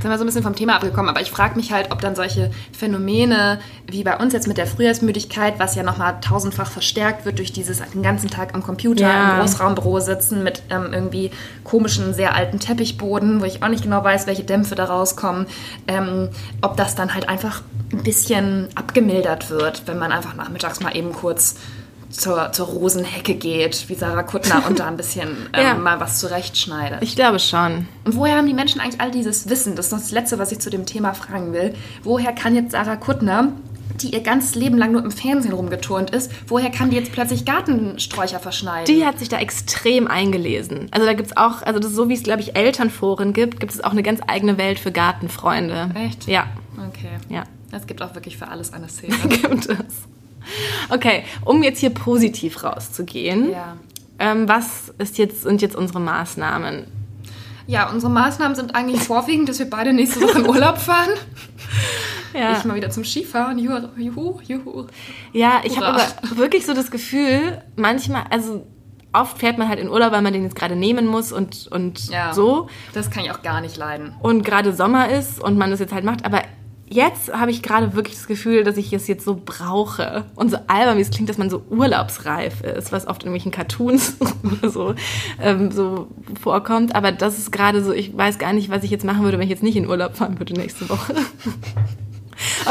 sind 0.00 0.10
wir 0.10 0.18
so 0.18 0.24
ein 0.24 0.26
bisschen 0.26 0.42
vom 0.42 0.54
Thema 0.54 0.76
abgekommen, 0.76 1.08
aber 1.08 1.20
ich 1.20 1.30
frage 1.30 1.56
mich 1.56 1.72
halt, 1.72 1.92
ob 1.92 2.00
dann 2.00 2.14
solche 2.14 2.50
Phänomene 2.76 3.58
wie 3.86 4.02
bei 4.02 4.16
uns 4.16 4.32
jetzt 4.32 4.46
mit 4.46 4.56
der 4.56 4.66
Frühjahrsmüdigkeit, 4.66 5.58
was 5.58 5.74
ja 5.74 5.82
nochmal 5.82 6.20
tausendfach 6.20 6.70
verstärkt 6.70 7.24
wird 7.24 7.38
durch 7.38 7.52
dieses 7.52 7.80
den 7.92 8.02
ganzen 8.02 8.30
Tag 8.30 8.54
am 8.54 8.62
Computer 8.62 9.02
ja. 9.02 9.34
im 9.34 9.40
Großraumbüro 9.40 10.00
sitzen 10.00 10.42
mit 10.42 10.62
ähm, 10.70 10.92
irgendwie 10.92 11.30
komischen, 11.64 12.14
sehr 12.14 12.34
alten 12.34 12.58
Teppichboden, 12.58 13.40
wo 13.40 13.44
ich 13.44 13.62
auch 13.62 13.68
nicht 13.68 13.82
genau 13.82 14.02
weiß, 14.02 14.26
welche 14.26 14.44
Dämpfe 14.44 14.74
da 14.74 14.84
rauskommen, 14.84 15.46
ähm, 15.86 16.28
ob 16.62 16.76
das 16.76 16.94
dann 16.94 17.14
halt 17.14 17.28
einfach 17.28 17.62
ein 17.92 18.02
bisschen 18.02 18.68
abgemildert 18.74 19.50
wird, 19.50 19.82
wenn 19.86 19.98
man 19.98 20.12
einfach 20.12 20.34
nachmittags 20.34 20.80
mal 20.80 20.96
eben 20.96 21.12
kurz 21.12 21.56
zur, 22.10 22.52
zur 22.52 22.66
Rosenhecke 22.66 23.34
geht, 23.34 23.88
wie 23.88 23.94
Sarah 23.94 24.22
Kuttner, 24.22 24.64
und 24.68 24.78
da 24.80 24.86
ein 24.86 24.96
bisschen 24.96 25.28
ähm, 25.52 25.62
ja. 25.62 25.74
mal 25.74 26.00
was 26.00 26.18
zurechtschneidet. 26.18 27.02
Ich 27.02 27.16
glaube 27.16 27.38
schon. 27.38 27.88
Und 28.04 28.16
woher 28.16 28.36
haben 28.36 28.46
die 28.46 28.54
Menschen 28.54 28.80
eigentlich 28.80 29.00
all 29.00 29.10
dieses 29.10 29.48
Wissen? 29.48 29.76
Das 29.76 29.86
ist 29.86 29.92
noch 29.92 30.00
das 30.00 30.10
Letzte, 30.10 30.38
was 30.38 30.52
ich 30.52 30.58
zu 30.58 30.70
dem 30.70 30.86
Thema 30.86 31.14
fragen 31.14 31.52
will. 31.52 31.74
Woher 32.02 32.32
kann 32.32 32.54
jetzt 32.54 32.72
Sarah 32.72 32.96
Kuttner, 32.96 33.52
die 34.02 34.12
ihr 34.14 34.22
ganzes 34.22 34.54
Leben 34.54 34.78
lang 34.78 34.92
nur 34.92 35.04
im 35.04 35.10
Fernsehen 35.10 35.52
rumgeturnt 35.52 36.10
ist, 36.10 36.30
woher 36.48 36.70
kann 36.70 36.90
die 36.90 36.96
jetzt 36.96 37.12
plötzlich 37.12 37.44
Gartensträucher 37.44 38.40
verschneiden? 38.40 38.86
Die 38.86 39.04
hat 39.04 39.18
sich 39.18 39.28
da 39.28 39.38
extrem 39.38 40.06
eingelesen. 40.08 40.88
Also 40.90 41.06
da 41.06 41.12
gibt 41.12 41.30
es 41.30 41.36
auch, 41.36 41.62
also 41.62 41.78
das 41.78 41.90
ist 41.90 41.96
so 41.96 42.08
wie 42.08 42.14
es, 42.14 42.22
glaube 42.22 42.40
ich, 42.40 42.56
Elternforen 42.56 43.32
gibt, 43.32 43.60
gibt 43.60 43.72
es 43.72 43.82
auch 43.82 43.92
eine 43.92 44.02
ganz 44.02 44.20
eigene 44.26 44.58
Welt 44.58 44.78
für 44.78 44.92
Gartenfreunde. 44.92 45.90
Echt? 45.94 46.26
Ja. 46.26 46.46
Okay. 46.88 47.18
Ja. 47.28 47.44
Es 47.72 47.86
gibt 47.86 48.02
auch 48.02 48.14
wirklich 48.14 48.36
für 48.36 48.48
alles 48.48 48.72
eine 48.72 48.88
Szene. 48.88 49.16
gibt 49.28 49.66
es. 49.66 49.76
Okay, 50.88 51.24
um 51.44 51.62
jetzt 51.62 51.78
hier 51.80 51.90
positiv 51.90 52.62
rauszugehen, 52.64 53.52
ja. 53.52 53.76
ähm, 54.18 54.48
was 54.48 54.92
ist 54.98 55.18
jetzt, 55.18 55.42
sind 55.42 55.62
jetzt 55.62 55.76
unsere 55.76 56.00
Maßnahmen? 56.00 56.86
Ja, 57.66 57.88
unsere 57.90 58.10
Maßnahmen 58.10 58.56
sind 58.56 58.74
eigentlich 58.74 59.02
vorwiegend, 59.02 59.48
dass 59.48 59.58
wir 59.60 59.70
beide 59.70 59.92
nächste 59.92 60.20
Woche 60.22 60.40
in 60.40 60.48
Urlaub 60.48 60.78
fahren. 60.78 61.10
Ja. 62.34 62.56
Ich 62.56 62.64
mal 62.64 62.74
wieder 62.74 62.90
zum 62.90 63.04
Skifahren. 63.04 63.58
Juhu, 63.58 63.88
juhu. 63.96 64.40
juhu. 64.46 64.86
Ja, 65.32 65.60
ich 65.64 65.76
habe 65.76 65.86
aber 65.86 66.02
wirklich 66.36 66.66
so 66.66 66.74
das 66.74 66.90
Gefühl, 66.90 67.62
manchmal, 67.76 68.24
also 68.30 68.66
oft 69.12 69.38
fährt 69.38 69.58
man 69.58 69.68
halt 69.68 69.80
in 69.80 69.88
Urlaub, 69.88 70.12
weil 70.12 70.22
man 70.22 70.32
den 70.32 70.44
jetzt 70.44 70.54
gerade 70.54 70.76
nehmen 70.76 71.06
muss 71.06 71.32
und, 71.32 71.68
und 71.70 72.08
Ja. 72.08 72.32
so. 72.32 72.68
Das 72.92 73.10
kann 73.10 73.24
ich 73.24 73.30
auch 73.32 73.42
gar 73.42 73.60
nicht 73.60 73.76
leiden. 73.76 74.14
Und 74.20 74.44
gerade 74.44 74.72
Sommer 74.72 75.08
ist 75.08 75.42
und 75.42 75.58
man 75.58 75.70
das 75.70 75.80
jetzt 75.80 75.92
halt 75.92 76.04
macht. 76.04 76.24
Aber 76.24 76.42
jetzt 76.90 77.32
habe 77.32 77.50
ich 77.50 77.62
gerade 77.62 77.94
wirklich 77.94 78.16
das 78.16 78.26
Gefühl, 78.26 78.64
dass 78.64 78.76
ich 78.76 78.92
es 78.92 79.06
jetzt 79.06 79.24
so 79.24 79.40
brauche. 79.42 80.24
Und 80.34 80.50
so 80.50 80.58
albern, 80.66 80.98
wie 80.98 81.02
es 81.02 81.10
klingt, 81.10 81.28
dass 81.28 81.38
man 81.38 81.48
so 81.48 81.62
urlaubsreif 81.70 82.60
ist, 82.62 82.92
was 82.92 83.06
oft 83.06 83.22
in 83.22 83.28
irgendwelchen 83.28 83.52
Cartoons 83.52 84.16
so, 84.62 84.94
ähm, 85.40 85.70
so 85.70 86.08
vorkommt. 86.40 86.94
Aber 86.94 87.12
das 87.12 87.38
ist 87.38 87.52
gerade 87.52 87.82
so, 87.82 87.92
ich 87.92 88.16
weiß 88.16 88.38
gar 88.38 88.52
nicht, 88.52 88.68
was 88.68 88.82
ich 88.82 88.90
jetzt 88.90 89.04
machen 89.04 89.22
würde, 89.22 89.38
wenn 89.38 89.44
ich 89.44 89.50
jetzt 89.50 89.62
nicht 89.62 89.76
in 89.76 89.88
Urlaub 89.88 90.16
fahren 90.16 90.38
würde 90.38 90.54
nächste 90.54 90.88
Woche. 90.88 91.14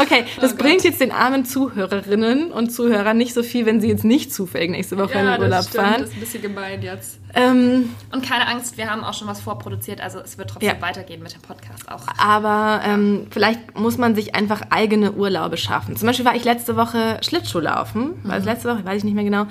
Okay, 0.00 0.24
das 0.40 0.52
Oh 0.52 0.54
Gott. 0.56 0.58
bringt 0.58 0.84
jetzt 0.84 1.00
den 1.00 1.12
armen 1.12 1.44
Zuhörerinnen 1.44 2.52
und 2.52 2.70
Zuhörern 2.70 3.16
nicht 3.16 3.34
so 3.34 3.42
viel, 3.42 3.66
wenn 3.66 3.80
sie 3.80 3.88
jetzt 3.88 4.04
nicht 4.04 4.32
zufällig 4.32 4.70
nächste 4.70 4.96
Woche 4.98 5.18
in 5.18 5.26
den 5.26 5.40
Urlaub 5.40 5.64
fahren. 5.64 5.96
Das 6.00 6.08
ist 6.10 6.14
ein 6.16 6.20
bisschen 6.20 6.42
gemein 6.42 6.82
jetzt. 6.82 7.18
Ähm, 7.34 7.90
Und 8.12 8.28
keine 8.28 8.48
Angst, 8.48 8.76
wir 8.76 8.90
haben 8.90 9.04
auch 9.04 9.14
schon 9.14 9.28
was 9.28 9.40
vorproduziert, 9.40 10.00
also 10.00 10.18
es 10.18 10.36
wird 10.36 10.50
trotzdem 10.50 10.68
Ja. 10.70 10.80
weitergehen 10.82 11.22
mit 11.22 11.32
dem 11.32 11.42
Podcast 11.42 11.88
auch. 11.88 12.02
aber 12.18 12.80
ähm, 12.84 13.28
vielleicht 13.30 13.78
muss 13.78 13.98
man 13.98 14.14
sich 14.16 14.34
einfach 14.34 14.62
eigene 14.70 15.12
Urlaube 15.12 15.56
schaffen. 15.56 15.96
Zum 15.96 16.06
Beispiel 16.08 16.24
war 16.24 16.34
ich 16.34 16.42
letzte 16.44 16.76
Woche 16.76 17.18
Schlittschuh 17.22 17.60
laufen, 17.60 18.14
war 18.24 18.36
es 18.38 18.44
letzte 18.44 18.68
Woche, 18.68 18.84
weiß 18.84 18.98
ich 18.98 19.04
nicht 19.04 19.14
mehr 19.14 19.22
genau. 19.24 19.46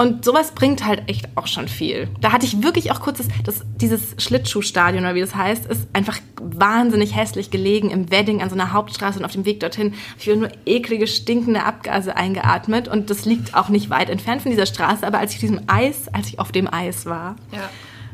Und 0.00 0.24
sowas 0.24 0.52
bringt 0.52 0.84
halt 0.86 1.08
echt 1.08 1.26
auch 1.34 1.48
schon 1.48 1.66
viel. 1.66 2.08
Da 2.20 2.30
hatte 2.30 2.46
ich 2.46 2.62
wirklich 2.62 2.92
auch 2.92 3.00
kurz 3.00 3.18
das, 3.18 3.26
das 3.44 3.64
dieses 3.80 4.14
Schlittschuhstadion 4.18 5.02
oder 5.04 5.16
wie 5.16 5.20
das 5.20 5.34
heißt, 5.34 5.66
ist 5.66 5.88
einfach 5.92 6.18
wahnsinnig 6.40 7.16
hässlich 7.16 7.50
gelegen 7.50 7.90
im 7.90 8.08
Wedding 8.10 8.40
an 8.40 8.48
so 8.48 8.54
einer 8.54 8.72
Hauptstraße 8.72 9.18
und 9.18 9.24
auf 9.24 9.32
dem 9.32 9.44
Weg 9.44 9.58
dorthin 9.58 9.92
habe 9.92 10.20
ich 10.20 10.26
nur 10.36 10.50
eklige, 10.66 11.08
stinkende 11.08 11.64
Abgase 11.64 12.16
eingeatmet 12.16 12.86
und 12.86 13.10
das 13.10 13.24
liegt 13.24 13.56
auch 13.56 13.68
nicht 13.70 13.90
weit 13.90 14.08
entfernt 14.08 14.42
von 14.42 14.52
dieser 14.52 14.66
Straße, 14.66 15.04
aber 15.04 15.18
als 15.18 15.32
ich 15.32 15.38
auf 15.38 15.40
diesem 15.40 15.60
Eis, 15.66 16.06
als 16.12 16.28
ich 16.28 16.38
auf 16.38 16.52
dem 16.52 16.72
Eis 16.72 17.04
war, 17.06 17.34
Ja. 17.50 17.68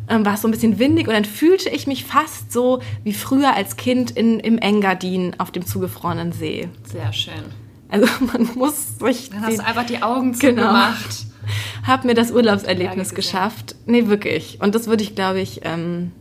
ähm, 0.09 0.25
war 0.25 0.35
es 0.35 0.40
so 0.40 0.49
ein 0.49 0.53
bisschen 0.53 0.79
windig 0.79 1.07
und 1.07 1.12
dann 1.12 1.27
fühlte 1.27 1.68
ich 1.68 1.87
mich 1.87 2.07
fast 2.07 2.51
so 2.51 2.81
wie 3.03 3.12
früher 3.12 3.55
als 3.55 3.77
Kind 3.77 4.11
in, 4.11 4.40
im 4.40 4.57
Engadin 4.57 5.35
auf 5.38 5.51
dem 5.51 5.66
zugefrorenen 5.66 6.33
See. 6.33 6.70
Sehr 6.90 7.12
schön. 7.12 7.35
Also 7.90 8.07
man 8.33 8.49
muss 8.55 8.99
sich... 8.99 9.29
Dann 9.29 9.42
hast 9.44 9.59
du 9.59 9.64
einfach 9.66 9.85
die 9.85 10.03
Augen 10.03 10.33
Genau. 10.38 10.62
Zugemacht. 11.44 11.87
hab 11.87 12.04
mir 12.04 12.14
das 12.14 12.30
Urlaubserlebnis 12.30 13.14
geschafft. 13.14 13.76
Nee, 13.87 14.09
wirklich. 14.09 14.59
Und 14.61 14.74
das 14.74 14.87
würde 14.87 15.02
ich, 15.02 15.14
glaube 15.14 15.40
ich, 15.40 15.61
ähm, 15.64 16.12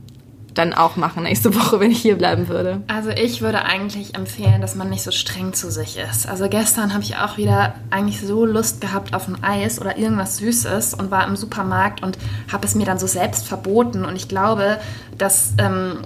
dann 0.53 0.73
auch 0.73 0.95
machen 0.95 1.23
nächste 1.23 1.55
Woche, 1.55 1.79
wenn 1.79 1.91
ich 1.91 2.01
hier 2.01 2.17
bleiben 2.17 2.47
würde. 2.47 2.81
Also 2.87 3.09
ich 3.09 3.41
würde 3.41 3.65
eigentlich 3.65 4.15
empfehlen, 4.15 4.61
dass 4.61 4.75
man 4.75 4.89
nicht 4.89 5.03
so 5.03 5.11
streng 5.11 5.53
zu 5.53 5.71
sich 5.71 5.97
ist. 5.97 6.27
Also 6.27 6.47
gestern 6.49 6.93
habe 6.93 7.03
ich 7.03 7.17
auch 7.17 7.37
wieder 7.37 7.75
eigentlich 7.89 8.21
so 8.21 8.45
Lust 8.45 8.81
gehabt 8.81 9.13
auf 9.13 9.27
ein 9.27 9.43
Eis 9.43 9.79
oder 9.79 9.97
irgendwas 9.97 10.37
Süßes 10.37 10.93
und 10.93 11.11
war 11.11 11.27
im 11.27 11.35
Supermarkt 11.35 12.03
und 12.03 12.17
habe 12.51 12.65
es 12.65 12.75
mir 12.75 12.85
dann 12.85 12.99
so 12.99 13.07
selbst 13.07 13.47
verboten. 13.47 14.05
Und 14.05 14.15
ich 14.15 14.27
glaube, 14.27 14.79
dass 15.17 15.53
ähm, 15.57 15.99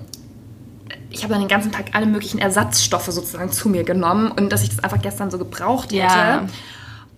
ich 1.09 1.23
habe 1.23 1.33
dann 1.33 1.41
den 1.41 1.49
ganzen 1.49 1.71
Tag 1.71 1.91
alle 1.93 2.05
möglichen 2.05 2.39
Ersatzstoffe 2.39 3.07
sozusagen 3.07 3.51
zu 3.51 3.69
mir 3.69 3.83
genommen 3.83 4.31
und 4.31 4.51
dass 4.51 4.63
ich 4.63 4.69
das 4.69 4.83
einfach 4.83 5.01
gestern 5.01 5.31
so 5.31 5.37
gebraucht 5.37 5.91
hätte. 5.91 6.03
Ja. 6.03 6.45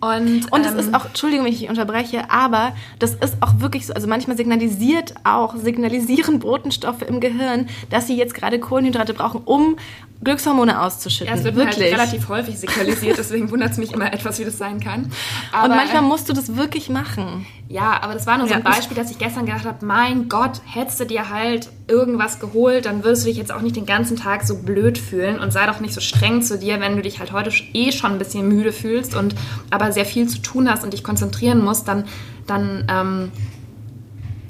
Und, 0.00 0.50
Und 0.50 0.64
es 0.64 0.72
ähm, 0.72 0.78
ist 0.78 0.94
auch, 0.94 1.06
Entschuldigung, 1.06 1.44
wenn 1.44 1.52
ich 1.52 1.58
dich 1.58 1.68
unterbreche, 1.68 2.30
aber 2.30 2.72
das 2.98 3.14
ist 3.14 3.36
auch 3.40 3.60
wirklich 3.60 3.86
so, 3.86 3.92
also 3.92 4.08
manchmal 4.08 4.36
signalisiert 4.36 5.14
auch, 5.24 5.54
signalisieren 5.56 6.38
Botenstoffe 6.38 7.02
im 7.02 7.20
Gehirn, 7.20 7.68
dass 7.90 8.06
sie 8.06 8.16
jetzt 8.16 8.34
gerade 8.34 8.58
Kohlenhydrate 8.58 9.12
brauchen, 9.12 9.42
um 9.44 9.76
Glückshormone 10.22 10.80
auszuschütten. 10.82 11.28
ja, 11.28 11.38
es 11.38 11.44
wird 11.44 11.56
halt 11.56 11.76
wirklich. 11.76 11.92
relativ 11.94 12.28
häufig 12.28 12.58
signalisiert, 12.58 13.16
deswegen 13.18 13.50
wundert 13.50 13.72
es 13.72 13.78
mich 13.78 13.92
immer 13.92 14.12
etwas, 14.12 14.38
wie 14.38 14.44
das 14.44 14.58
sein 14.58 14.78
kann. 14.78 15.10
Aber, 15.52 15.64
Und 15.70 15.76
manchmal 15.76 16.02
musst 16.02 16.28
du 16.28 16.34
das 16.34 16.56
wirklich 16.56 16.90
machen. 16.90 17.46
Ja, 17.68 18.02
aber 18.02 18.14
das 18.14 18.26
war 18.26 18.36
nur 18.36 18.48
so 18.48 18.54
ein 18.54 18.62
Ja. 18.64 18.70
Beispiel, 18.70 18.96
dass 18.96 19.10
ich 19.10 19.18
gestern 19.18 19.46
gedacht 19.46 19.64
habe, 19.64 19.86
mein 19.86 20.28
Gott, 20.28 20.60
hättest 20.66 21.00
du 21.00 21.06
dir 21.06 21.30
halt 21.30 21.68
irgendwas 21.86 22.38
geholt, 22.40 22.84
dann 22.84 23.02
würdest 23.04 23.22
du 23.24 23.28
dich 23.28 23.38
jetzt 23.38 23.52
auch 23.52 23.62
nicht 23.62 23.76
den 23.76 23.86
ganzen 23.86 24.16
Tag 24.16 24.42
so 24.44 24.56
blöd 24.58 24.98
fühlen 24.98 25.38
und 25.38 25.52
sei 25.52 25.66
doch 25.66 25.80
nicht 25.80 25.94
so 25.94 26.00
streng 26.00 26.42
zu 26.42 26.58
dir, 26.58 26.80
wenn 26.80 26.96
du 26.96 27.02
dich 27.02 27.18
halt 27.18 27.32
heute 27.32 27.50
eh 27.72 27.92
schon 27.92 28.12
ein 28.12 28.18
bisschen 28.18 28.46
müde 28.48 28.72
fühlst 28.72 29.14
und 29.14 29.34
aber 29.70 29.92
sehr 29.92 30.04
viel 30.04 30.28
zu 30.28 30.42
tun 30.42 30.68
hast 30.70 30.84
und 30.84 30.92
dich 30.92 31.02
konzentrieren 31.04 31.64
musst, 31.64 31.88
dann, 31.88 32.04
dann, 32.46 32.84
ähm, 32.90 33.32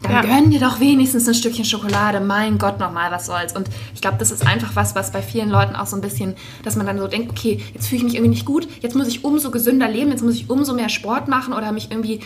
dann 0.02 0.12
Ja. 0.12 0.20
gönn 0.22 0.50
dir 0.50 0.60
doch 0.60 0.80
wenigstens 0.80 1.28
ein 1.28 1.34
Stückchen 1.34 1.64
Schokolade. 1.64 2.20
Mein 2.20 2.58
Gott, 2.58 2.78
nochmal, 2.78 3.10
was 3.10 3.26
soll's. 3.26 3.54
Und 3.54 3.68
ich 3.94 4.00
glaube, 4.00 4.16
das 4.18 4.30
ist 4.30 4.46
einfach 4.46 4.74
was, 4.74 4.94
was 4.94 5.12
bei 5.12 5.20
vielen 5.22 5.50
Leuten 5.50 5.76
auch 5.76 5.86
so 5.86 5.96
ein 5.96 6.00
bisschen, 6.00 6.34
dass 6.64 6.74
man 6.76 6.86
dann 6.86 6.98
so 6.98 7.06
denkt, 7.06 7.30
okay, 7.30 7.62
jetzt 7.74 7.88
fühle 7.88 7.98
ich 7.98 8.04
mich 8.04 8.14
irgendwie 8.14 8.30
nicht 8.30 8.46
gut, 8.46 8.66
jetzt 8.80 8.96
muss 8.96 9.08
ich 9.08 9.24
umso 9.24 9.50
gesünder 9.50 9.88
leben, 9.88 10.10
jetzt 10.10 10.22
muss 10.22 10.34
ich 10.34 10.48
umso 10.48 10.72
mehr 10.74 10.88
Sport 10.88 11.28
machen 11.28 11.52
oder 11.52 11.70
mich 11.72 11.90
irgendwie 11.90 12.20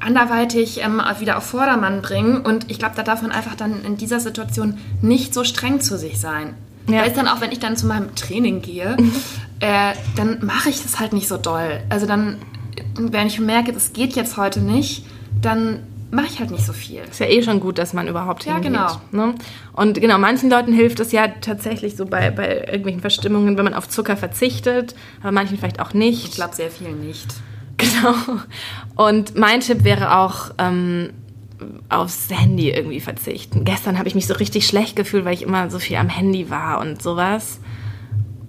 anderweitig 0.00 0.80
ähm, 0.82 1.00
wieder 1.18 1.38
auf 1.38 1.44
Vordermann 1.44 2.02
bringen. 2.02 2.38
Und 2.42 2.70
ich 2.70 2.78
glaube, 2.78 2.94
da 2.96 3.02
darf 3.02 3.22
man 3.22 3.30
einfach 3.32 3.54
dann 3.54 3.82
in 3.84 3.96
dieser 3.96 4.20
Situation 4.20 4.78
nicht 5.00 5.32
so 5.32 5.42
streng 5.44 5.80
zu 5.80 5.96
sich 5.98 6.20
sein. 6.20 6.54
Ja. 6.88 7.00
Da 7.00 7.04
ist 7.04 7.16
dann 7.16 7.28
auch, 7.28 7.40
wenn 7.40 7.50
ich 7.50 7.58
dann 7.58 7.76
zu 7.76 7.86
meinem 7.86 8.14
Training 8.14 8.62
gehe, 8.62 8.96
äh, 9.60 9.92
dann 10.16 10.44
mache 10.44 10.68
ich 10.68 10.82
das 10.82 11.00
halt 11.00 11.12
nicht 11.12 11.28
so 11.28 11.36
doll. 11.38 11.80
Also 11.88 12.06
dann, 12.06 12.36
wenn 12.98 13.26
ich 13.26 13.40
merke, 13.40 13.72
das 13.72 13.92
geht 13.94 14.14
jetzt 14.16 14.36
heute 14.36 14.60
nicht, 14.60 15.04
dann 15.40 15.80
mache 16.16 16.26
ich 16.26 16.40
halt 16.40 16.50
nicht 16.50 16.66
so 16.66 16.72
viel. 16.72 17.02
Ist 17.08 17.20
ja 17.20 17.26
eh 17.26 17.42
schon 17.42 17.60
gut, 17.60 17.78
dass 17.78 17.92
man 17.92 18.08
überhaupt 18.08 18.44
Ja, 18.44 18.54
hingeht. 18.54 18.72
genau. 18.72 19.00
Ne? 19.12 19.34
Und 19.72 20.00
genau, 20.00 20.18
manchen 20.18 20.50
Leuten 20.50 20.72
hilft 20.72 20.98
es 21.00 21.12
ja 21.12 21.28
tatsächlich 21.28 21.94
so 21.96 22.06
bei, 22.06 22.30
bei 22.30 22.64
irgendwelchen 22.66 23.00
Verstimmungen, 23.00 23.56
wenn 23.56 23.64
man 23.64 23.74
auf 23.74 23.88
Zucker 23.88 24.16
verzichtet, 24.16 24.94
aber 25.20 25.30
manchen 25.32 25.56
vielleicht 25.58 25.78
auch 25.80 25.94
nicht. 25.94 26.24
Ich 26.24 26.34
glaube 26.34 26.54
sehr 26.54 26.70
viel 26.70 26.90
nicht. 26.92 27.26
Genau. 27.78 28.14
Und 28.94 29.36
mein 29.36 29.60
Tipp 29.60 29.84
wäre 29.84 30.16
auch, 30.16 30.50
ähm, 30.56 31.10
aufs 31.90 32.28
Handy 32.30 32.70
irgendwie 32.70 33.00
verzichten. 33.00 33.64
Gestern 33.64 33.98
habe 33.98 34.08
ich 34.08 34.14
mich 34.14 34.26
so 34.26 34.32
richtig 34.32 34.66
schlecht 34.66 34.96
gefühlt, 34.96 35.26
weil 35.26 35.34
ich 35.34 35.42
immer 35.42 35.68
so 35.70 35.78
viel 35.78 35.96
am 35.98 36.08
Handy 36.08 36.48
war 36.48 36.80
und 36.80 37.02
sowas. 37.02 37.60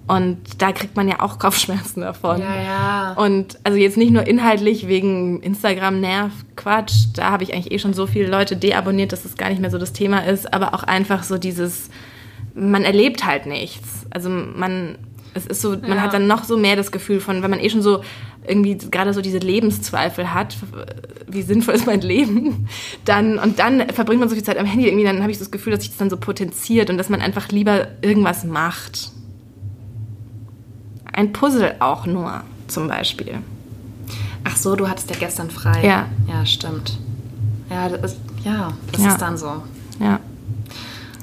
Und 0.08 0.38
da 0.58 0.72
kriegt 0.72 0.96
man 0.96 1.06
ja 1.06 1.20
auch 1.20 1.38
Kopfschmerzen 1.38 2.00
davon. 2.00 2.40
Ja, 2.40 2.62
ja. 2.62 3.12
Und 3.12 3.58
also 3.62 3.78
jetzt 3.78 3.96
nicht 3.96 4.10
nur 4.10 4.26
inhaltlich 4.26 4.88
wegen 4.88 5.40
Instagram-Nerv, 5.42 6.32
Quatsch, 6.56 7.08
da 7.14 7.30
habe 7.30 7.44
ich 7.44 7.52
eigentlich 7.54 7.72
eh 7.72 7.78
schon 7.78 7.92
so 7.94 8.06
viele 8.06 8.26
Leute 8.28 8.56
deabonniert, 8.56 9.12
dass 9.12 9.22
das 9.22 9.36
gar 9.36 9.50
nicht 9.50 9.60
mehr 9.60 9.70
so 9.70 9.78
das 9.78 9.92
Thema 9.92 10.20
ist, 10.20 10.52
aber 10.52 10.74
auch 10.74 10.82
einfach 10.82 11.22
so 11.22 11.36
dieses, 11.38 11.90
man 12.54 12.84
erlebt 12.84 13.24
halt 13.26 13.46
nichts. 13.46 14.06
Also 14.10 14.30
man, 14.30 14.96
es 15.34 15.46
ist 15.46 15.60
so, 15.60 15.70
man 15.72 15.92
Ja. 15.92 16.00
hat 16.00 16.14
dann 16.14 16.26
noch 16.26 16.44
so 16.44 16.56
mehr 16.56 16.74
das 16.74 16.90
Gefühl 16.90 17.20
von, 17.20 17.42
wenn 17.42 17.50
man 17.50 17.60
eh 17.60 17.68
schon 17.70 17.82
so 17.82 18.02
irgendwie 18.46 18.78
gerade 18.78 19.12
so 19.12 19.20
diese 19.20 19.38
Lebenszweifel 19.38 20.32
hat, 20.32 20.56
wie 21.26 21.42
sinnvoll 21.42 21.74
ist 21.74 21.86
mein 21.86 22.00
Leben, 22.00 22.66
dann 23.04 23.38
und 23.38 23.58
dann 23.58 23.86
verbringt 23.90 24.20
man 24.20 24.30
so 24.30 24.34
viel 24.34 24.42
Zeit 24.44 24.56
am 24.56 24.64
Handy 24.64 24.86
irgendwie, 24.86 25.04
dann 25.04 25.20
habe 25.20 25.30
ich 25.30 25.36
so 25.36 25.44
das 25.44 25.50
Gefühl, 25.50 25.72
dass 25.74 25.82
sich 25.82 25.90
das 25.90 25.98
dann 25.98 26.08
so 26.08 26.16
potenziert 26.16 26.88
und 26.88 26.96
dass 26.96 27.10
man 27.10 27.20
einfach 27.20 27.48
lieber 27.50 27.88
irgendwas 28.00 28.44
macht. 28.44 29.10
Ein 31.18 31.32
Puzzle 31.32 31.74
auch 31.80 32.06
nur, 32.06 32.42
zum 32.68 32.86
Beispiel. 32.86 33.38
Ach 34.44 34.54
so, 34.54 34.76
du 34.76 34.88
hattest 34.88 35.10
ja 35.10 35.16
gestern 35.18 35.50
frei. 35.50 35.84
Ja. 35.84 36.06
Ja, 36.28 36.46
stimmt. 36.46 36.96
Ja, 37.68 37.88
das 37.88 38.12
ist, 38.12 38.20
ja, 38.44 38.72
das 38.92 39.02
Ja. 39.02 39.08
ist 39.08 39.18
dann 39.20 39.36
so. 39.36 39.64
Ja. 39.98 40.20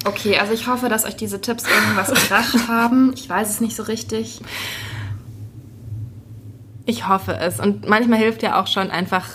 Okay, 0.03 0.37
also 0.37 0.51
ich 0.51 0.67
hoffe, 0.67 0.89
dass 0.89 1.05
euch 1.05 1.15
diese 1.15 1.39
Tipps 1.39 1.63
irgendwas 1.63 2.09
gebracht 2.09 2.57
haben. 2.67 3.13
Ich 3.15 3.29
weiß 3.29 3.49
es 3.49 3.61
nicht 3.61 3.73
so 3.77 3.83
richtig. 3.83 4.41
Ich 6.85 7.07
hoffe 7.07 7.37
es. 7.37 7.61
Und 7.61 7.87
manchmal 7.87 8.19
hilft 8.19 8.43
ja 8.43 8.61
auch 8.61 8.67
schon 8.67 8.91
einfach, 8.91 9.25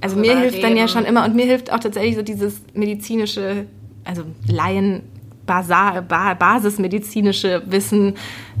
also 0.00 0.16
mir 0.16 0.38
hilft 0.38 0.62
dann 0.62 0.74
ja 0.74 0.84
reden. 0.84 0.88
schon 0.88 1.04
immer, 1.04 1.26
und 1.26 1.34
mir 1.36 1.44
hilft 1.44 1.70
auch 1.70 1.80
tatsächlich 1.80 2.16
so 2.16 2.22
dieses 2.22 2.62
medizinische, 2.72 3.66
also 4.04 4.22
Laien, 4.48 5.02
Basa, 5.44 6.00
ba, 6.00 6.32
basismedizinische 6.32 7.62
Wissen, 7.66 8.14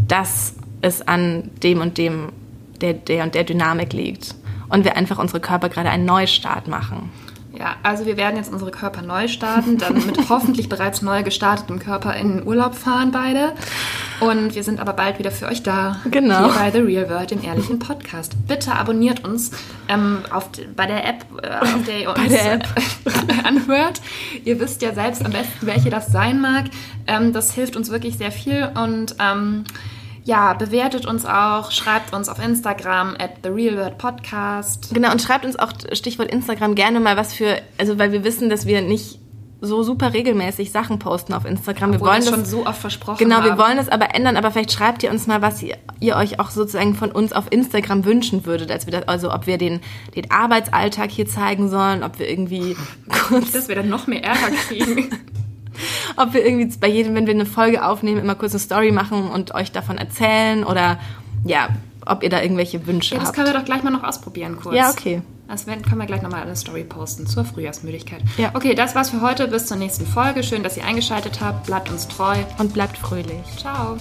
dass 0.06 0.56
es 0.82 1.06
an 1.06 1.50
dem 1.62 1.80
und 1.80 1.96
dem, 1.96 2.28
der, 2.80 2.92
der 2.92 3.24
und 3.24 3.34
der 3.34 3.44
Dynamik 3.44 3.92
liegt. 3.92 4.34
Und 4.68 4.84
wir 4.84 4.96
einfach 4.96 5.18
unsere 5.18 5.40
Körper 5.40 5.68
gerade 5.68 5.90
einen 5.90 6.04
Neustart 6.04 6.66
machen. 6.66 7.10
Ja, 7.58 7.76
also 7.82 8.06
wir 8.06 8.16
werden 8.16 8.36
jetzt 8.36 8.50
unsere 8.50 8.70
Körper 8.70 9.02
neu 9.02 9.28
starten, 9.28 9.76
dann 9.76 10.06
mit 10.06 10.18
hoffentlich 10.30 10.68
bereits 10.70 11.02
neu 11.02 11.22
gestartetem 11.22 11.78
Körper 11.78 12.16
in 12.16 12.46
Urlaub 12.46 12.74
fahren 12.74 13.12
beide. 13.12 13.52
Und 14.20 14.54
wir 14.54 14.64
sind 14.64 14.80
aber 14.80 14.94
bald 14.94 15.18
wieder 15.18 15.30
für 15.30 15.46
euch 15.46 15.62
da. 15.62 16.00
Genau. 16.10 16.44
Hier 16.44 16.54
bei 16.54 16.70
The 16.70 16.78
Real 16.78 17.10
World, 17.10 17.30
dem 17.30 17.44
ehrlichen 17.44 17.78
Podcast. 17.78 18.34
Bitte 18.48 18.72
abonniert 18.74 19.24
uns 19.24 19.50
ähm, 19.88 20.18
auf, 20.30 20.48
bei 20.74 20.86
der 20.86 21.06
App, 21.06 21.26
äh, 21.42 21.48
auf 21.60 21.84
der 21.86 22.00
ihr 22.00 22.08
uns 22.08 22.28
der 22.28 22.52
App. 22.54 22.68
anhört. 23.44 24.00
Ihr 24.44 24.58
wisst 24.58 24.80
ja 24.80 24.94
selbst 24.94 25.24
am 25.24 25.32
besten, 25.32 25.66
welche 25.66 25.90
das 25.90 26.10
sein 26.10 26.40
mag. 26.40 26.64
Ähm, 27.06 27.32
das 27.32 27.52
hilft 27.52 27.76
uns 27.76 27.90
wirklich 27.90 28.16
sehr 28.16 28.32
viel 28.32 28.70
und 28.74 29.16
ähm, 29.18 29.64
Ja, 30.24 30.52
bewertet 30.54 31.04
uns 31.04 31.26
auch, 31.26 31.72
schreibt 31.72 32.14
uns 32.14 32.28
auf 32.28 32.42
Instagram 32.42 33.16
at 33.18 33.30
the 33.42 33.48
Real 33.48 33.76
World 33.76 33.98
Podcast. 33.98 34.94
Genau, 34.94 35.10
und 35.10 35.20
schreibt 35.20 35.44
uns 35.44 35.58
auch 35.58 35.72
Stichwort 35.92 36.30
Instagram 36.30 36.74
gerne 36.74 37.00
mal 37.00 37.16
was 37.16 37.34
für, 37.34 37.60
also 37.78 37.98
weil 37.98 38.12
wir 38.12 38.22
wissen, 38.22 38.48
dass 38.48 38.66
wir 38.66 38.82
nicht 38.82 39.18
so 39.64 39.84
super 39.84 40.12
regelmäßig 40.12 40.72
Sachen 40.72 40.98
posten 40.98 41.32
auf 41.34 41.44
Instagram. 41.44 41.90
Obwohl 41.90 42.00
wir 42.00 42.10
wollen 42.10 42.20
das 42.20 42.30
schon 42.30 42.44
so 42.44 42.66
oft 42.66 42.80
versprochen 42.80 43.18
Genau, 43.18 43.36
haben. 43.36 43.44
wir 43.44 43.58
wollen 43.58 43.78
es 43.78 43.88
aber 43.88 44.12
ändern, 44.14 44.36
aber 44.36 44.50
vielleicht 44.50 44.72
schreibt 44.72 45.04
ihr 45.04 45.10
uns 45.10 45.28
mal, 45.28 45.40
was 45.40 45.62
ihr, 45.62 45.76
ihr 46.00 46.16
euch 46.16 46.40
auch 46.40 46.50
sozusagen 46.50 46.94
von 46.94 47.12
uns 47.12 47.32
auf 47.32 47.44
Instagram 47.50 48.04
wünschen 48.04 48.44
würdet, 48.44 48.72
als 48.72 48.86
wir 48.86 48.92
das, 48.92 49.06
also 49.06 49.32
ob 49.32 49.46
wir 49.46 49.58
den, 49.58 49.80
den 50.16 50.30
Arbeitsalltag 50.32 51.10
hier 51.10 51.26
zeigen 51.26 51.68
sollen, 51.68 52.02
ob 52.02 52.18
wir 52.18 52.28
irgendwie 52.28 52.76
kurz, 53.28 53.52
dass 53.52 53.68
wir 53.68 53.76
dann 53.76 53.88
noch 53.88 54.08
mehr 54.08 54.24
Ärger 54.24 54.50
kriegen. 54.68 55.10
ob 56.16 56.34
wir 56.34 56.44
irgendwie 56.44 56.76
bei 56.78 56.88
jedem, 56.88 57.14
wenn 57.14 57.26
wir 57.26 57.34
eine 57.34 57.46
Folge 57.46 57.84
aufnehmen, 57.84 58.20
immer 58.20 58.34
kurz 58.34 58.52
eine 58.52 58.60
Story 58.60 58.92
machen 58.92 59.30
und 59.30 59.54
euch 59.54 59.72
davon 59.72 59.98
erzählen 59.98 60.64
oder 60.64 60.98
ja, 61.44 61.68
ob 62.06 62.22
ihr 62.22 62.30
da 62.30 62.42
irgendwelche 62.42 62.86
Wünsche 62.86 63.14
Ja, 63.14 63.20
das 63.20 63.28
habt. 63.28 63.36
können 63.36 63.48
wir 63.52 63.58
doch 63.58 63.64
gleich 63.64 63.82
mal 63.82 63.90
noch 63.90 64.04
ausprobieren 64.04 64.56
kurz. 64.60 64.74
Ja, 64.74 64.90
okay. 64.90 65.22
Das 65.48 65.66
werden, 65.66 65.82
können 65.82 65.98
wir 66.00 66.06
gleich 66.06 66.22
nochmal 66.22 66.42
eine 66.42 66.56
Story 66.56 66.82
posten 66.82 67.26
zur 67.26 67.44
Frühjahrsmüdigkeit. 67.44 68.22
Ja. 68.38 68.50
Okay, 68.54 68.74
das 68.74 68.94
war's 68.94 69.10
für 69.10 69.20
heute. 69.20 69.48
Bis 69.48 69.66
zur 69.66 69.76
nächsten 69.76 70.06
Folge. 70.06 70.42
Schön, 70.42 70.62
dass 70.62 70.78
ihr 70.78 70.84
eingeschaltet 70.84 71.40
habt. 71.42 71.66
Bleibt 71.66 71.90
uns 71.90 72.08
treu. 72.08 72.36
Und 72.58 72.72
bleibt 72.72 72.96
fröhlich. 72.96 73.42
Ciao. 73.58 73.98